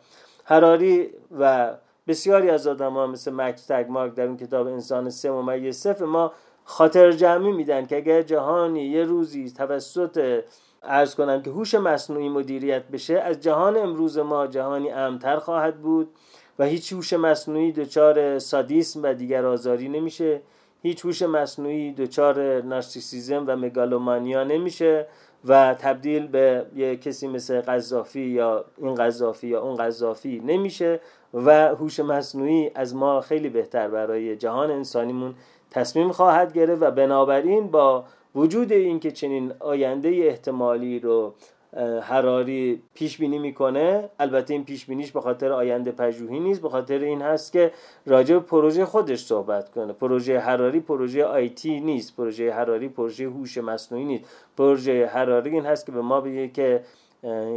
هراری 0.44 1.10
و 1.38 1.74
بسیاری 2.06 2.50
از 2.50 2.66
آدم 2.66 2.92
ها 2.92 3.06
مثل 3.06 3.32
مکس 3.32 3.66
تگمارک 3.66 4.14
در 4.14 4.24
اون 4.24 4.36
کتاب 4.36 4.66
انسان 4.66 5.10
سه 5.10 5.30
ممیز 5.30 5.76
صفر 5.76 6.04
ما 6.04 6.32
خاطر 6.64 7.12
جمعی 7.12 7.52
میدن 7.52 7.86
که 7.86 7.96
اگر 7.96 8.22
جهانی 8.22 8.84
یه 8.84 9.04
روزی 9.04 9.50
توسط 9.50 10.44
ارز 10.82 11.14
کنم 11.14 11.42
که 11.42 11.50
هوش 11.50 11.74
مصنوعی 11.74 12.28
مدیریت 12.28 12.88
بشه 12.88 13.18
از 13.18 13.40
جهان 13.40 13.76
امروز 13.76 14.18
ما 14.18 14.46
جهانی 14.46 14.90
امتر 14.90 15.36
خواهد 15.36 15.82
بود. 15.82 16.08
و 16.58 16.64
هیچ 16.64 16.92
هوش 16.92 17.12
مصنوعی 17.12 17.72
دچار 17.72 18.38
سادیسم 18.38 19.02
و 19.02 19.14
دیگر 19.14 19.46
آزاری 19.46 19.88
نمیشه. 19.88 20.40
هیچ 20.82 21.04
هوش 21.04 21.22
مصنوعی 21.22 21.92
دچار 21.92 22.62
نارسیسیزم 22.62 23.44
و 23.46 23.56
مگالومانیا 23.56 24.44
نمیشه 24.44 25.06
و 25.48 25.74
تبدیل 25.74 26.26
به 26.26 26.66
یه 26.76 26.96
کسی 26.96 27.28
مثل 27.28 27.60
قذافی 27.60 28.20
یا 28.20 28.64
این 28.78 28.94
قذافی 28.94 29.48
یا 29.48 29.60
اون 29.60 29.76
قذافی 29.76 30.42
نمیشه 30.46 31.00
و 31.34 31.68
هوش 31.68 32.00
مصنوعی 32.00 32.70
از 32.74 32.94
ما 32.94 33.20
خیلی 33.20 33.48
بهتر 33.48 33.88
برای 33.88 34.36
جهان 34.36 34.70
انسانیمون 34.70 35.34
تصمیم 35.70 36.12
خواهد 36.12 36.52
گرفت 36.52 36.82
و 36.82 36.90
بنابراین 36.90 37.70
با 37.70 38.04
وجود 38.34 38.72
اینکه 38.72 39.10
چنین 39.10 39.52
آینده 39.60 40.08
احتمالی 40.08 41.00
رو 41.00 41.34
حراری 42.02 42.82
پیش 42.94 43.18
بینی 43.18 43.38
می‌کنه. 43.38 44.08
البته 44.18 44.54
این 44.54 44.64
پیش 44.64 44.86
بینیش 44.86 45.12
به 45.12 45.20
خاطر 45.20 45.52
آینده 45.52 45.92
پژوهی 45.92 46.40
نیست 46.40 46.62
به 46.62 46.68
خاطر 46.68 46.98
این 46.98 47.22
هست 47.22 47.52
که 47.52 47.72
راجع 48.06 48.34
به 48.34 48.40
پروژه 48.40 48.84
خودش 48.84 49.24
صحبت 49.24 49.70
کنه. 49.70 49.92
پروژه 49.92 50.38
حراری 50.38 50.80
پروژه 50.80 51.24
آیتی 51.24 51.80
نیست 51.80 52.16
پروژه 52.16 52.52
حراری 52.52 52.88
پروژه 52.88 53.24
هوش 53.24 53.58
مصنوعی 53.58 54.04
نیست. 54.04 54.24
پروژه 54.56 55.06
حراری 55.06 55.50
این 55.50 55.66
هست 55.66 55.86
که 55.86 55.92
به 55.92 56.00
ما 56.00 56.20
بگه 56.20 56.48
که 56.48 56.82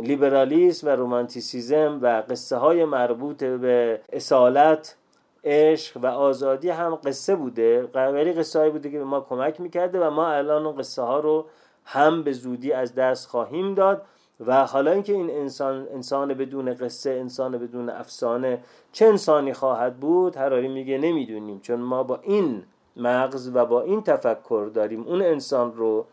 لیبرالیسم 0.03 0.87
و 0.87 0.89
رومانتیسیزم 0.89 1.99
و 2.01 2.23
قصه 2.29 2.57
های 2.57 2.85
مربوط 2.85 3.43
به 3.43 3.99
اصالت 4.13 4.95
عشق 5.43 5.97
و 6.03 6.05
آزادی 6.05 6.69
هم 6.69 6.95
قصه 6.95 7.35
بوده. 7.35 7.83
ولی 7.93 8.33
قصه 8.33 8.59
هایی 8.59 8.71
بوده 8.71 8.89
که 8.89 8.97
به 8.97 9.03
ما 9.03 9.21
کمک 9.21 9.61
می‌کرده 9.61 10.07
و 10.07 10.09
ما 10.09 10.27
الان 10.27 10.65
اون 10.65 10.75
قصه 10.75 11.01
ها 11.01 11.19
رو 11.19 11.45
هم 11.89 12.23
به 12.23 12.33
زودی 12.33 12.71
از 12.71 12.95
دست 12.95 13.27
خواهیم 13.27 13.73
داد 13.73 14.01
و 14.45 14.65
حالا 14.65 14.91
اینکه 14.91 15.13
این 15.13 15.29
انسان 15.29 15.87
انسان 15.93 16.33
بدون 16.33 16.73
قصه 16.73 17.09
انسان 17.09 17.57
بدون 17.57 17.89
افسانه 17.89 18.63
چه 18.91 19.05
انسانی 19.05 19.53
خواهد 19.53 19.99
بود 19.99 20.35
هراری 20.35 20.67
میگه 20.67 20.97
نمی‌دونیم 20.97 21.59
چون 21.59 21.79
ما 21.79 22.03
با 22.03 22.19
این 22.23 22.63
مغز 22.97 23.51
و 23.53 23.65
با 23.65 23.81
این 23.81 24.03
تفکر 24.03 24.71
داریم. 24.73 25.03
اون 25.03 25.21
انسان 25.21 25.73
رو 25.73 26.05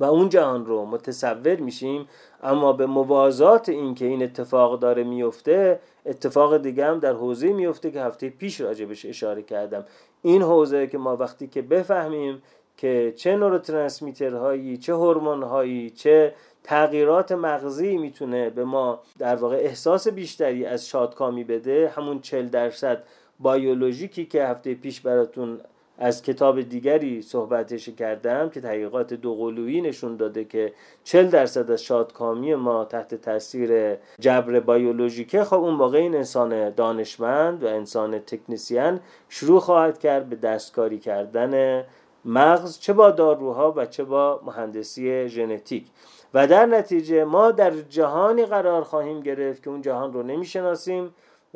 و 0.00 0.04
اون 0.04 0.28
جهان 0.28 0.66
رو 0.66 0.84
متصور 0.84 1.56
میشیم 1.56 2.08
اما 2.42 2.72
به 2.72 2.86
موازات 2.86 3.68
این 3.68 3.94
که 3.94 4.04
این 4.04 4.22
اتفاق 4.22 4.80
داره 4.80 5.04
میفته 5.04 5.80
اتفاق 6.06 6.56
دیگه 6.56 6.86
هم 6.86 6.98
در 6.98 7.12
حوزه 7.12 7.52
میفته 7.52 7.90
که 7.90 8.02
هفته 8.02 8.28
پیش 8.28 8.60
راجبش 8.60 9.06
اشاره 9.06 9.42
کردم. 9.42 9.84
این 10.22 10.42
حوزه 10.42 10.86
که 10.86 10.98
ما 10.98 11.16
وقتی 11.16 11.46
که 11.46 11.62
بفهمیم 11.62 12.42
که 12.76 13.12
چه 13.16 13.36
نوروترانسمیترهایی 13.36 14.76
چه 14.76 14.94
هورمونهایی 14.94 15.90
چه 15.90 16.34
تغییرات 16.64 17.32
مغزی 17.32 17.96
می‌تونه 17.96 18.50
به 18.50 18.64
ما 18.64 19.00
در 19.18 19.36
واقع 19.36 19.56
احساس 19.56 20.08
بیشتری 20.08 20.66
از 20.66 20.88
شادکامی 20.88 21.44
بده. 21.44 21.92
همون 21.96 22.20
40 22.20 22.48
درصد 22.48 23.02
بایولوژیکی 23.40 24.26
که 24.26 24.44
هفته 24.44 24.74
پیش 24.74 25.00
براتون 25.00 25.60
از 25.98 26.22
کتاب 26.22 26.60
دیگری 26.60 27.22
صحبتش 27.22 27.88
کردم 27.88 28.50
که 28.50 28.60
تحقیقات 28.60 29.14
دوقلویی 29.14 29.80
نشون 29.80 30.16
داده 30.16 30.44
که 30.44 30.72
40 31.04 31.28
درصد 31.28 31.70
از 31.70 31.82
شادکامی 31.82 32.54
ما 32.54 32.84
تحت 32.84 33.14
تاثیر 33.14 33.96
جبر 34.20 34.60
بیولوژیکه 34.60 35.44
خب 35.44 35.56
اون 35.56 35.74
موقع 35.74 35.98
این 35.98 36.14
انسان 36.14 36.70
دانشمند 36.70 37.64
و 37.64 37.66
انسان 37.66 38.18
تکنیسیان 38.18 39.00
شروع 39.28 39.60
خواهد 39.60 39.98
کرد 39.98 40.28
به 40.28 40.36
دستکاری 40.36 40.98
کردن 40.98 41.84
مغز 42.26 42.78
چه 42.78 42.92
با 42.92 43.10
داروها 43.10 43.72
و 43.76 43.86
چه 43.86 44.04
با 44.04 44.40
مهندسی 44.46 45.28
ژنتیک. 45.28 45.86
و 46.34 46.46
در 46.46 46.66
نتیجه 46.66 47.24
ما 47.24 47.50
در 47.50 47.70
جهانی 47.70 48.46
قرار 48.46 48.82
خواهیم 48.82 49.20
گرفت 49.20 49.62
که 49.62 49.70
اون 49.70 49.82
جهان 49.82 50.12
رو 50.12 50.22
نمی‌شناسیم 50.22 51.14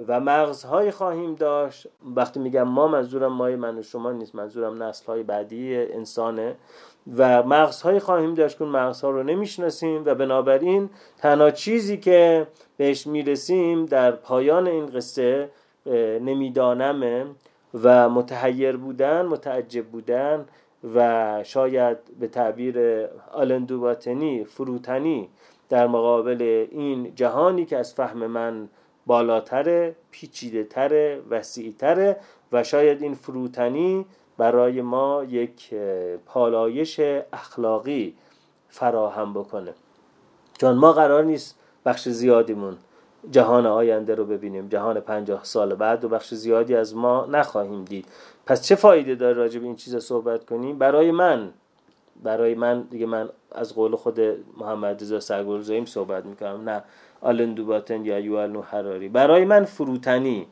و 0.09 0.21
مغزهای 0.21 0.91
خواهیم 0.91 1.35
داشت. 1.35 1.87
وقتی 2.17 2.41
میگم 2.41 2.63
ما 2.63 2.89
منظورم 2.89 3.33
مای 3.33 3.57
من 3.57 3.79
و 3.79 3.83
شما 3.83 4.13
نیست 4.13 4.35
منظورم 4.35 4.83
نسلهای 4.83 5.23
بعدی 5.23 5.77
انسانه. 5.77 6.57
و 7.17 7.43
مغزهایی 7.43 7.99
خواهیم 7.99 8.35
داشت 8.35 8.59
که 8.59 8.65
اون 8.65 8.73
مغزها 8.73 9.11
رو 9.11 9.23
نمی‌شناسیم 9.23 10.03
و 10.07 10.15
بنابراین 10.15 10.91
تنها 11.19 11.51
چیزی 11.51 11.97
که 11.97 12.47
بهش 12.77 13.07
می‌رسیم 13.07 13.87
در 13.87 14.11
پایان 14.11 14.67
این 14.67 14.87
قصه 14.87 15.51
نمیدانمه 16.21 17.27
و 17.83 18.09
متحیر 18.09 18.77
بودن 18.77 19.27
متعجب 19.27 19.85
بودن 19.87 20.47
و 20.95 21.41
شاید 21.45 21.99
به 22.21 22.29
تعبیر 22.29 23.07
آلندوباتنی 23.33 24.45
فروتنی 24.45 25.29
در 25.69 25.87
مقابل 25.87 26.67
این 26.71 27.15
جهانی 27.15 27.65
که 27.65 27.77
از 27.77 27.95
فهم 27.95 28.27
من 28.27 28.69
بالاتره 29.07 29.97
پیچیده 30.11 30.65
تره 30.65 31.23
وسیع 31.31 31.73
تره 31.79 32.17
و 32.53 32.65
شاید 32.65 33.03
این 33.03 33.15
فروتنی 33.15 34.07
برای 34.39 34.83
ما 34.83 35.25
یک 35.25 35.75
پالایش 36.27 37.01
اخلاقی 37.33 38.15
فراهم 38.69 39.35
بکنه. 39.35 39.75
چون 40.61 40.77
ما 40.77 40.93
قرار 40.93 41.25
نیست 41.25 41.59
بخش 41.85 42.09
زیادیمون 42.09 42.77
جهان 43.31 43.67
آینده 43.67 44.15
رو 44.15 44.25
ببینیم 44.25 44.69
جهان 44.69 45.01
پنجاه 45.01 45.45
سال 45.45 45.75
بعد 45.75 46.05
و 46.05 46.09
بخش 46.09 46.35
زیادی 46.35 46.75
از 46.75 46.97
ما 46.97 47.27
نخواهیم 47.27 47.85
دید. 47.85 48.07
پس 48.47 48.63
چه 48.63 48.75
فایده 48.75 49.15
داره 49.15 49.33
راجع 49.33 49.61
به 49.61 49.67
این 49.67 49.77
چیزا 49.77 50.01
صحبت 50.01 50.45
کنیم؟ 50.45 50.79
برای 50.79 51.11
من 51.11 51.51
برای 52.23 52.55
من 52.55 52.81
دیگه 52.83 53.07
من 53.07 53.29
از 53.53 53.75
قول 53.75 53.97
خود 53.97 54.21
محمد 54.59 55.03
رضا 55.03 55.21
سرگرزایم 55.21 55.85
صحبت 55.85 56.25
می‌کنم 56.25 56.69
نه 56.69 56.83
آلن 57.21 57.55
دوباتن 57.55 58.05
یا 58.05 58.19
یوال 58.19 58.57
حراری. 58.57 59.09
برای 59.09 59.45
من 59.45 59.65
فروتنی 59.65 60.47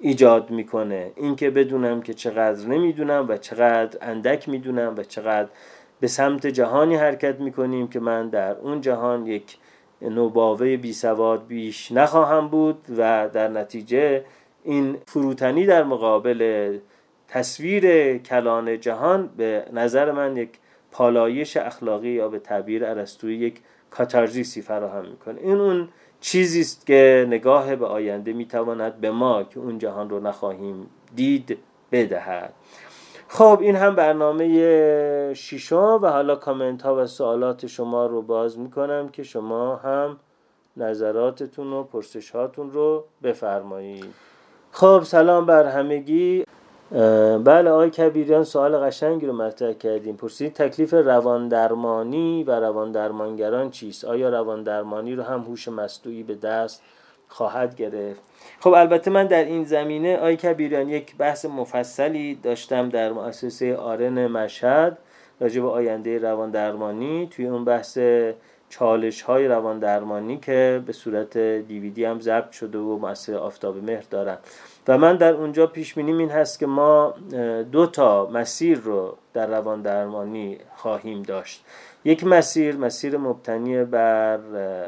ایجاد 0.00 0.50
می‌کنه. 0.50 1.12
اینکه 1.16 1.50
بدونم 1.50 2.02
که 2.02 2.14
چقدر 2.14 2.66
نمی‌دونم 2.66 3.26
و 3.28 3.36
چقدر 3.36 3.98
اندک 4.02 4.48
می‌دونم 4.48 4.94
و 4.96 5.02
چقدر 5.02 5.48
به 6.00 6.08
سمت 6.08 6.46
جهانی 6.46 6.96
حرکت 6.96 7.40
می‌کنیم 7.40 7.88
که 7.88 8.00
من 8.00 8.28
در 8.28 8.58
اون 8.58 8.80
جهان 8.80 9.26
یک 9.26 9.58
نوباوه 10.02 10.76
بی 10.76 10.92
سواد 10.92 11.46
بیش 11.46 11.92
نخواهم 11.92 12.48
بود 12.48 12.78
و 12.98 13.28
در 13.32 13.48
نتیجه 13.48 14.24
این 14.64 14.96
فروتنی 15.06 15.66
در 15.66 15.84
مقابل 15.84 16.78
تصویر 17.28 18.18
کلان 18.18 18.80
جهان 18.80 19.30
به 19.36 19.64
نظر 19.72 20.12
من 20.12 20.36
یک 20.36 20.50
پالایش 20.92 21.56
اخلاقی 21.56 22.08
یا 22.08 22.28
به 22.28 22.38
تعبیر 22.38 22.84
ارسطویی 22.84 23.38
یک 23.38 23.60
کاتارزیسی 23.90 24.62
فراهم 24.62 25.04
می‌کنه. 25.08 25.40
این 25.40 25.56
اون 25.56 25.88
چیزی 26.20 26.60
است 26.60 26.86
که 26.86 27.26
نگاه 27.28 27.76
به 27.76 27.86
آینده 27.86 28.32
می‌تواند 28.32 29.00
به 29.00 29.10
ما 29.10 29.42
که 29.42 29.58
اون 29.58 29.78
جهان 29.78 30.10
رو 30.10 30.20
نخواهیم 30.20 30.86
دید 31.16 31.58
بدهد. 31.92 32.52
خب 33.34 33.58
این 33.60 33.76
هم 33.76 33.94
برنامه 33.94 35.34
ششم 35.34 35.98
و 36.02 36.06
حالا 36.06 36.36
کامنت 36.36 36.82
ها 36.82 36.96
و 36.96 37.06
سوالات 37.06 37.66
شما 37.66 38.06
رو 38.06 38.22
باز 38.22 38.58
می‌کنم 38.58 39.08
که 39.08 39.22
شما 39.22 39.76
هم 39.76 40.16
نظراتتون 40.76 41.72
و 41.72 41.82
پرسش 41.82 42.30
هاتون 42.30 42.70
رو 42.70 43.04
بفرمایید. 43.22 44.14
خب 44.72 45.02
سلام 45.02 45.46
بر 45.46 45.66
همگی. 45.66 46.44
بله 47.44 47.70
آقای 47.70 47.90
کبیریان 47.90 48.44
سوال 48.44 48.76
قشنگی 48.76 49.26
رو 49.26 49.32
مطرح 49.32 49.72
کردیم 49.72 50.16
پرسید 50.16 50.52
تکلیف 50.52 50.94
روان 50.94 51.48
درمانی 51.48 52.44
و 52.44 52.50
روان 52.60 52.92
درمانگران 52.92 53.70
چیست؟ 53.70 54.04
آیا 54.04 54.28
روان 54.28 54.62
درمانی 54.62 55.14
رو 55.14 55.22
هم 55.22 55.40
هوش 55.40 55.68
مصنوعی 55.68 56.22
به 56.22 56.34
دست 56.34 56.82
خواهد 57.32 57.76
گرفت. 57.76 58.20
خب 58.60 58.70
البته 58.72 59.10
من 59.10 59.26
در 59.26 59.44
این 59.44 59.64
زمینه 59.64 60.16
آقای 60.16 60.36
کبیریان 60.36 60.88
یک 60.88 61.16
بحث 61.16 61.44
مفصلی 61.44 62.34
داشتم 62.34 62.88
در 62.88 63.12
مؤسسه 63.12 63.76
آرن 63.76 64.26
مشهد 64.26 64.98
راجع 65.40 65.60
به 65.60 65.68
آینده 65.68 66.18
روان 66.18 66.50
درمانی 66.50 67.28
توی 67.30 67.46
اون 67.46 67.64
بحث 67.64 67.98
چالش 68.68 69.22
های 69.22 69.48
روان 69.48 69.78
درمانی 69.78 70.36
که 70.36 70.82
به 70.86 70.92
صورت 70.92 71.38
دیویدی 71.38 72.04
هم 72.04 72.20
ضبط 72.20 72.50
شده 72.52 72.78
و 72.78 72.98
مؤسسه 72.98 73.36
آفتاب 73.36 73.84
مهر 73.84 74.04
دارن. 74.10 74.38
و 74.88 74.98
من 74.98 75.16
در 75.16 75.32
اونجا 75.32 75.66
پیش 75.66 75.94
بینیم 75.94 76.18
این 76.18 76.30
هست 76.30 76.58
که 76.58 76.66
ما 76.66 77.14
دو 77.72 77.86
تا 77.86 78.26
مسیر 78.26 78.78
رو 78.78 79.16
در 79.34 79.46
روان 79.46 79.82
درمانی 79.82 80.58
خواهیم 80.76 81.22
داشت. 81.22 81.64
یک 82.04 82.24
مسیر 82.24 82.76
مسیر 82.76 83.16
مبتنی 83.16 83.84
بر 83.84 84.38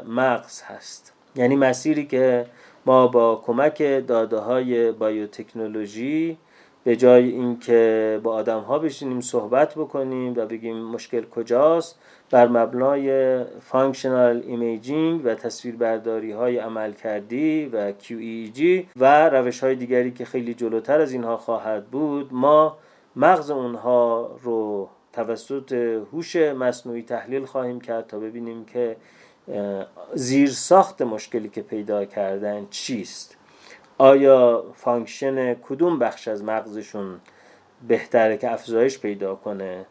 مغز 0.07 0.61
هست. 0.61 1.14
یعنی 1.35 1.55
مسیری 1.55 2.05
که 2.05 2.45
ما 2.85 3.07
با 3.07 3.41
کمک 3.45 3.81
داده 4.07 4.37
های 4.37 4.91
biotechnology 4.91 6.37
به 6.83 6.95
جای 6.95 7.29
اینکه 7.29 8.19
با 8.23 8.33
آدم 8.33 8.59
ها 8.59 8.79
بشینیم 8.79 9.21
صحبت 9.21 9.75
بکنیم 9.75 10.33
و 10.37 10.45
بگیم 10.45 10.77
مشکل 10.77 11.25
کجاست 11.25 11.99
بر 12.31 12.47
مبنای 12.47 13.39
functional 13.61 14.43
imaging 14.47 15.21
و 15.25 15.35
تصویربرداری 15.35 16.31
های 16.31 16.57
عملکردی 16.57 17.65
و 17.65 17.91
QEEG 17.91 18.85
و 18.95 19.29
روش 19.29 19.63
های 19.63 19.75
دیگری 19.75 20.11
که 20.11 20.25
خیلی 20.25 20.53
جلوتر 20.53 21.01
از 21.01 21.11
اینها 21.11 21.37
خواهد 21.37 21.85
بود 21.85 22.29
ما 22.31 22.77
مغز 23.15 23.49
اونها 23.49 24.31
رو 24.43 24.89
توسط 25.13 25.73
هوش 26.13 26.35
مصنوعی 26.35 27.03
تحلیل 27.03 27.45
خواهیم 27.45 27.81
کرد 27.81 28.07
تا 28.07 28.19
ببینیم 28.19 28.65
که 28.65 28.95
زیر 30.13 30.49
ساخت 30.49 31.01
مشکلی 31.01 31.49
که 31.49 31.61
پیدا 31.61 32.05
کردن 32.05 32.67
چیست؟ 32.69 33.37
آیا 33.97 34.63
function 34.75 35.53
کدوم 35.53 35.99
بخش 35.99 36.27
از 36.27 36.43
مغزشون 36.43 37.19
بهتره 37.87 38.37
که 38.37 38.51
افزایش 38.51 38.99
پیدا 38.99 39.35
کنه؟ 39.35 39.85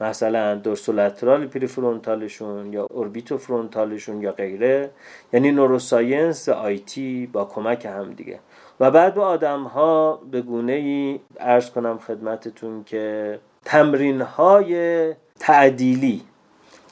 مثلا 0.00 0.54
dorsolateral 0.54 1.46
prefrontal 1.46 2.36
شون 2.36 2.72
یا 2.72 2.86
orbitofrontal 2.90 3.38
شون 3.38 4.22
یا 4.22 4.32
غیره؟ 4.32 4.90
یعنی 5.32 5.52
neuroscience 5.52 6.48
IT 6.48 7.26
با 7.26 7.44
کمک 7.44 7.86
هم 7.86 8.12
دیگه. 8.12 8.38
و 8.80 8.90
بعد 8.90 9.14
به 9.14 9.22
آدم 9.22 9.64
ها 9.64 10.20
به 10.30 10.40
گونه 10.40 10.72
ای 10.72 11.20
عرض 11.40 11.70
کنم 11.70 11.98
خدمتتون 11.98 12.84
که 12.84 13.38
تمرین 13.64 14.20
های 14.20 15.14
تعدیلی 15.40 16.22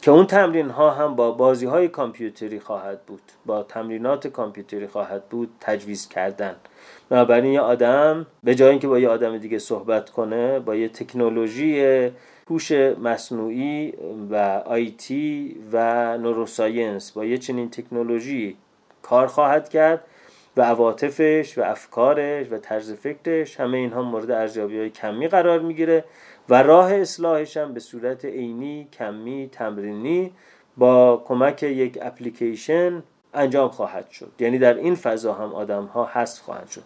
که 0.07 0.13
اون 0.13 0.27
تمرین 0.27 0.71
ها 0.71 0.91
هم 0.91 1.17
با 1.17 1.31
بازی 1.31 1.67
های 1.67 1.89
کامپیوتری 1.89 2.61
خواهد 2.61 3.03
بود 3.07 3.23
با 3.47 3.63
تمرینات 3.63 4.27
کامپیوتری 4.27 4.87
خواهد 4.87 5.29
بود 5.29 5.51
تجویز 5.61 6.09
کردن. 6.09 6.57
بنابراین 7.09 7.53
یه 7.53 7.61
آدم 7.61 8.27
به 8.45 8.55
جای 8.55 8.71
اینکه 8.71 8.89
با 8.89 8.99
یه 8.99 9.09
آدم 9.09 9.39
دیگه 9.39 9.59
صحبت 9.59 10.11
کنه 10.11 10.61
با 10.61 10.75
یه 10.75 10.89
تکنولوژی 10.89 12.11
هوش 12.51 12.73
مصنوعی 12.73 13.95
و 14.31 14.63
آیتی 14.67 15.57
و 15.73 16.19
نوروساینس 16.19 17.13
با 17.13 17.25
یه 17.25 17.39
چنین 17.39 17.71
تکنولوژی 17.71 18.57
کار 19.03 19.27
خواهد 19.27 19.69
کرد 19.69 20.05
و 20.57 20.63
عواطفش 20.63 21.59
و 21.59 21.63
افکارش 21.63 22.47
و 22.53 22.59
طرز 22.59 22.93
فکرش 22.93 23.61
همه 23.61 23.79
اینها 23.79 24.03
مورد 24.03 24.31
ارزیابی 24.31 24.79
های 24.79 24.91
کمی 24.91 25.29
قرار 25.29 25.59
می‌گیره. 25.59 26.05
و 26.49 26.63
راه 26.63 26.95
اصلاحش 26.95 27.57
هم 27.57 27.75
به 27.75 27.81
صورت 27.81 28.25
عینی 28.25 28.89
کمی 28.93 29.49
تمرینی 29.53 30.33
با 30.77 31.23
کمک 31.27 31.63
یک 31.63 31.99
اپلیکیشن 32.03 33.03
انجام 33.35 33.69
خواهد 33.69 34.11
شد. 34.11 34.33
یعنی 34.39 34.59
در 34.59 34.75
این 34.75 34.95
فضا 34.95 35.33
هم 35.33 35.55
آدم 35.55 35.85
ها 35.85 36.05
هست 36.05 36.43
خواهند 36.43 36.69
شد. 36.69 36.83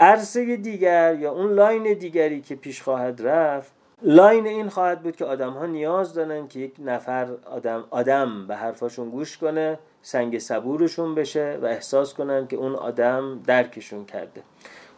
عرصه 0.00 0.56
دیگر 0.56 1.16
یا 1.20 1.32
اون 1.32 1.52
line 1.52 1.94
دیگری 1.94 2.40
که 2.40 2.54
پیش 2.54 2.82
خواهد 2.82 3.22
رفت 3.22 3.72
line 4.02 4.46
این 4.46 4.68
خواهد 4.68 5.02
بود 5.02 5.16
که 5.16 5.24
آدم 5.24 5.50
ها 5.52 5.66
نیاز 5.66 6.14
دارن 6.14 6.48
که 6.48 6.60
یک 6.60 6.72
نفر 6.78 7.28
آدم 7.46 7.84
آدم 7.90 8.46
به 8.46 8.56
حرفاشون 8.56 9.10
گوش 9.10 9.38
کنه 9.38 9.78
سنگ 10.02 10.38
صبورشون 10.38 11.14
بشه 11.14 11.58
و 11.62 11.66
احساس 11.66 12.14
کنن 12.14 12.46
که 12.46 12.56
اون 12.56 12.74
آدم 12.74 13.40
درکشون 13.46 14.04
کرده. 14.04 14.42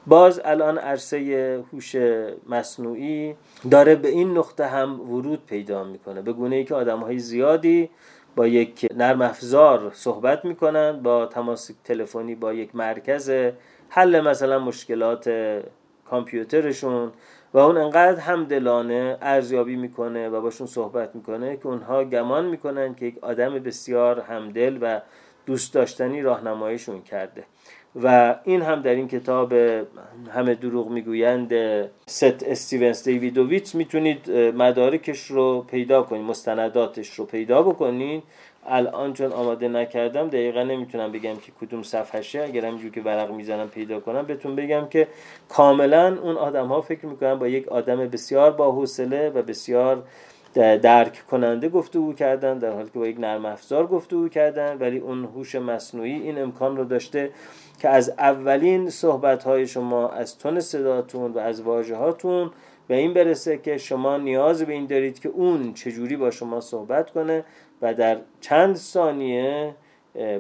باز 0.07 0.41
الان 0.45 0.79
عرصه 0.79 1.65
هوش 1.73 1.97
مصنوعی 2.49 3.35
داره 3.71 3.95
به 3.95 4.09
این 4.09 4.39
نقطه 4.39 4.67
هم 4.67 5.01
ورود 5.01 5.47
پیدا 5.47 5.85
می‌کنه. 5.85 6.23
به 6.23 6.33
گونه 6.33 6.57
ای 6.57 6.65
که 6.65 6.75
آدم 6.75 7.01
های 7.01 7.19
زیادی 7.19 7.91
با 8.37 8.47
یک 8.47 8.87
نرم 8.97 9.23
افزار 9.23 9.91
صحبت 9.95 10.45
می‌کنن 10.45 11.03
با 11.03 11.27
تماس 11.27 11.71
تلفنی 11.85 12.35
با 12.35 12.53
یک 12.53 12.77
مرکز 12.77 13.33
حل 13.89 14.21
مثلا 14.21 14.59
مشکلات 14.59 15.31
کامپیوترشون 16.11 17.13
و 17.55 17.59
اون 17.59 17.77
انقدر 17.77 18.21
همدلانه 18.21 19.19
ارزیابی 19.23 19.77
می‌کنه 19.77 20.29
و 20.29 20.41
باشون 20.41 20.67
صحبت 20.67 21.15
می‌کنه 21.15 21.57
که 21.57 21.67
اونها 21.67 22.05
گمان 22.05 22.45
می‌کنن 22.45 22.95
که 22.95 23.07
یک 23.07 23.19
آدم 23.23 23.55
بسیار 23.59 24.21
همدل 24.21 24.79
و 24.81 25.01
دوست 25.47 25.75
داشتنی 25.75 26.23
راهنماییشون 26.23 27.03
کرده. 27.03 27.45
و 28.03 28.35
این 28.45 28.63
هم 28.63 28.83
در 28.83 28.95
این 28.95 29.09
کتاب 29.09 29.53
همه 30.33 30.55
دروغ 30.55 30.89
می‌گویند 30.91 31.53
ست 32.07 32.43
استیونز 32.43 33.03
دیویدوویچ 33.03 33.75
می‌تونید 33.75 34.31
مدارکش 34.31 35.27
رو 35.27 35.63
پیدا 35.71 36.03
کنید 36.03 36.23
مستنداتش 36.23 37.11
رو 37.15 37.25
پیدا 37.25 37.63
بکنید. 37.63 38.23
الان 38.69 39.13
چون 39.13 39.33
آماده 39.33 39.69
نکردم 39.69 40.29
دقیقا 40.29 40.63
نمی‌تونم 40.63 41.13
بگم 41.13 41.37
که 41.37 41.53
کدوم 41.61 41.83
صفحشه 41.83 42.43
اگر 42.43 42.65
همینجور 42.65 42.91
که 42.91 43.01
ورق 43.01 43.31
می‌زنم 43.31 43.69
پیدا 43.69 44.01
کنم 44.01 44.23
بهتون 44.23 44.57
بگم 44.57 44.87
که 44.91 45.09
کاملا 45.49 46.17
اون 46.23 46.37
آدم 46.37 46.67
ها 46.67 46.81
فکر 46.81 47.07
می‌کنن 47.07 47.35
با 47.35 47.49
یک 47.49 47.69
آدم 47.69 47.97
بسیار 47.97 48.51
با 48.51 48.73
حوصله 48.73 49.31
و 49.31 49.43
بسیار 49.43 50.03
درک 50.55 51.27
کننده 51.31 51.69
گفتگو 51.69 52.13
کردن 52.13 52.59
در 52.59 52.71
حالی 52.71 52.91
که 52.93 52.99
با 52.99 53.07
یک 53.07 53.21
نرم 53.21 53.47
افزار 53.47 53.87
گفتگو 53.87 54.29
کردن 54.29 54.77
ولی 54.79 54.99
اون 54.99 55.25
هوش 55.25 55.55
مصنوعی 55.55 56.13
این 56.13 56.39
امکان 56.39 56.77
رو 56.77 56.85
داشته 56.85 57.31
که 57.79 57.89
از 57.89 58.11
اولین 58.19 58.91
صحبت 58.91 59.45
های 59.45 59.67
شما 59.67 60.09
از 60.09 60.39
تون 60.39 60.61
صداتون 60.61 61.33
و 61.33 61.39
از 61.39 61.61
واژه 61.61 61.97
هاتون 61.97 62.51
به 62.89 62.97
این 62.97 63.15
برسه 63.15 63.59
که 63.59 63.79
شما 63.79 64.17
نیاز 64.17 64.63
به 64.63 64.73
این 64.73 64.87
دارید 64.87 65.21
که 65.21 65.29
اون 65.29 65.75
چجوری 65.75 66.17
با 66.17 66.31
شما 66.31 66.61
صحبت 66.61 67.11
کنه 67.11 67.45
و 67.83 67.95
در 67.95 68.19
چند 68.41 68.77
ثانیه 68.77 69.75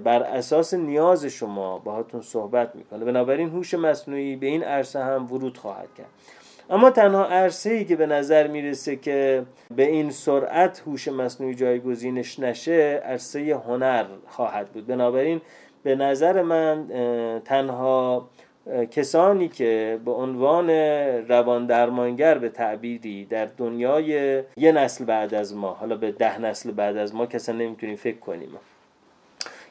بر 0.04 0.22
اساس 0.22 0.74
نیاز 0.74 1.24
شما 1.24 1.78
باهاتون 1.78 2.20
صحبت 2.20 2.76
می‌کنه. 2.76 3.04
بنابراین 3.04 3.48
هوش 3.48 3.74
مصنوعی 3.74 4.36
به 4.36 4.46
این 4.46 4.62
عرصه 4.62 4.98
هم 4.98 5.32
ورود 5.32 5.58
خواهد 5.58 5.88
کرد. 5.98 6.06
اما 6.70 6.90
تنها 6.90 7.24
عرصه 7.24 7.70
ای 7.70 7.84
که 7.84 7.96
به 7.96 8.06
نظر 8.06 8.46
می‌رسه 8.46 8.96
که 8.96 9.42
به 9.76 9.82
این 9.82 10.10
سرعت 10.10 10.82
هوش 10.86 11.08
مصنوعی 11.08 11.54
جایگزینش 11.54 12.38
نشه 12.38 13.02
عرصه 13.04 13.62
هنر 13.66 14.04
خواهد 14.28 14.68
بود. 14.68 14.86
بنابراین 14.86 15.40
به 15.86 15.94
نظر 15.94 16.42
من 16.42 16.86
تنها 17.44 18.28
کسانی 18.90 19.48
که 19.48 20.00
به 20.04 20.10
عنوان 20.10 20.70
روان 21.28 21.66
درمانگر 21.66 22.38
به 22.38 22.48
تعبیری 22.48 23.24
در 23.24 23.48
دنیای 23.56 24.42
یه 24.56 24.72
نسل 24.72 25.04
بعد 25.04 25.34
از 25.34 25.54
ما 25.54 25.72
حالا 25.72 25.96
به 25.96 26.12
ده 26.12 26.40
نسل 26.40 26.70
بعد 26.70 26.96
از 26.96 27.14
ما 27.14 27.26
کسا 27.26 27.52
نمی‌تونیم 27.52 27.96
فکر 27.96 28.18
کنیم. 28.18 28.48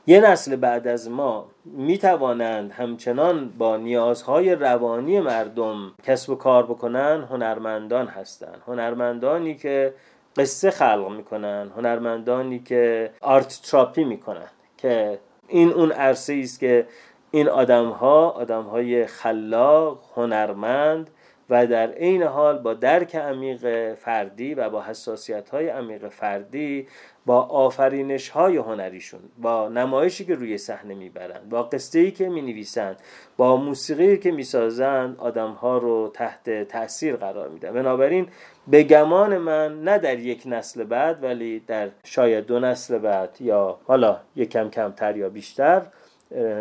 یه 0.08 0.22
نسل 0.22 0.56
بعد 0.56 0.88
از 0.88 1.10
ما 1.10 1.46
می 1.66 1.98
توانند 1.98 2.72
همچنان 2.72 3.50
با 3.58 3.78
نیازهای 3.78 4.56
روانی 4.56 5.20
مردم 5.20 5.94
کسب 6.04 6.30
و 6.30 6.36
کار 6.36 6.64
بکنن 6.64 7.24
هنرمندان 7.30 8.08
هستند. 8.08 8.62
هنرمندانی 8.68 9.56
که 9.56 9.94
قصه 10.38 10.72
خلق 10.72 11.10
می‌کنن 11.10 11.72
هنرمندانی 11.78 12.60
که 12.60 13.12
آرت 13.22 13.60
تراپی 13.64 14.04
می‌کنن 14.04 14.50
که 14.78 15.20
این 15.48 15.74
اون 15.74 15.92
عرصه 15.92 16.40
است 16.44 16.60
که 16.60 16.88
این 17.32 17.50
آدم 17.50 17.90
ها 17.90 18.30
آدم 18.30 18.64
های 18.64 19.06
خلاق 19.06 20.04
هنرمند 20.16 21.10
و 21.50 21.68
در 21.68 21.92
عین 21.92 22.24
حال 22.24 22.58
با 22.58 22.74
درک 22.74 23.16
عمیق 23.16 23.94
فردی 23.94 24.54
و 24.54 24.70
با 24.70 24.82
حساسیت 24.82 25.50
های 25.50 25.70
عمیق 25.70 26.08
فردی 26.10 26.88
با 27.26 27.42
آفرینش 27.42 28.30
های 28.30 28.58
هنریشون 28.58 29.20
با 29.38 29.70
نمایشی 29.70 30.26
که 30.26 30.36
روی 30.36 30.58
صحنه 30.58 30.94
می‌برند 30.94 31.50
با 31.50 31.64
قصه 31.64 32.00
ای 32.00 32.12
که 32.12 32.30
می 32.30 32.42
نویسند 32.42 33.00
با 33.38 33.58
موسیقی 33.58 34.18
که 34.18 34.32
می‌سازند 34.32 35.20
آدم 35.20 35.52
ها 35.52 35.78
رو 35.78 36.12
تحت 36.14 36.68
تاثیر 36.68 37.16
قرار 37.16 37.50
میدن 37.50 37.74
بنابراین 37.74 38.28
به 38.68 38.84
گمان 38.84 39.38
من 39.38 39.84
نه 39.84 39.98
در 39.98 40.20
یک 40.20 40.44
نسل 40.46 40.84
بعد 40.84 41.24
ولی 41.24 41.60
در 41.60 41.90
شاید 42.04 42.46
دو 42.46 42.60
نسل 42.60 42.98
بعد 42.98 43.38
یا 43.40 43.78
حالا 43.84 44.20
یک 44.36 44.50
کم 44.50 44.70
کمتر 44.70 45.18
یا 45.18 45.30
بیشتر 45.30 45.82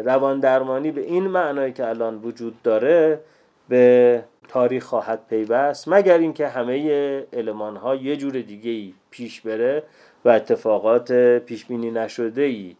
روان 0.05 0.41
درمانی 0.41 0.91
به 0.91 1.01
این 1.01 1.27
معنایی 1.27 1.73
که 1.73 1.89
الان 1.89 2.21
وجود 2.23 2.63
داره 2.63 3.21
به 3.69 4.25
تاریخ 4.49 4.85
خواهد 4.85 5.21
پیوست. 5.29 5.89
مگر 5.89 6.19
اینکه 6.19 6.49
همه 6.49 7.27
علمان 7.33 7.77
ها 7.77 7.95
یه 7.95 8.17
جور 8.17 8.33
دیگه 8.33 8.71
ای 8.71 8.95
پیش 9.11 9.41
بره 9.41 9.83
و 10.25 10.29
اتفاقات 10.29 11.13
پیش 11.39 11.65
بینی 11.65 11.91
نشده 11.91 12.43
ای 12.43 12.77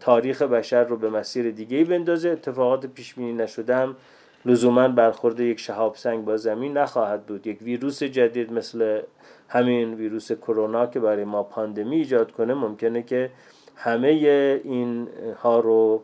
تاریخ 0.00 0.42
بشر 0.42 0.84
رو 0.84 0.96
به 0.96 1.10
مسیر 1.10 1.50
دیگه 1.50 1.76
ای 1.76 1.84
بندازه 1.84 2.28
اتفاقات 2.28 2.86
پیش 2.86 3.14
بینی 3.14 3.32
نشده 3.32 3.76
هم 3.76 3.96
لزوما 4.48 4.88
برخورد 4.88 5.40
یک 5.40 5.60
شهاب 5.60 5.96
سنگ 5.96 6.24
با 6.24 6.36
زمین 6.36 6.78
نخواهد 6.78 7.26
بود. 7.26 7.46
یک 7.46 7.62
ویروس 7.62 8.02
جدید 8.02 8.52
مثل 8.52 9.00
همین 9.48 9.94
ویروس 9.94 10.32
کرونا 10.32 10.86
که 10.86 11.00
برای 11.00 11.24
ما 11.24 11.42
پاندمی 11.42 11.96
ایجاد 11.96 12.32
کنه 12.32 12.54
ممکنه 12.54 13.02
که 13.02 13.30
همه 13.76 14.08
این 14.64 15.08
ها 15.42 15.60
رو 15.60 16.02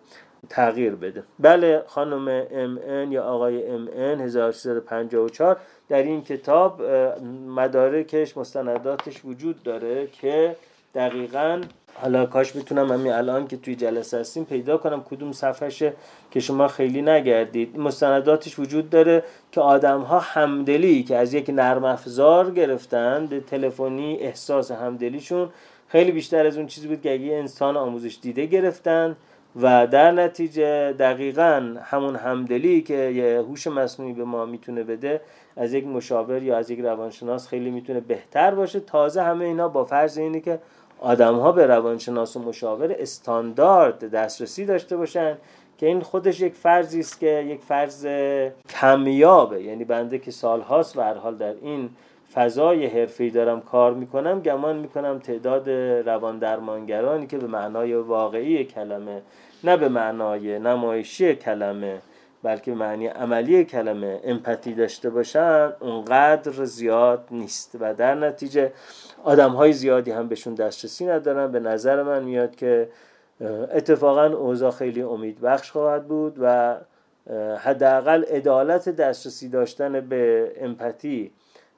تغییر 0.49 0.95
بده. 0.95 1.23
بله 1.39 1.83
خانم 1.87 2.29
ام 2.29 2.79
ان 2.87 3.13
یا 3.13 3.23
آقای 3.23 3.67
ام 3.67 3.89
ان 3.97 4.21
1354 4.21 5.57
در 5.89 6.03
این 6.03 6.23
کتاب 6.23 6.83
مدارکش 7.47 8.37
مستنداتش 8.37 9.25
وجود 9.25 9.63
داره 9.63 10.07
که 10.07 10.57
دقیقا 10.95 11.61
حالا 11.95 12.27
کاش 12.27 12.57
می‌تونم 12.57 12.93
همین 12.93 13.13
الان 13.13 13.47
که 13.47 13.57
توی 13.57 13.75
جلسه 13.75 14.19
هستیم 14.19 14.45
پیدا 14.45 14.77
کنم 14.77 15.03
کدوم 15.11 15.33
صفحشه 15.33 15.93
که 16.31 16.41
شما 16.41 16.69
خیلی 16.69 17.03
نگردید. 17.03 17.79
مستنداتش 17.79 18.59
وجود 18.59 18.91
داره 18.91 19.23
که 19.53 19.61
آدم 19.61 20.01
ها 20.01 20.19
همدلی 20.19 21.03
که 21.03 21.17
از 21.17 21.35
یک 21.35 21.51
نرم 21.51 21.85
افزار 21.85 22.51
گرفتن 22.51 23.27
به 23.27 23.41
تلفنی 23.41 24.17
احساس 24.17 24.71
همدلیشون 24.71 25.49
خیلی 25.89 26.13
بیشتر 26.13 26.47
از 26.47 26.57
اون 26.57 26.67
چیزی 26.67 26.89
بود 26.89 27.03
که 27.03 27.13
اگه 27.13 27.33
انسان 27.33 27.77
آموزش 27.77 28.19
دیده 28.23 28.47
گرفتن 28.47 29.17
و 29.63 29.87
در 29.87 30.13
نتیجه 30.13 30.93
دقیقا 30.93 31.77
همون 31.83 32.17
همدلی 32.17 32.83
که 32.83 32.95
یه 32.95 33.45
هوش 33.49 33.67
مصنوعی 33.67 34.13
به 34.13 34.25
ما 34.25 34.47
می‌تونه 34.47 34.83
بده 34.83 35.21
از 35.57 35.73
یک 35.73 35.87
مشاور 35.87 36.43
یا 36.43 36.57
از 36.57 36.71
یک 36.71 36.81
روانشناس 36.81 37.49
خیلی 37.49 37.71
می‌تونه 37.71 38.01
بهتر 38.01 38.55
باشه. 38.55 38.81
تازه 38.81 39.23
همه 39.23 39.45
اینا 39.45 39.69
با 39.69 39.85
فرض 39.85 40.19
اینه 40.19 40.41
که 40.41 40.59
آدم 41.05 41.35
ها 41.35 41.53
به 41.53 41.67
روانشناس 41.67 42.37
و 42.37 42.41
مشاور 42.41 42.93
استاندارد 42.99 44.11
دسترسی 44.11 44.67
داشته 44.67 44.97
باشن 44.97 45.37
که 45.79 45.87
این 45.87 46.01
خودش 46.01 46.41
یک 46.41 46.55
فرضی 46.55 47.01
است 47.01 47.21
که 47.21 47.27
یک 47.27 47.61
فرض 47.61 48.07
کمیابه. 48.81 49.63
یعنی 49.63 49.85
بنده 49.85 50.19
که 50.19 50.31
سالهاست 50.31 50.97
و 50.97 51.01
هر 51.01 51.15
حال 51.15 51.37
در 51.37 51.55
این 51.63 51.91
فضای 52.35 52.87
حرفی 52.87 53.31
دارم 53.31 53.61
کار 53.61 53.95
می‌کنم 53.95 54.41
گمان 54.41 54.77
می‌کنم 54.77 55.19
تعداد 55.19 55.71
روان 56.09 56.39
درمانگرانی 56.39 57.27
که 57.27 57.39
به 57.39 57.47
معنای 57.47 57.95
واقعی 57.95 58.65
کلمه 58.65 59.23
نه 59.65 59.77
به 59.77 59.89
معنای 59.89 60.59
نمایشی 60.59 61.35
کلمه 61.35 61.99
بلکه 62.45 62.75
معنی 62.75 63.07
عملی 63.07 63.65
کلمه 63.65 64.21
امپاتی 64.25 64.75
داشته 64.75 65.11
باشن 65.11 65.73
اونقدر 65.81 66.65
زیاد 66.65 67.25
نیست. 67.31 67.77
و 67.81 67.95
در 67.95 68.15
نتیجه 68.15 68.73
آدم 69.25 69.51
های 69.51 69.73
زیادی 69.73 70.11
هم 70.11 70.29
بهشون 70.29 70.55
دسترسی 70.55 71.07
ندارن. 71.07 71.53
به 71.53 71.61
نظر 71.61 72.03
من 72.03 72.25
میاد 72.25 72.57
که 72.57 72.89
اتفاقا 73.73 74.27
اوضاع 74.27 74.71
خیلی 74.71 75.03
امید 75.03 75.41
بخش 75.41 75.71
خواهد 75.71 76.09
بود 76.09 76.37
و 76.41 76.77
حداقل 77.59 78.25
عدالت 78.25 78.89
دسترسی 78.89 79.49
داشتن 79.49 80.01
به 80.01 80.53
امپاتی 80.61 81.33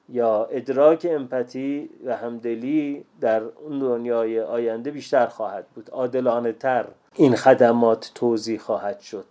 یا 0.09 0.45
ادراک 0.45 1.07
امپاتی 1.09 1.89
و 2.05 2.15
همدلی 2.15 3.05
در 3.21 3.41
اون 3.41 3.79
دنیای 3.79 4.41
آینده 4.41 4.91
بیشتر 4.91 5.25
خواهد 5.25 5.65
بود. 5.75 5.89
عادلانه 5.89 6.51
تر 6.51 6.85
این 7.15 7.35
خدمات 7.35 8.11
توضیح 8.15 8.59
خواهد 8.59 8.99
شد. 8.99 9.25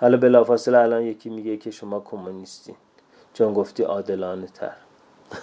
حالا 0.00 0.16
بلافاصله 0.16 0.78
الان 0.78 1.02
یکی 1.02 1.30
میگه 1.30 1.56
که 1.56 1.70
شما 1.70 2.00
کمونیستین 2.00 2.74
چون 3.34 3.54
گفتی 3.54 3.82
عادلانه 3.82 4.46
تر. 4.46 4.72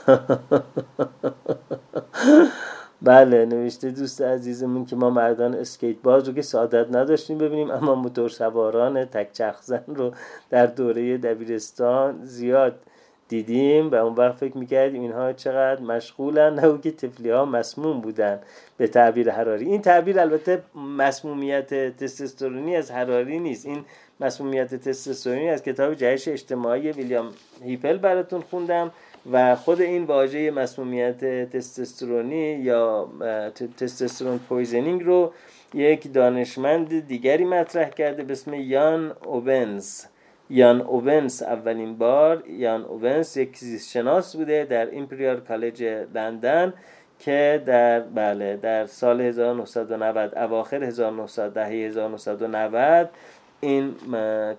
بله 3.01 3.45
نوشته 3.45 3.91
دوست 3.91 4.21
عزیزمون 4.21 4.85
که 4.85 4.95
ما 4.95 5.09
مردان 5.09 5.55
اسکیت 5.55 5.97
باز 6.03 6.27
رو 6.27 6.33
که 6.33 6.41
سعادت 6.41 6.95
نداشتیم 6.95 7.37
ببینیم 7.37 7.71
اما 7.71 7.95
موتور 7.95 8.29
سواران 8.29 9.05
تک 9.05 9.55
زن 9.61 9.83
رو 9.87 10.11
در 10.49 10.65
دوره 10.65 11.17
دبیرستان 11.17 12.25
زیاد 12.25 12.79
دیدیم 13.27 13.91
و 13.91 13.95
اون 13.95 14.13
وقت 14.13 14.35
فکر 14.35 14.57
می‌کردیم 14.57 15.01
اینها 15.01 15.33
چقدر 15.33 15.81
مشغولن 15.81 16.53
نه 16.53 16.77
که 16.81 16.91
تفلی 16.91 17.29
ها 17.29 17.45
مسموم 17.45 18.01
بودن 18.01 18.39
به 18.77 18.87
تعبیر 18.87 19.31
حراری. 19.31 19.65
این 19.65 19.81
تعبیر 19.81 20.19
البته 20.19 20.61
مسمومیت 20.75 21.73
تستوسترونی 21.97 22.75
از 22.75 22.91
حراری 22.91 23.39
نیست. 23.39 23.65
این 23.65 23.85
مسمومیت 24.19 24.75
تستوسترونی 24.75 25.49
از 25.49 25.63
کتاب 25.63 25.93
جهش 25.93 26.27
اجتماعی 26.27 26.91
ویلیام 26.91 27.33
هیپل 27.63 27.97
براتون 27.97 28.41
خوندم 28.41 28.91
و 29.31 29.55
خود 29.55 29.81
این 29.81 30.03
واژه 30.03 30.51
مسمومیت 30.51 31.49
تستوسترونی 31.49 32.53
یا 32.53 33.09
testosterone 33.77 34.37
poisoning 34.37 35.03
رو 35.03 35.33
یک 35.73 36.13
دانشمند 36.13 37.07
دیگری 37.07 37.45
مطرح 37.45 37.89
کرده 37.89 38.23
به 38.23 38.33
اسم 38.33 38.53
یان 38.53 39.13
اوونز. 39.25 40.03
یان 40.49 40.81
اوونس 40.81 41.43
اولین 41.43 41.97
بار 41.97 42.43
یان 42.49 42.85
اوونس 42.85 43.37
یک 43.37 43.57
شناس 43.91 44.35
بوده 44.35 44.65
در 44.69 44.89
ایمپریال 44.89 45.39
کالج 45.39 45.83
لندن 46.13 46.73
که 47.19 47.63
در 47.65 47.99
بله 47.99 48.57
در 48.57 48.85
سال 48.85 49.21
1990 49.21 50.37
اواخر 50.37 50.83
1900 50.83 51.53
دهه 51.53 51.67
1990 51.67 53.09
این 53.59 53.95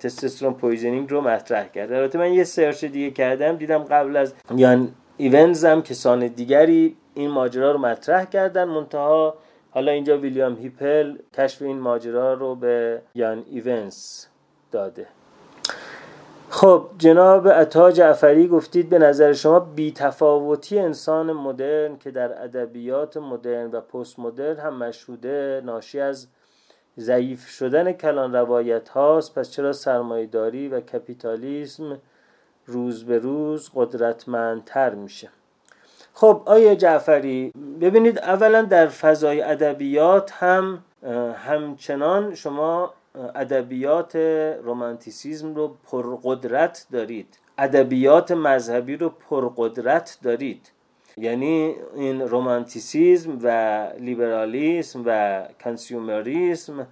testosterone 0.01 0.55
poisoning 0.55 1.11
رو 1.11 1.21
مطرح 1.21 1.69
کرد 1.69 1.93
البته 1.93 2.19
من 2.19 2.33
یه 2.33 2.45
search 2.45 2.85
دیگه 2.85 3.11
کردم 3.11 3.57
دیدم 3.57 3.79
قبل 3.79 4.17
از 4.17 4.35
یان 4.57 4.89
ایونز 5.17 5.65
هم 5.65 5.83
کسان 5.83 6.27
دیگری 6.27 6.97
این 7.15 7.31
ماجرا 7.31 7.73
رو 7.73 7.79
مطرح 7.79 8.25
کردن. 8.25 8.65
منتها 8.65 9.35
حالا 9.71 9.93
اینجا 9.93 10.19
ویلیام 10.19 10.57
هیپل 10.57 11.19
کشف 11.35 11.63
این 11.63 11.79
ماجرا 11.79 12.35
رو 12.35 12.55
به 12.55 13.03
یان 13.15 13.45
ایونز 13.51 14.27
داده. 14.73 15.07
خب 16.51 16.87
جناب 16.99 17.49
عطا 17.49 17.93
جعفری 17.93 18.49
گفتید 18.49 18.89
به 18.89 18.99
نظر 18.99 19.33
شما 19.33 19.61
بی‌تفاوتی 19.61 20.79
انسان 20.79 21.33
مدرن 21.33 21.97
که 21.97 22.11
در 22.11 22.43
ادبیات 22.43 23.17
مدرن 23.17 23.71
و 23.71 23.81
پست 23.81 24.19
مدرن 24.19 24.57
هم 24.57 24.75
مشهوده 24.75 25.63
ناشی 25.65 26.01
از 26.01 26.27
ضعیف 26.99 27.49
شدن 27.49 27.93
کلان 27.93 28.33
روایت 28.33 28.89
هاست 28.89 29.35
پس 29.35 29.51
چرا 29.51 29.73
سرمایهداری 29.73 30.69
و 30.69 30.81
کپیتالیسم 30.81 31.99
روز 32.67 33.05
به 33.05 33.19
روز 33.19 33.71
قدرتمندتر 33.75 34.95
میشه؟ 34.95 35.29
خب 36.15 36.43
آیا 36.47 36.75
جعفری 36.75 37.53
ببینید 37.81 38.19
اولا 38.19 38.63
در 38.63 38.87
فضای 38.87 39.43
ادبیات 39.43 40.33
هم 40.33 40.85
همچنان 41.47 42.35
شما 42.35 42.95
ادبیات 43.35 44.17
رومانتیسیزم 44.65 45.55
رو 45.55 45.77
پرقدرت 45.91 46.87
دارید. 46.93 47.39
ادبیات 47.59 48.31
مذهبی 48.31 48.97
رو 48.97 49.09
پرقدرت 49.09 50.19
دارید. 50.23 50.71
یعنی 51.21 51.75
این 51.95 52.21
رومانتیسیزم 52.21 53.39
و 53.43 53.87
لیبرالیسم 53.99 55.03
و 55.07 55.43
کنسیومریسم 55.65 56.87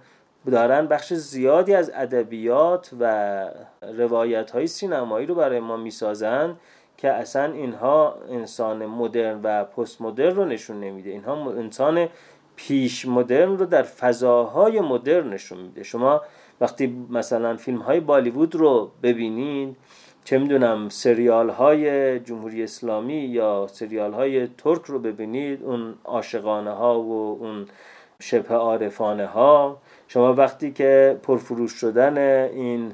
دارن 0.51 0.87
بخش 0.87 1.13
زیادی 1.13 1.73
از 1.73 1.91
ادبیات 1.95 2.91
و 2.99 3.45
روایت 3.97 4.51
های 4.51 4.67
سینمایی 4.67 5.25
رو 5.27 5.35
برای 5.35 5.59
ما 5.59 5.77
می‌سازن 5.77 6.55
که 6.97 7.11
اصلا 7.11 7.53
اینها 7.53 8.15
انسان 8.29 8.85
مدرن 8.85 9.39
و 9.43 9.63
پست 9.63 10.01
مدرن 10.01 10.35
رو 10.35 10.45
نشون 10.45 10.79
نمیده. 10.79 11.09
اینها 11.09 11.51
انسان 11.51 12.07
پیش 12.55 13.07
مدرن 13.07 13.57
رو 13.57 13.65
در 13.65 13.83
فضاهای 13.83 14.81
مدرن 14.81 15.29
نشون 15.29 15.57
میده. 15.57 15.83
شما 15.83 16.21
وقتی 16.61 17.05
مثلا 17.09 17.55
فیلم 17.55 17.77
های 17.77 17.99
بالیوود 17.99 18.55
رو 18.55 18.91
ببینید 19.03 19.75
چه 20.27 20.37
می‌دونم 20.37 20.89
سریال 20.89 21.49
های 21.49 22.19
جمهوری 22.19 22.63
اسلامی 22.63 23.13
یا 23.13 23.67
سریال 23.71 24.13
های 24.13 24.47
ترک 24.47 24.81
رو 24.85 24.99
ببینید 24.99 25.63
اون 25.63 25.95
عاشقانه 26.05 26.71
ها 26.71 27.01
و 27.01 27.37
اون 27.41 27.65
شبه 28.19 28.55
عارفانه 28.55 29.25
ها 29.25 29.77
شما 30.07 30.33
وقتی 30.33 30.71
که 30.71 31.19
پرفروش 31.23 31.71
شدن 31.71 32.17
این 32.17 32.91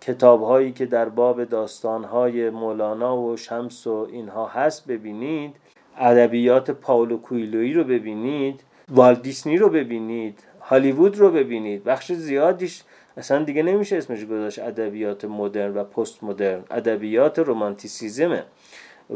کتاب 0.00 0.42
هایی 0.42 0.72
که 0.72 0.86
در 0.86 1.08
باب 1.08 1.44
داستان 1.44 2.04
های 2.04 2.50
مولانا 2.50 3.16
و 3.16 3.36
شمس 3.36 3.86
و 3.86 4.08
اینها 4.12 4.46
هست 4.46 4.86
ببینید 4.86 5.56
ادبیات 5.98 6.70
پاولو 6.70 7.18
کویلوی 7.18 7.72
رو 7.72 7.84
ببینید 7.84 8.64
والت 8.88 9.22
دیسنی 9.22 9.56
رو 9.56 9.68
ببینید 9.68 10.44
هالیوود 10.60 11.18
رو 11.18 11.30
ببینید 11.30 11.84
بخش 11.84 12.12
زیادیش 12.12 12.82
اصلا 13.16 13.44
دیگه 13.44 13.62
نمیشه 13.62 13.96
اسمش 13.96 14.24
گذاشت 14.24 14.58
ادبیات 14.58 15.24
مدرن 15.24 15.74
و 15.74 15.84
پست 15.84 16.24
مدرن. 16.24 16.64
ادبیات 16.70 17.38
رومانتیسیزمه. 17.38 18.44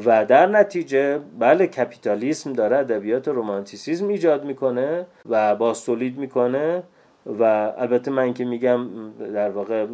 و 0.05 0.25
در 0.25 0.47
نتیجه 0.47 1.19
بله 1.39 1.67
کپیتالیسم 1.67 2.53
داره 2.53 2.77
ادبیات 2.77 3.29
رومانتیسیزم 3.29 4.09
ایجاد 4.09 4.45
می‌کنه 4.45 5.07
و 5.29 5.57
باستولید 5.57 6.19
می‌کنه 6.19 6.83
و 7.27 7.43
البته 7.79 8.11
من 8.11 8.35
که 8.35 8.45
میگم 8.45 8.89
در 9.35 9.51
واقع 9.51 9.87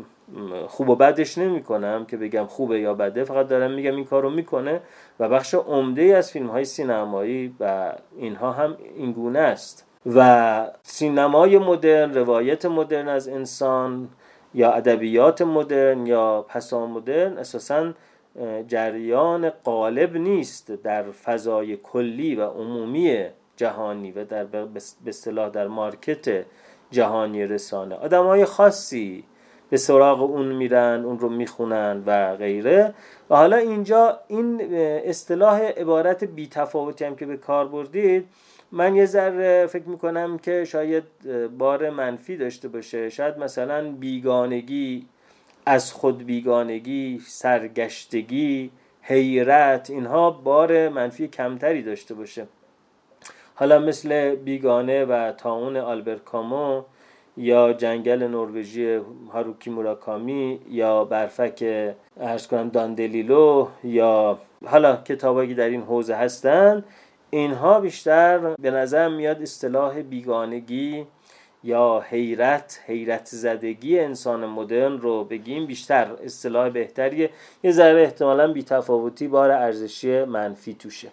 خوب 0.67 0.89
و 0.89 0.97
بدش 0.97 1.39
نمی 1.39 1.63
کنم 1.63 2.05
که 2.05 2.17
بگم 2.17 2.47
خوبه 2.47 2.81
یا 2.81 2.95
بده 2.95 3.25
فقط 3.25 3.49
دارم 3.49 3.71
میگم 3.71 3.97
این 3.97 4.05
کارو 4.05 4.31
می‌کنه 4.31 4.81
و 5.21 5.29
بخش 5.29 5.55
عمده 5.55 6.03
از 6.03 6.31
فیلم 6.33 6.47
های 6.47 6.65
سینمایی 6.65 7.55
و 7.61 7.93
اینها 8.17 8.53
هم 8.53 8.77
اینگونه 8.97 9.39
است. 9.39 9.92
و 10.07 10.71
سینمای 10.83 11.59
مدرن 11.59 12.15
روایت 12.15 12.67
مدرن 12.67 13.09
از 13.09 13.29
انسان 13.29 14.09
یا 14.55 14.73
ادبیات 14.73 15.43
مدرن 15.43 16.07
یا 16.07 16.47
پسا 16.49 16.87
مدرن 16.87 17.39
اساسا 17.39 17.93
جریان 18.69 19.51
قالب 19.51 20.17
نیست 20.17 20.73
در 20.73 21.03
فضای 21.11 21.77
کلی 21.77 22.35
و 22.35 22.47
عمومی 22.47 23.25
جهانی 23.57 24.13
و 24.13 24.25
در 24.25 24.45
به 24.45 24.81
اصطلاح 25.07 25.49
در 25.49 25.67
مارکت 25.67 26.45
جهانی 26.91 27.47
رسانه. 27.47 27.95
آدم 27.95 28.27
های 28.27 28.45
خاصی 28.45 29.25
به 29.71 29.77
سراغ 29.77 30.23
اون 30.23 30.47
میرن 30.47 31.05
اون 31.05 31.19
رو 31.19 31.29
می‌خونن 31.29 32.03
و 32.07 32.37
غیره. 32.37 32.95
و 33.31 33.37
حالا 33.37 33.57
اینجا 33.57 34.19
این 34.29 34.75
اصطلاح 35.05 35.61
عبارت 35.61 36.25
بیتفاوتی 36.25 37.05
هم 37.05 37.17
که 37.17 37.27
به 37.27 37.37
کار 37.37 37.69
بردید 37.69 38.29
من 38.73 38.97
یه 38.97 39.07
ذره 39.07 39.67
فکر 39.67 39.89
می‌کنم 39.89 40.39
که 40.39 40.65
شاید 40.65 41.05
بار 41.59 41.91
منفی 41.91 42.37
داشته 42.37 42.69
باشه. 42.69 43.09
شاید 43.09 43.39
مثلا 43.39 43.93
بیگانگی 43.93 45.07
از 45.67 45.93
خود 45.93 46.27
بیگانگی 46.27 47.21
سرگشتگی 47.27 48.71
حیرت 49.03 49.91
اینها 49.91 50.31
بار 50.31 50.89
منفی 50.89 51.29
کمتری 51.29 51.83
داشته 51.83 52.15
باشه. 52.15 52.47
حالا 53.55 53.79
مثل 53.79 54.35
بیگانه 54.35 55.05
و 55.05 55.33
تاون 55.33 55.77
آلبرت 55.77 56.25
کامو 56.25 56.83
یا 57.37 57.73
جنگل 57.73 58.23
نروژی 58.23 59.01
هاروکی 59.33 59.71
موراکامی 59.71 60.61
یا 60.71 61.05
برفک 61.05 61.65
ارز 62.21 62.47
کنم 62.47 62.69
داندلیلو 62.69 63.69
یا 63.85 64.39
حالا 64.65 64.97
کتابایی 64.97 65.55
در 65.55 65.69
این 65.69 65.83
حوزه 65.83 66.15
هستن 66.15 66.85
اینها 67.35 67.81
بیشتر 67.81 68.39
به 68.39 68.71
نظر 68.71 69.09
میاد 69.09 69.43
اصطلاح 69.43 70.03
بیگانگی 70.03 71.07
یا 71.65 72.05
حیرت 72.09 72.81
حیرت 72.87 73.27
زدگی 73.27 73.99
انسان 73.99 74.47
مدرن 74.47 74.99
رو 74.99 75.25
بگیم 75.25 75.67
بیشتر 75.67 76.13
اصطلاح 76.25 76.69
بهتریه. 76.69 77.31
یه 77.63 77.73
ذره 77.73 78.03
احتمالا 78.03 78.53
بیتفاوتی 78.53 79.29
بار 79.29 79.51
ارزشی 79.51 80.25
منفی 80.25 80.75
توشه. 80.75 81.09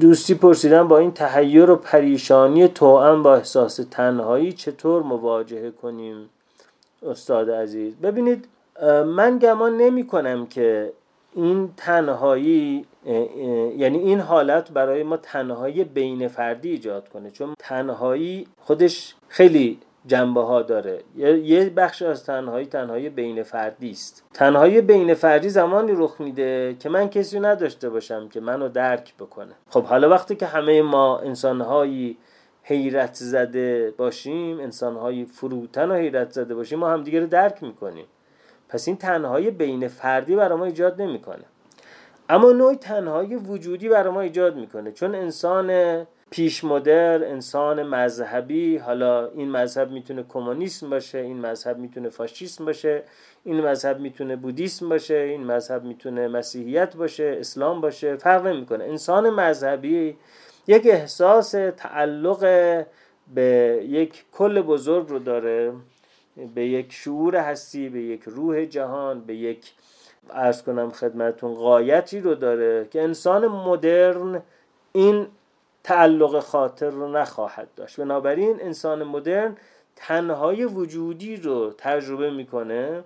دوستی 0.00 0.34
پرسیدن 0.34 0.88
با 0.88 0.98
این 0.98 1.12
تحیر 1.12 1.70
و 1.70 1.76
پریشانی 1.76 2.68
توأم 2.68 3.22
با 3.22 3.36
احساس 3.36 3.80
تنهایی 3.90 4.52
چطور 4.52 5.02
مواجهه 5.02 5.70
کنیم؟ 5.70 6.28
استاد 7.06 7.50
عزیز 7.50 7.96
ببینید 7.96 8.48
من 9.06 9.38
گمان 9.38 9.76
نمی 9.76 10.06
کنم 10.06 10.46
که 10.46 10.92
این 11.34 11.70
تنهایی 11.76 12.86
یعنی 13.76 13.98
این 13.98 14.20
حالت 14.20 14.70
برای 14.70 15.02
ما 15.02 15.16
تنهایی 15.16 15.84
بین 15.84 16.28
فردی 16.28 16.70
ایجاد 16.70 17.08
کنه. 17.08 17.30
چون 17.30 17.54
تنهایی 17.58 18.46
خودش 18.60 19.14
خیلی 19.28 19.78
جنبه 20.06 20.40
ها 20.40 20.62
داره. 20.62 21.00
یه 21.16 21.70
بخش 21.70 22.02
از 22.02 22.24
تنهایی 22.24 22.66
تنهایی 22.66 23.08
بین 23.08 23.42
فردی 23.42 23.90
است. 23.90 24.24
تنهایی 24.34 24.80
بین 24.80 25.14
فردی 25.14 25.48
زمانی 25.48 25.92
رخ 25.96 26.20
میده 26.20 26.76
که 26.78 26.88
من 26.88 27.08
کسی 27.08 27.40
نداشته 27.40 27.90
باشم 27.90 28.28
که 28.28 28.40
منو 28.40 28.68
درک 28.68 29.14
بکنه. 29.16 29.52
خب 29.70 29.84
حالا 29.84 30.08
وقتی 30.08 30.36
که 30.36 30.46
همه 30.46 30.82
ما 30.82 31.18
انسانهایی 31.18 32.16
حیرت 32.62 33.14
زده 33.14 33.94
باشیم 33.96 34.60
انسانهایی 34.60 35.24
فروتن 35.24 35.90
و 35.90 35.94
حیرت 35.94 36.30
زده 36.30 36.54
باشیم 36.54 36.78
ما 36.78 36.88
همدیگه 36.88 37.20
رو 37.20 37.26
درک 37.26 37.62
می‌کنیم. 37.62 38.04
پس 38.68 38.88
این 38.88 38.96
تنهایی 38.96 39.50
بین 39.50 39.88
فردی 39.88 40.36
برای 40.36 40.58
ما 40.58 40.64
ایجاد 40.64 41.02
نمی‌کنه. 41.02 41.44
اما 42.28 42.52
نوع 42.52 42.74
تنهایی 42.74 43.34
وجودی 43.34 43.88
برای 43.88 44.12
ما 44.12 44.20
ایجاد 44.20 44.56
می‌کنه. 44.56 44.92
چون 44.92 45.14
انسان 45.14 46.06
پیش 46.30 46.64
مدر 46.64 47.24
انسان 47.24 47.82
مذهبی 47.82 48.76
حالا 48.76 49.28
این 49.28 49.50
مذهب 49.50 49.90
می‌تونه 49.90 50.24
کمونیسم 50.28 50.90
باشه 50.90 51.18
این 51.18 51.40
مذهب 51.40 51.78
می‌تونه 51.78 52.08
فاشیسم 52.08 52.64
باشه 52.64 53.02
این 53.44 53.60
مذهب 53.60 54.00
می‌تونه 54.00 54.36
بودیسم 54.36 54.88
باشه 54.88 55.14
این 55.14 55.44
مذهب 55.44 55.84
می‌تونه 55.84 56.28
مسیحیت 56.28 56.96
باشه 56.96 57.36
اسلام 57.40 57.80
باشه 57.80 58.16
فرق 58.16 58.46
نمی‌کنه. 58.46 58.84
انسان 58.84 59.30
مذهبی 59.30 60.16
یک 60.66 60.86
احساس 60.86 61.50
تعلق 61.76 62.40
به 63.34 63.80
یک 63.88 64.24
کل 64.32 64.62
بزرگ 64.62 65.08
رو 65.08 65.18
داره. 65.18 65.72
به 66.54 66.66
یک 66.66 66.92
شعور 66.92 67.36
هستی 67.36 67.88
به 67.88 68.02
یک 68.02 68.22
روح 68.26 68.64
جهان 68.64 69.20
به 69.20 69.34
یک 69.36 69.72
ارز 70.30 70.62
کنم 70.62 70.90
خدمتون 70.90 71.54
قایتی 71.54 72.20
رو 72.20 72.34
داره 72.34 72.88
که 72.90 73.02
انسان 73.02 73.46
مدرن 73.46 74.42
این 74.92 75.26
تعلق 75.84 76.40
خاطر 76.40 76.90
رو 76.90 77.08
نخواهد 77.08 77.68
داشت. 77.76 78.00
بنابراین 78.00 78.60
انسان 78.60 79.02
مدرن 79.02 79.56
تنهای 79.96 80.64
وجودی 80.64 81.36
رو 81.36 81.74
تجربه 81.78 82.30
می‌کنه 82.30 83.04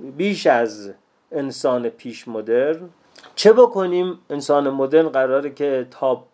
بیش 0.00 0.46
از 0.46 0.92
انسان 1.32 1.88
پیش 1.88 2.28
مدرن. 2.28 2.88
چه 3.34 3.52
بکنیم؟ 3.52 4.18
انسان 4.30 4.70
مدرن 4.70 5.08
قراره 5.08 5.50
که 5.50 5.86
تاب 5.90 6.26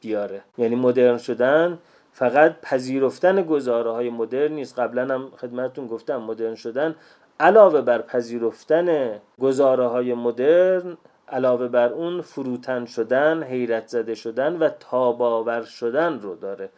بیاره. 0.00 0.42
یعنی 0.58 0.76
مدرن 0.76 1.18
شدن 1.18 1.78
فقط 2.12 2.60
پذیرفتن 2.60 3.42
گزاره 3.42 3.90
های 3.90 4.10
مدرن 4.10 4.52
نیست. 4.52 4.78
قبلا 4.78 5.14
هم 5.14 5.30
خدمتتون 5.40 5.86
گفتم 5.86 6.16
مدرن 6.16 6.54
شدن 6.54 6.94
علاوه 7.40 7.80
بر 7.80 8.02
پذیرفتن 8.02 9.18
گزاره 9.40 9.86
های 9.86 10.14
مدرن 10.14 10.96
علاوه 11.28 11.68
بر 11.68 11.92
اون 11.92 12.20
فروتن 12.20 12.84
شدن 12.84 13.42
حیرت 13.42 13.88
زده 13.88 14.14
شدن 14.14 14.56
و 14.56 14.68
تاباور 14.68 15.62
شدن 15.62 16.20
رو 16.20 16.36
داره. 16.36 16.68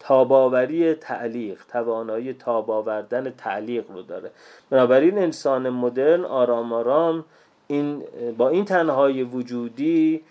تاباوری 0.00 0.94
تعلیق 0.94 1.58
توانایی 1.72 2.32
تاباوردن 2.32 3.30
تعلیق 3.30 3.90
رو 3.90 4.02
داره. 4.02 4.30
بنابراین 4.70 5.18
انسان 5.18 5.68
مدرن 5.68 6.24
آرام 6.24 6.72
آرام 6.72 7.24
این 7.66 8.04
با 8.38 8.48
این 8.48 8.64
تنهای 8.64 9.22
وجودی 9.22 10.22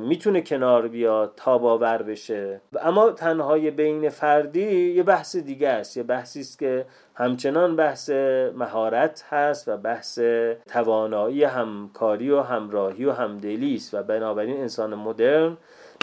می‌تونه 0.00 0.40
کنار 0.40 0.88
بیاد 0.88 1.32
تاباور 1.36 2.02
بشه. 2.02 2.60
اما 2.80 3.10
تنهای 3.10 3.70
بین 3.70 4.08
فردی 4.08 4.90
یه 4.90 5.02
بحث 5.02 5.36
دیگه 5.36 5.68
است. 5.68 5.96
یه 5.96 6.02
بحثی 6.02 6.40
است 6.40 6.58
که 6.58 6.86
همچنان 7.14 7.76
بحث 7.76 8.10
مهارت 8.54 9.24
هست 9.30 9.68
و 9.68 9.76
بحث 9.76 10.18
توانایی 10.66 11.44
همکاری 11.44 12.30
و 12.30 12.40
همراهی 12.40 13.04
و 13.04 13.12
همدلی 13.12 13.74
است 13.74 13.94
و 13.94 14.02
بنابراین 14.02 14.60
انسان 14.60 14.94
مدرن 14.94 15.56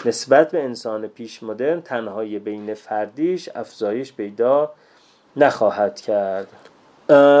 نسبت 0.04 0.50
به 0.50 0.62
انسان 0.62 1.06
پیش 1.06 1.42
مدرن 1.42 1.80
تنهای 1.80 2.38
بین 2.38 2.74
فردیش 2.74 3.48
افزایش 3.54 4.12
پیدا 4.12 4.72
نخواهد 5.36 6.00
کرد. 6.00 6.48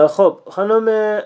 خب 0.08 0.38
خانم 0.46 1.18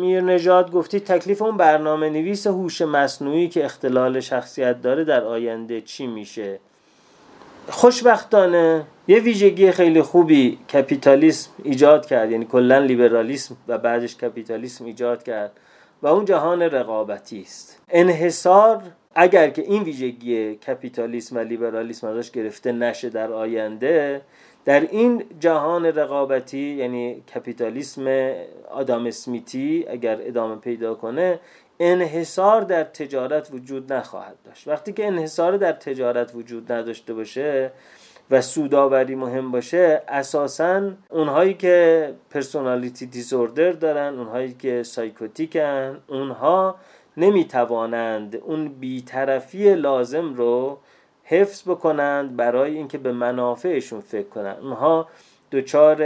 میر 0.00 0.20
نجات 0.20 0.70
گفتی 0.70 1.00
تکلیف 1.00 1.42
اون 1.42 1.56
برنامه 1.56 2.10
نویس 2.10 2.46
هوش 2.46 2.82
مصنوعی 2.82 3.48
که 3.48 3.64
اختلال 3.64 4.20
شخصیت 4.20 4.82
داره 4.82 5.04
در 5.04 5.24
آینده 5.24 5.80
چی 5.80 6.06
میشه؟ 6.06 6.58
خوشبختانه 7.68 8.84
یه 9.08 9.20
ویژگی 9.20 9.72
خیلی 9.72 10.02
خوبی 10.02 10.58
کپیتالیسم 10.72 11.50
ایجاد 11.62 12.06
کرد 12.06 12.30
یعنی 12.30 12.44
کلا 12.44 12.78
لیبرالیسم 12.78 13.56
و 13.68 13.78
بعدش 13.78 14.16
کپیتالیسم 14.16 14.84
ایجاد 14.84 15.22
کرد 15.22 15.52
و 16.02 16.06
اون 16.06 16.24
جهان 16.24 16.62
رقابتی 16.62 17.40
است. 17.40 17.78
انحصار 17.88 18.82
اگر 19.14 19.50
که 19.50 19.62
این 19.62 19.82
ویژگی 19.82 20.54
کپیتالیسم 20.54 21.36
و 21.36 21.38
لیبرالیسم 21.38 22.06
ازش 22.06 22.30
گرفته 22.30 22.72
نشه 22.72 23.08
در 23.08 23.32
آینده 23.32 24.20
در 24.64 24.80
این 24.80 25.24
جهان 25.40 25.86
رقابتی 25.86 26.74
یعنی 26.74 27.22
کپیتالیسم 27.34 28.32
آدام 28.70 29.06
اسمیتی 29.06 29.84
اگر 29.88 30.18
ادامه 30.20 30.56
پیدا 30.56 30.94
کنه 30.94 31.40
انحصار 31.80 32.62
در 32.62 32.84
تجارت 32.84 33.48
وجود 33.52 33.92
نخواهد 33.92 34.36
داشت. 34.44 34.68
وقتی 34.68 34.92
که 34.92 35.06
انحصار 35.06 35.56
در 35.56 35.72
تجارت 35.72 36.34
وجود 36.34 36.72
نداشته 36.72 37.14
باشه 37.14 37.70
و 38.30 38.40
سوداوری 38.40 39.14
مهم 39.14 39.50
باشه 39.50 40.02
اساسا 40.08 40.90
اونهایی 41.10 41.54
که 41.54 42.14
پرسونالیتی 42.30 43.06
دیزوردر 43.06 43.72
دارن 43.72 44.18
اونهایی 44.18 44.54
که 44.54 44.82
سایکوتیکن 44.82 45.98
اونها 46.08 46.76
نمی‌توانند 47.16 48.36
اون 48.36 48.68
بیطرفی 48.68 49.74
لازم 49.74 50.34
رو 50.34 50.78
حفظ 51.32 51.62
بکنند 51.68 52.36
برای 52.36 52.76
اینکه 52.76 52.98
به 52.98 53.12
منافعشون 53.12 54.00
فکر 54.00 54.28
کنند. 54.28 54.58
اونها 54.62 55.08
دچار 55.52 56.04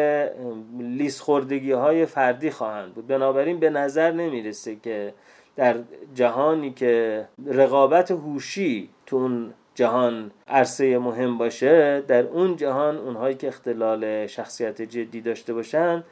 لیس 0.78 1.20
خوردگی 1.20 1.72
های 1.72 2.06
فردی 2.06 2.50
خواهند 2.50 2.94
بود. 2.94 3.06
بنابراین 3.06 3.60
به 3.60 3.70
نظر 3.70 4.12
نمی‌رسه 4.12 4.76
که 4.76 5.14
در 5.56 5.76
جهانی 6.14 6.70
که 6.70 7.24
رقابت 7.46 8.10
هوشی 8.10 8.88
تو 9.06 9.16
اون 9.16 9.54
جهان 9.74 10.30
عرصه 10.48 10.98
مهم 10.98 11.38
باشه 11.38 12.00
در 12.00 12.22
اون 12.22 12.56
جهان 12.56 12.96
اونهایی 12.96 13.34
که 13.34 13.48
اختلال 13.48 14.26
شخصیت 14.26 14.82
جدی 14.82 15.20
داشته 15.20 15.54
باشن 15.54 16.04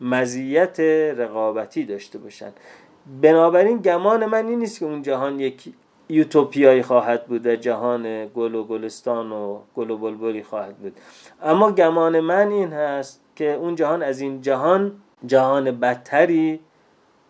مزیت 0.00 0.80
رقابتی 1.16 1.84
داشته 1.84 2.18
باشن. 2.18 2.52
بنابراین 3.22 3.78
گمان 3.78 4.26
من 4.26 4.46
این 4.46 4.58
نیست 4.58 4.78
که 4.78 4.86
اون 4.86 5.02
جهان 5.02 5.40
یک 5.40 5.72
یوتوپیایی 6.08 6.82
خواهد 6.82 7.26
بود 7.26 7.46
و 7.46 7.56
جهان 7.56 8.26
گل 8.26 8.54
و 8.54 8.64
گلستان 8.64 9.32
و 9.32 9.58
گل 9.74 9.90
و 9.90 9.96
بلبلی 9.96 10.42
خواهد 10.42 10.76
بود. 10.76 10.96
اما 11.42 11.72
گمان 11.72 12.20
من 12.20 12.48
این 12.48 12.72
هست 12.72 13.20
که 13.36 13.52
اون 13.52 13.74
جهان 13.74 14.02
از 14.02 14.20
این 14.20 14.42
جهان 14.42 14.92
جهان 15.26 15.70
بدتری 15.70 16.60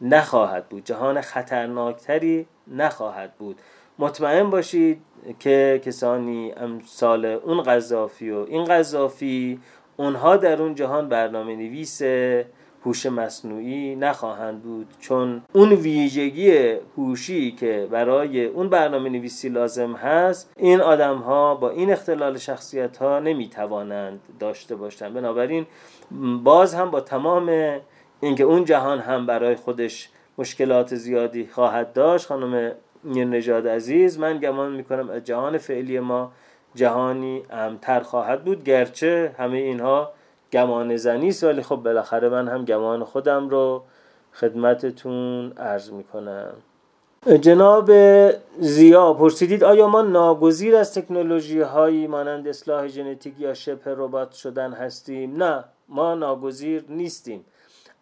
نخواهد 0.01 0.69
بود. 0.69 0.85
جهان 0.85 1.21
خطرناکتری 1.21 2.47
نخواهد 2.67 3.35
بود. 3.39 3.61
مطمئن 3.99 4.51
باشید 4.51 5.03
که 5.39 5.81
کسانی 5.85 6.53
امثال 6.53 7.25
اون 7.25 7.63
قذافی 7.63 8.31
و 8.31 8.47
این 8.49 8.65
قذافی 8.65 9.61
اونها 9.97 10.37
در 10.37 10.63
اون 10.63 10.75
جهان 10.75 11.09
برنامه 11.09 11.57
نویس 11.57 12.03
هوش 12.89 13.07
مصنوعی 13.07 13.97
نخواهند 13.97 14.63
بود 14.63 14.87
چون 15.01 15.43
اون 15.53 15.73
ویژگی 15.73 16.77
هوشی 16.97 17.53
که 17.53 17.89
برای 17.91 18.45
اون 18.45 18.69
برنامه 18.69 19.09
نویسی 19.09 19.49
لازم 19.49 19.93
هست 19.93 20.53
این 20.57 20.81
آدم 20.81 21.17
ها 21.17 21.55
با 21.55 21.71
این 21.71 21.93
اختلال 21.93 22.39
شخصیت 22.39 22.97
ها 22.97 23.19
نمی 23.19 23.49
توانند 23.49 24.21
داشته 24.41 24.77
باشند. 24.77 25.15
بنابراین 25.15 25.67
باز 26.45 26.75
هم 26.75 26.91
با 26.91 27.01
تمام 27.01 27.79
اینکه 28.21 28.45
اون 28.45 28.65
جهان 28.65 28.99
هم 28.99 29.27
برای 29.27 29.55
خودش 29.55 30.09
مشکلات 30.39 30.95
زیادی 30.95 31.47
خواهد 31.47 31.93
داشت 31.93 32.27
خانم 32.27 32.73
نژاد 33.05 33.69
عزیز 33.69 34.19
من 34.19 34.39
گمان 34.39 34.73
می‌کنم 34.73 35.11
از 35.11 35.25
جهان 35.25 35.59
فعلی 35.59 36.01
ما 36.01 36.33
جهانی 36.75 37.43
امتر 37.51 38.01
خواهد 38.01 38.45
بود 38.45 38.65
گرچه 38.65 39.35
همه 39.39 39.59
اینها 39.59 40.13
گمان 40.53 40.97
زنی 40.97 41.29
است 41.29 41.45
ولی 41.45 41.63
خب 41.63 41.77
بالاخره 41.77 42.29
من 42.29 42.49
هم 42.49 42.65
گمان 42.65 43.05
خودم 43.05 43.49
رو 43.49 43.83
خدمتتون 44.33 45.53
عرض 45.53 45.91
می‌کنم. 45.93 46.53
جناب 47.41 47.91
زیا 48.59 49.13
پرسیدید 49.13 49.65
آیا 49.65 49.89
ما 49.89 50.03
ناگزیر 50.03 50.77
از 50.77 50.95
تکنولوژی 50.95 51.61
هایی 51.61 52.07
مانند 52.07 52.49
اصلاح 52.49 52.87
ژنتیک 52.87 53.41
یا 53.41 53.55
شبه 53.55 53.95
ربات 53.97 54.33
شدن 54.33 54.73
هستیم؟ 54.73 55.43
نه 55.43 55.65
ما 55.89 56.15
ناگزیر 56.15 56.85
نیستیم. 56.89 57.45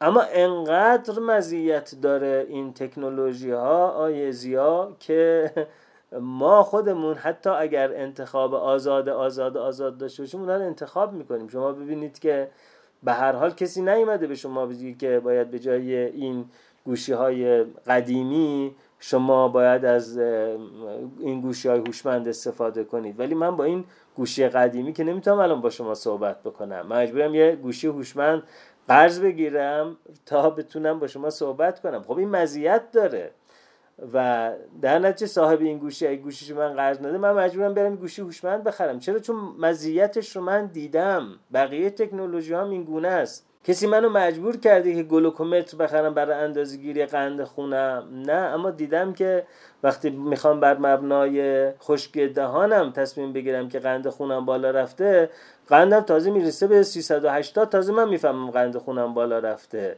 اما 0.01 0.23
انقدر 0.33 1.21
مزیت 1.21 1.95
داره 2.03 2.47
این 2.49 2.73
تکنولوژی 2.73 3.51
ها 3.51 3.89
آیه 3.89 4.31
زیا 4.31 4.97
که 5.01 5.51
ما 6.21 6.63
خودمون 6.63 7.15
حتی 7.15 7.51
اگر 7.51 7.95
انتخاب 7.95 8.55
آزاد 8.55 9.09
آزاد 9.09 9.57
آزاد 9.57 9.99
داشته 9.99 10.23
باشیم 10.23 10.41
اونها 10.41 10.57
رو 10.57 10.63
انتخاب 10.63 11.13
می‌کنیم. 11.13 11.49
شما 11.49 11.73
ببینید 11.73 12.19
که 12.19 12.49
به 13.03 13.13
هر 13.13 13.33
حال 13.33 13.51
کسی 13.51 13.83
نیومده 13.83 14.27
به 14.27 14.35
شما 14.35 14.67
بگه 14.67 14.95
که 14.95 15.21
باید 15.21 15.51
به 15.51 15.59
جای 15.59 15.97
این 15.97 16.45
گوشی 16.85 17.13
های 17.13 17.65
قدیمی 17.65 18.75
شما 18.99 19.49
باید 19.49 19.85
از 19.85 20.19
این 20.19 21.41
گوشی 21.41 21.69
های 21.69 21.79
هوشمند 21.79 22.29
استفاده 22.29 22.85
کنید. 22.85 23.21
ولی 23.21 23.35
من 23.35 23.57
با 23.57 23.65
این 23.65 23.85
گوشی 24.17 24.49
قدیمی 24.49 24.93
که 24.93 25.05
نمی‌تونم 25.05 25.39
الان 25.39 25.61
با 25.61 25.71
شما 25.71 25.95
صحبت 25.95 26.43
بکنم. 26.43 26.87
مجبورم 26.87 27.35
یه 27.35 27.57
گوشی 27.57 27.87
هوشمند 27.87 28.43
قرض 28.89 29.21
بگیرم 29.21 29.97
تا 30.27 30.51
بتونم 30.51 30.99
با 30.99 31.07
شما 31.07 31.31
صحبت 31.31 31.81
کنم. 31.81 32.03
خب 32.03 32.19
این 32.19 32.29
مزیت 32.29 32.83
داره. 32.93 33.31
و 34.13 34.53
در 34.83 34.99
نتیجه 34.99 35.27
صاحب 35.27 35.61
این 35.61 35.79
گوشی 35.79 36.07
اگه 36.07 36.17
گوشیش 36.17 36.51
من 36.51 36.75
قرض 36.75 37.01
نده 37.01 37.19
من 37.19 37.33
مجبورم 37.33 37.75
برم 37.75 37.97
گوشی 37.97 38.23
هوشمند 38.23 38.65
بخرم. 38.65 38.99
چرا؟ 38.99 39.19
چون 39.19 39.37
مزیتش 39.59 40.37
رو 40.37 40.43
من 40.43 40.67
دیدم. 40.67 41.39
بقیه 41.55 41.91
تکنولوژی 41.91 42.55
هم 42.55 42.71
این 42.71 42.85
گونه 42.85 43.09
است. 43.09 43.47
کسی 43.65 43.87
منو 43.87 44.09
مجبور 44.09 44.57
کرده 44.57 44.95
که 44.95 45.03
گلوکومتر 45.03 45.77
بخرم 45.77 46.15
برای 46.15 46.45
اندازه‌گیری 46.45 47.07
قند 47.07 47.45
خونم؟ 47.45 48.09
نه 48.13 48.33
اما 48.33 48.71
دیدم 48.71 49.13
که 49.13 49.47
وقتی 49.83 50.11
می‌خوام 50.11 50.61
بر 50.61 50.79
مبنای 50.79 51.71
خشک 51.73 52.19
دهانم 52.19 52.93
تصمیم 52.93 53.33
بگیرم 53.33 53.69
که 53.69 53.79
قند 53.79 54.09
خونم 54.09 54.45
بالا 54.45 54.71
رفته 54.71 55.31
قندم 55.69 56.01
تازه 56.01 56.31
می‌رسه 56.31 56.67
به 56.67 56.83
380 56.83 57.69
تازه 57.69 57.93
من 57.93 58.09
می‌فهمم 58.09 58.51
قند 58.51 58.77
خونم 58.77 59.15
بالا 59.15 59.39
رفته. 59.39 59.97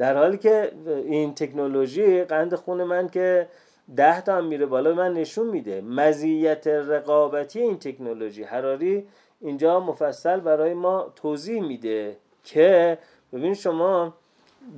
در 0.00 0.16
حالی 0.16 0.38
که 0.38 0.72
این 0.86 1.34
تکنولوژی 1.34 2.24
قند 2.24 2.54
خون 2.54 2.84
من 2.84 3.08
که 3.08 3.48
ده 3.96 4.20
تا 4.20 4.36
هم 4.36 4.44
میره 4.44 4.66
بالا 4.66 4.94
من 4.94 5.12
نشون 5.12 5.46
میده 5.46 5.80
مزیت 5.80 6.66
رقابتی 6.66 7.60
این 7.60 7.78
تکنولوژی. 7.78 8.42
حراری 8.42 9.06
اینجا 9.40 9.80
مفصل 9.80 10.40
برای 10.40 10.74
ما 10.74 11.12
توضیح 11.16 11.62
میده 11.62 12.16
که 12.44 12.98
ببین 13.32 13.54
شما 13.54 14.14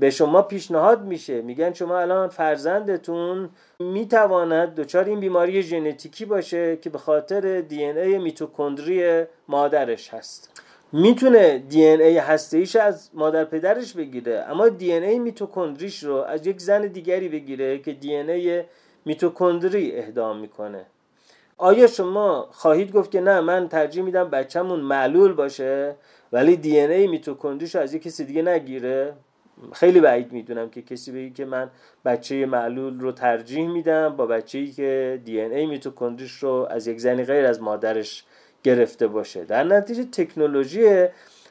به 0.00 0.10
شما 0.10 0.42
پیشنهاد 0.42 1.02
میشه. 1.02 1.42
میگن 1.42 1.72
شما 1.72 1.98
الان 1.98 2.28
فرزندتون 2.28 3.50
می‌تواند 3.78 4.74
دچار 4.74 5.04
این 5.04 5.20
بیماری 5.20 5.62
ژنتیکی 5.62 6.24
باشه 6.24 6.76
که 6.76 6.90
به 6.90 6.98
خاطر 6.98 7.60
دی 7.60 7.84
ای 7.84 8.18
میتوکندری 8.18 9.24
مادرش 9.48 10.14
هست. 10.14 10.51
می‌تونه 10.94 11.58
دی 11.58 11.86
ان 11.86 12.00
ای 12.00 12.18
هسته 12.18 12.80
از 12.80 13.10
مادر 13.14 13.44
پدرش 13.44 13.92
بگیره 13.92 14.44
اما 14.48 14.68
دی 14.68 14.92
ان 14.92 15.02
ای 15.02 15.18
میتوکندریش 15.18 16.04
رو 16.04 16.14
از 16.14 16.46
یک 16.46 16.60
زن 16.60 16.86
دیگری 16.86 17.28
بگیره 17.28 17.78
که 17.78 17.92
دی 17.92 18.16
ان 18.16 18.30
ای 18.30 18.62
میتوکندری 19.04 19.98
اهدا 19.98 20.32
می‌کنه. 20.32 20.86
آیا 21.58 21.86
شما 21.86 22.48
خواهید 22.50 22.92
گفت 22.92 23.10
که 23.10 23.20
نه 23.20 23.40
من 23.40 23.68
ترجیح 23.68 24.02
میدم 24.02 24.30
بچه‌مون 24.30 24.80
معلول 24.80 25.32
باشه 25.32 25.94
ولی 26.32 26.56
دی 26.56 26.80
ان 26.80 26.90
ای 26.90 27.06
میتوکندریش 27.06 27.76
از 27.76 27.94
یک 27.94 28.02
کسی 28.02 28.24
دیگه 28.24 28.42
نگیره؟ 28.42 29.12
خیلی 29.72 30.00
بعید 30.00 30.32
می‌دونم 30.32 30.70
که 30.70 30.82
کسی 30.82 31.12
بگه 31.12 31.30
که 31.30 31.44
من 31.44 31.70
بچه 32.04 32.46
معلول 32.46 33.00
رو 33.00 33.12
ترجیح 33.12 33.68
میدم 33.68 34.16
با 34.16 34.26
بچه‌ای 34.26 34.70
که 34.70 35.20
دی 35.24 35.40
ان 35.40 35.52
ای 35.52 35.66
میتوکندریش 35.66 36.32
رو 36.32 36.66
از 36.70 36.86
یک 36.86 37.00
زنی 37.00 37.24
غیر 37.24 37.46
از 37.46 37.62
مادرش 37.62 38.24
گرفته 38.62 39.06
باشه. 39.06 39.44
در 39.44 39.64
نتیجه 39.64 40.04
تکنولوژی 40.04 41.06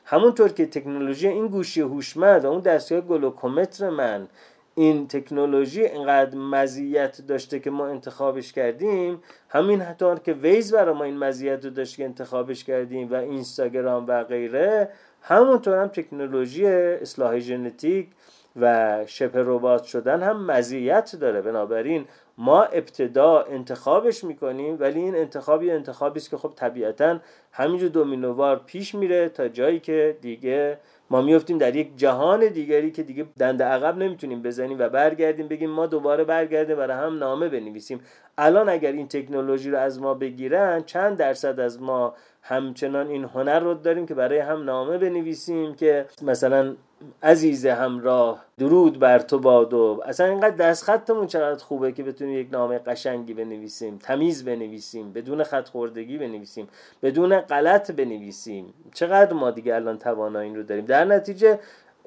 همونطور 0.06 0.50
که 0.50 0.66
تکنولوژی 0.66 1.28
این 1.28 1.48
گوشی 1.48 1.82
هوشمند 1.82 2.46
و 2.46 2.52
اون 2.52 2.60
دستگاه 2.60 3.02
گلوکومتر 3.02 3.90
من 3.90 4.28
این 4.76 5.08
تکنولوژی 5.08 5.82
اینقدر 5.82 6.38
مزیت 6.38 7.22
داشته 7.22 7.60
که 7.60 7.70
ما 7.70 7.88
انتخابش 7.88 8.54
کردیم 8.54 9.24
همین 9.50 9.82
حتی 9.82 10.06
که 10.26 10.34
ویز 10.34 10.74
برای 10.74 10.96
ما 10.96 11.04
این 11.04 11.18
مزیت 11.18 11.66
رو 11.66 11.72
داشته 11.72 11.98
که 11.98 12.06
انتخابش 12.06 12.64
کردیم 12.64 13.12
و 13.12 13.16
اینستاگرام 13.16 14.06
و 14.08 14.24
غیره 14.24 14.90
همونطور 15.22 15.82
هم 15.82 15.88
تکنولوژی 15.88 16.66
اصلاح 16.66 17.40
ژنتیک 17.40 18.08
و 18.56 18.98
شبه 19.06 19.44
ربات 19.46 19.84
شدن 19.84 20.24
هم 20.24 20.46
مزیت 20.46 21.16
داره. 21.16 21.42
بنابراین 21.42 22.06
ما 22.38 22.64
ابتدا 22.64 23.42
انتخابش 23.42 24.24
می‌کنیم 24.24 24.78
ولی 24.80 25.00
این 25.00 25.16
انتخابی 25.16 25.72
انتخابی 25.72 26.20
است 26.20 26.30
که 26.30 26.38
خب 26.38 26.54
طبیعتا 26.56 27.20
همینجور 27.52 27.90
دومینووار 27.90 28.62
پیش 28.66 28.96
میره 28.96 29.30
تا 29.30 29.48
جایی 29.48 29.80
که 29.80 30.18
دیگه 30.22 30.78
ما 31.10 31.22
میفتیم 31.22 31.58
در 31.58 31.76
یک 31.76 31.98
جهان 31.98 32.48
دیگری 32.48 32.92
که 32.92 33.04
دیگه 33.04 33.26
دنده 33.40 33.64
عقب 33.64 33.98
نمی‌تونیم 33.98 34.42
بزنیم 34.42 34.80
و 34.80 34.90
برگردیم 34.90 35.48
بگیم 35.48 35.70
ما 35.70 35.88
دوباره 35.88 36.24
برگردیم 36.24 36.76
برای 36.76 36.98
هم 36.98 37.18
نامه 37.18 37.50
بنویسیم. 37.50 38.02
الان 38.38 38.70
اگر 38.70 38.92
این 38.92 39.08
تکنولوژی 39.08 39.72
رو 39.72 39.78
از 39.78 40.02
ما 40.02 40.14
بگیرن 40.14 40.84
چند 40.84 41.18
درصد 41.18 41.60
از 41.60 41.82
ما 41.82 42.14
همچنان 42.42 43.08
این 43.08 43.24
هنر 43.24 43.60
رو 43.60 43.74
داریم 43.74 44.06
که 44.06 44.14
برای 44.14 44.40
هم 44.40 44.64
نامه 44.64 44.98
بنویسیم 44.98 45.76
که 45.76 46.06
مثلا 46.22 46.76
عزیز 47.24 47.66
همراه 47.66 48.46
درود 48.60 49.00
بر 49.00 49.20
تو 49.20 49.40
باد 49.40 49.74
و 49.74 50.02
اصلا 50.06 50.26
اینقدر 50.26 50.56
دست 50.56 50.84
خطمون 50.84 51.28
چقدر 51.28 51.64
خوبه 51.64 51.92
که 51.92 52.04
بتونیم 52.04 52.40
یک 52.40 52.48
نامه 52.52 52.80
قشنگی 52.80 53.34
بنویسیم 53.34 53.98
تمیز 53.98 54.46
بنویسیم 54.46 55.14
بدون 55.14 55.44
خط 55.44 55.70
خوردگی 55.70 56.18
بنویسیم 56.18 56.68
بدون 57.04 57.40
غلط 57.40 57.92
بنویسیم. 57.92 58.74
چقدر 58.94 59.34
ما 59.34 59.52
دیگه 59.52 59.76
الان 59.76 59.98
توانایی 59.98 60.56
رو 60.56 60.64
داریم. 60.64 60.86
در 60.86 61.06
نتیجه 61.06 61.60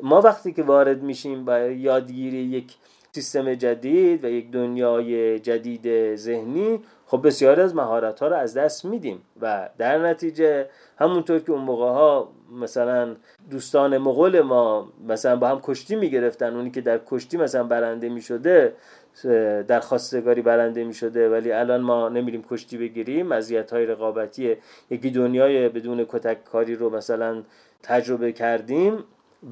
ما 0.02 0.20
وقتی 0.20 0.52
که 0.52 0.62
وارد 0.62 1.02
میشیم 1.02 1.44
با 1.44 1.58
یادگیری 1.58 2.36
یک 2.36 2.74
سیستم 3.14 3.54
جدید 3.54 4.24
و 4.24 4.28
یک 4.28 4.50
دنیای 4.50 5.38
جدید 5.38 6.16
ذهنی 6.16 6.80
خب 7.06 7.26
بسیاری 7.26 7.60
از 7.60 7.74
مهارت 7.74 8.20
ها 8.20 8.28
رو 8.28 8.36
از 8.36 8.54
دست 8.54 8.84
میدیم 8.84 9.22
و 9.40 9.68
در 9.78 9.98
نتیجه 9.98 10.66
همونطور 10.98 11.38
که 11.38 11.52
اون 11.52 11.60
موقع 11.60 11.84
ها 11.86 12.32
مثلا 12.60 13.16
دوستان 13.50 13.98
مغول 13.98 14.40
ما 14.40 14.92
مثلا 15.08 15.36
با 15.36 15.48
هم 15.48 15.60
کشتی 15.62 15.96
می‌گرفتن 15.96 16.56
اونی 16.56 16.70
که 16.70 16.80
در 16.80 17.00
کشتی 17.06 17.36
مثلا 17.36 17.64
برنده 17.64 18.08
می‌شده 18.08 18.74
در 19.68 19.80
خواستگاری 19.80 20.42
برنده 20.42 20.84
می 20.84 20.94
شده 20.94 21.30
ولی 21.30 21.52
الان 21.52 21.80
ما 21.80 22.08
نمیریم 22.08 22.44
کشتی 22.50 22.78
بگیریم 22.78 23.26
مزیت 23.26 23.72
های 23.72 23.86
رقابتی 23.86 24.56
یکی 24.90 25.10
دنیای 25.10 25.68
بدون 25.68 26.04
کتک 26.08 26.44
کاری 26.44 26.74
رو 26.74 26.90
مثلا 26.90 27.42
تجربه 27.82 28.32
کردیم. 28.32 29.04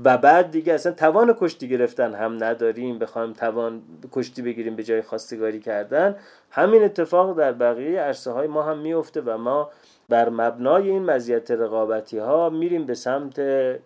و 0.05 0.19
بعد 0.19 0.51
دیگه 0.51 0.73
اصلا 0.73 0.93
توان 0.93 1.37
کشتی 1.41 1.69
گرفتن 1.69 2.15
هم 2.15 2.45
نداریم 2.45 2.99
بخوایم 2.99 3.33
توان 3.33 3.83
کشتی 4.13 4.43
بگیریم 4.43 4.77
به 4.77 4.83
جای 4.83 5.03
خواستگاری 5.03 5.61
کردن. 5.61 6.17
همین 6.51 6.85
اتفاق 6.85 7.39
در 7.39 7.53
بقیه 7.53 8.01
عرصه 8.01 8.31
های 8.31 8.47
ما 8.47 8.63
هم 8.63 8.79
میفته 8.79 9.21
و 9.21 9.37
ما 9.39 9.71
بر 10.09 10.29
مبنای 10.29 10.91
این 10.91 11.05
مزیت 11.05 11.51
رقابتی 11.51 12.19
ها 12.19 12.51
میریم 12.51 12.87
به 12.87 12.95
سمت 12.95 13.39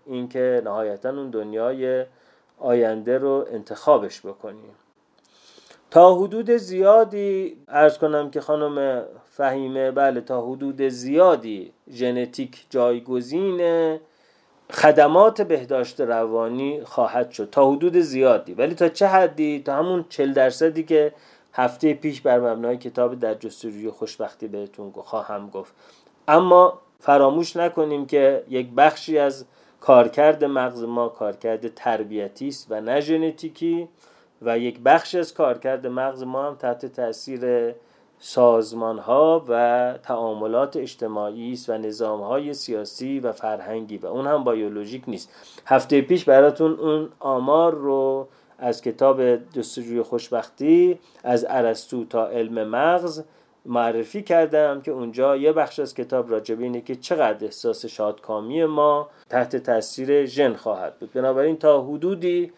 اینکه 0.06 0.62
نهایتا 0.64 1.10
اون 1.10 1.30
دنیای 1.30 2.04
آینده 2.58 3.18
رو 3.18 3.46
انتخابش 3.52 4.20
بکنیم. 4.20 4.74
تا 5.90 6.14
حدود 6.14 6.50
زیادی 6.50 7.56
ارز 7.68 7.98
کنم 7.98 8.30
که 8.30 8.40
خانم 8.40 9.04
فهیمه 9.24 9.90
بله 9.90 10.20
تا 10.20 10.46
حدود 10.46 10.82
زیادی 10.82 11.72
ژنتیک 11.90 12.66
جایگزین 12.70 13.60
خدمات 14.70 15.42
بهداشت 15.42 16.00
روانی 16.00 16.84
خواهد 16.84 17.30
شد 17.30 17.48
تا 17.50 17.70
حدود 17.70 17.96
زیادی. 17.98 18.54
ولی 18.54 18.74
تا 18.74 18.88
چه 18.88 19.06
حدی؟ 19.06 19.62
تا 19.66 19.74
همون 19.74 20.04
40 20.08 20.32
درصدی 20.32 20.82
که 20.82 21.12
هفته 21.52 21.94
پیش 21.94 22.20
بر 22.20 22.40
مبنای 22.40 22.76
کتاب 22.76 23.18
در 23.18 23.34
جستجوی 23.34 23.90
خوشبختی 23.90 24.48
بهتون 24.48 24.92
خواهم 24.92 25.50
گفت. 25.50 25.74
اما 26.28 26.78
فراموش 27.00 27.56
نکنیم 27.56 28.06
که 28.06 28.44
یک 28.48 28.68
بخشی 28.76 29.18
از 29.18 29.44
کارکرد 29.80 30.44
مغز 30.44 30.82
ما 30.82 31.08
کارکرد 31.08 31.74
تربیتی 31.74 32.48
است 32.48 32.66
و 32.70 32.80
نه 32.80 33.00
ژنتیکی 33.00 33.88
و 34.42 34.58
یک 34.58 34.80
بخش 34.80 35.14
از 35.14 35.34
کارکرد 35.34 35.86
مغز 35.86 36.22
ما 36.22 36.46
هم 36.46 36.54
تحت 36.54 36.86
تاثیر 36.86 37.74
سازمان 38.18 38.98
ها 38.98 39.44
و 39.48 39.94
تعاملات 40.02 40.76
اجتماعی 40.76 41.52
است 41.52 41.70
و 41.70 41.78
نظام 41.78 42.20
های 42.20 42.54
سیاسی 42.54 43.20
و 43.20 43.32
فرهنگی 43.32 43.98
و 43.98 44.06
اون 44.06 44.26
هم 44.26 44.44
بیولوژیک 44.44 45.02
نیست. 45.06 45.30
هفته 45.66 46.00
پیش 46.00 46.24
براتون 46.24 46.72
اون 46.80 47.08
آمار 47.20 47.74
رو 47.74 48.28
از 48.58 48.82
کتاب 48.82 49.36
جستجوی 49.36 50.02
خوشبختی 50.02 50.98
از 51.24 51.46
ارسطو 51.48 52.04
تا 52.04 52.28
علم 52.28 52.68
مغز 52.68 53.22
معرفی 53.66 54.22
کردم 54.22 54.80
که 54.80 54.90
اونجا 54.90 55.36
یه 55.36 55.52
بخش 55.52 55.78
از 55.78 55.94
کتاب 55.94 56.30
راجبه 56.30 56.62
اینه 56.62 56.80
که 56.80 56.96
چقدر 56.96 57.44
احساس 57.44 57.86
شادکامی 57.86 58.64
ما 58.64 59.08
تحت 59.30 59.56
تاثیر 59.56 60.26
ژن 60.26 60.54
خواهد 60.54 60.98
بود. 60.98 61.12
بنابراین 61.12 61.56
تا 61.56 61.82
حدودی 61.82 62.52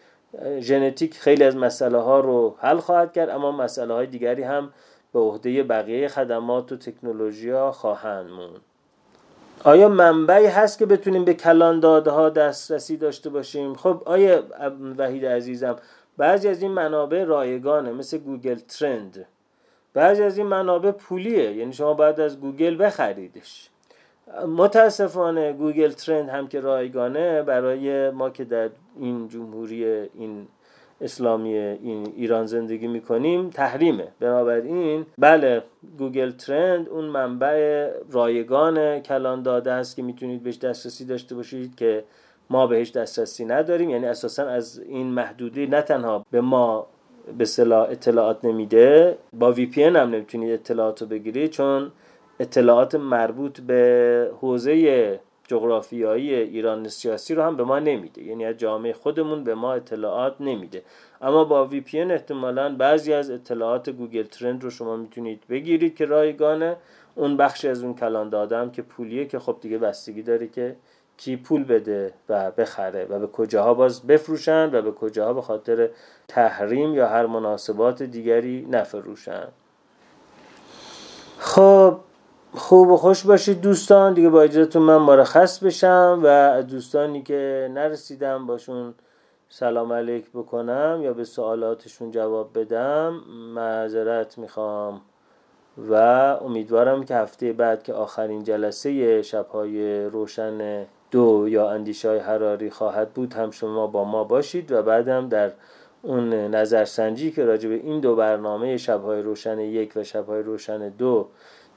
ژنتیک 0.59 1.13
خیلی 1.17 1.43
از 1.43 1.55
مسئله 1.55 1.97
ها 1.97 2.19
رو 2.19 2.55
حل 2.59 2.77
خواهد 2.77 3.13
کرد 3.13 3.29
اما 3.29 3.51
مسئله 3.51 3.93
های 3.93 4.07
دیگری 4.07 4.43
هم 4.43 4.69
به 5.13 5.19
عهده 5.19 5.63
بقیه 5.63 6.07
خدمات 6.07 6.71
و 6.71 6.77
تکنولوژی 6.77 7.49
ها 7.49 7.71
خواهند 7.71 8.29
موند. 8.29 8.59
آیا 9.63 9.89
منبعی 9.89 10.45
هست 10.45 10.79
که 10.79 10.85
بتونیم 10.85 11.25
به 11.25 11.33
کلان 11.33 11.79
داده 11.79 12.11
ها 12.11 12.29
دسترسی 12.29 12.97
داشته 12.97 13.29
باشیم؟ 13.29 13.73
خب 13.75 14.03
آیا 14.05 14.43
وحید 14.97 15.25
عزیزم 15.25 15.75
بعضی 16.17 16.47
از 16.47 16.61
این 16.61 16.71
منابع 16.71 17.23
رایگانه 17.23 17.91
مثل 17.91 18.17
Google 18.17 18.55
Trend. 18.55 19.25
بعضی 19.93 20.23
از 20.23 20.37
این 20.37 20.47
منابع 20.47 20.91
پولیه 20.91 21.53
یعنی 21.53 21.73
شما 21.73 21.93
باید 21.93 22.19
از 22.19 22.39
گوگل 22.39 22.85
بخریدش. 22.85 23.69
متاسفانه 24.47 25.53
Google 25.53 25.91
Trend 25.91 26.29
هم 26.29 26.47
که 26.47 26.59
رایگانه 26.59 27.43
برای 27.43 28.09
ما 28.09 28.29
که 28.29 28.43
در 28.43 28.69
این 28.99 29.27
جمهوری 29.27 29.85
این 29.85 30.47
اسلامی 31.01 31.57
این 31.57 32.13
ایران 32.15 32.45
زندگی 32.45 32.87
می‌کنیم 32.87 33.49
تحریمه. 33.49 34.07
بنابراین 34.19 35.05
بله 35.17 35.63
Google 35.97 36.31
Trend 36.31 36.89
اون 36.89 37.05
منبع 37.05 37.89
رایگان 38.11 38.99
کلان 38.99 39.43
داده 39.43 39.71
است 39.71 39.95
که 39.95 40.01
می‌تونید 40.03 40.43
بهش 40.43 40.57
دسترسی 40.57 41.05
داشته 41.05 41.35
باشید 41.35 41.75
که 41.75 42.03
ما 42.49 42.67
بهش 42.67 42.91
دسترسی 42.91 43.45
نداریم. 43.45 43.89
یعنی 43.89 44.05
اساسا 44.05 44.47
از 44.47 44.79
این 44.79 45.07
محدودی 45.07 45.67
نه 45.67 45.81
تنها 45.81 46.25
به 46.31 46.41
ما 46.41 46.87
به 47.37 47.45
اصطلاح 47.45 47.89
اطلاعات 47.89 48.45
نمیده 48.45 49.17
با 49.33 49.51
VPN 49.51 49.83
هم 49.83 49.95
نمی‌تونید 49.95 50.51
اطلاعات 50.53 51.01
رو 51.01 51.07
بگیرید 51.07 51.49
چون 51.49 51.91
اطلاعات 52.39 52.95
مربوط 52.95 53.59
به 53.59 54.31
حوزه 54.41 55.19
جغرافیایی 55.49 56.35
ایران 56.35 56.87
سیاسی 56.87 57.35
رو 57.35 57.43
هم 57.43 57.55
به 57.57 57.63
ما 57.63 57.79
نمیده. 57.79 58.23
یعنی 58.23 58.45
از 58.45 58.57
جامعه 58.57 58.93
خودمون 58.93 59.43
به 59.43 59.55
ما 59.55 59.73
اطلاعات 59.73 60.35
نمیده. 60.39 60.83
اما 61.21 61.43
با 61.43 61.65
VPN 61.65 61.99
احتمالا 62.01 62.75
بعضی 62.75 63.13
از 63.13 63.31
اطلاعات 63.31 63.89
Google 63.89 64.23
Trend 64.23 64.63
رو 64.63 64.69
شما 64.69 64.95
می‌تونید 64.95 65.43
بگیرید 65.49 65.95
که 65.95 66.05
رایگانه. 66.05 66.75
اون 67.15 67.37
بخشی 67.37 67.67
از 67.67 67.83
اون 67.83 67.93
کلان 67.93 68.29
داده 68.29 68.54
هم 68.54 68.71
که 68.71 68.81
پولیه 68.81 69.25
که 69.25 69.39
خب 69.39 69.57
دیگه 69.61 69.77
بستگی 69.77 70.21
داره 70.21 70.47
که 70.47 70.75
کی 71.17 71.35
پول 71.35 71.63
بده 71.63 72.13
و 72.29 72.51
بخره 72.51 73.05
و 73.05 73.19
به 73.19 73.27
کجاها 73.27 73.73
باز 73.73 74.07
بفروشن 74.07 74.69
و 74.73 74.81
به 74.81 74.91
کجاها 74.91 75.33
به 75.33 75.41
خاطر 75.41 75.89
تحریم 76.27 76.93
یا 76.93 77.07
هر 77.07 77.25
مناسبات 77.25 78.03
دیگری 78.03 78.67
نفروشن. 78.71 79.47
خب 81.37 81.97
خوب 82.55 82.89
و 82.89 82.97
خوش 82.97 83.23
باشید 83.23 83.61
دوستان. 83.61 84.13
دیگه 84.13 84.29
با 84.29 84.41
اجازهتون 84.41 84.81
من 84.81 84.97
مرخص 84.97 85.63
بشم 85.63 86.19
و 86.23 86.61
دوستانی 86.63 87.23
که 87.23 87.69
نرسیدم 87.73 88.45
باشون 88.45 88.93
سلام 89.49 89.93
علیک 89.93 90.31
بکنم 90.33 90.99
یا 91.03 91.13
به 91.13 91.23
سوالاتشون 91.23 92.11
جواب 92.11 92.59
بدم 92.59 93.21
معذرت 93.55 94.37
می‌خوام. 94.37 95.01
و 95.89 95.93
امیدوارم 96.41 97.03
که 97.03 97.15
هفته 97.15 97.53
بعد 97.53 97.83
که 97.83 97.93
آخرین 97.93 98.43
جلسه 98.43 99.21
شبهای 99.21 100.05
روشن 100.05 100.85
دو 101.11 101.45
یا 101.49 101.69
اندیشه 101.69 102.09
های 102.09 102.19
حراری 102.19 102.69
خواهد 102.69 103.09
بود 103.09 103.33
هم 103.33 103.51
شما 103.51 103.87
با 103.87 104.03
ما 104.03 104.23
باشید 104.23 104.71
و 104.71 104.81
بعدم 104.83 105.29
در 105.29 105.51
اون 106.01 106.33
نظرسنجی 106.33 107.31
که 107.31 107.45
راجع 107.45 107.69
به 107.69 107.75
این 107.75 107.99
دو 107.99 108.15
برنامه 108.15 108.77
شبهای 108.77 109.21
روشن 109.21 109.59
یک 109.59 109.93
و 109.95 110.03
شبهای 110.03 110.43
روشن 110.43 110.89
دو 110.89 111.27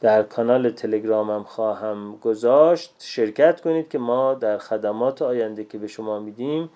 در 0.03 0.22
کانال 0.22 0.70
تلگرامم 0.70 1.42
خواهم 1.42 2.16
گذاشت. 2.16 2.94
شرکت 2.98 3.61
کنید 3.61 3.88
که 3.88 3.98
ما 3.98 4.34
در 4.34 4.59
خدمات 4.59 5.22
آینده 5.22 5.64
که 5.64 5.78
به 5.78 5.86
شما 5.86 6.20
میدیم 6.20 6.70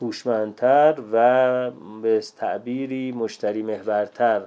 هوشمندتر 0.00 0.98
و 1.12 1.70
به 2.02 2.20
تعبیری 2.36 3.12
مشتری 3.12 3.62
محورتر 3.62 4.42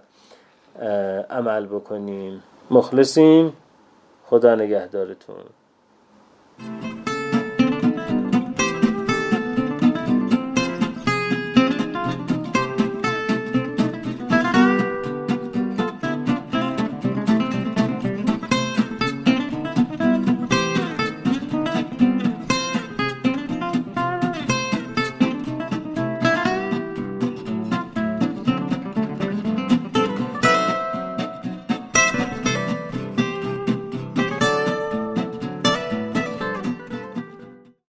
عمل 1.30 1.66
بکنیم. 1.66 2.44
مخلصیم. 2.72 3.54
خدا 4.26 4.56
نگهدارتون. 4.56 5.44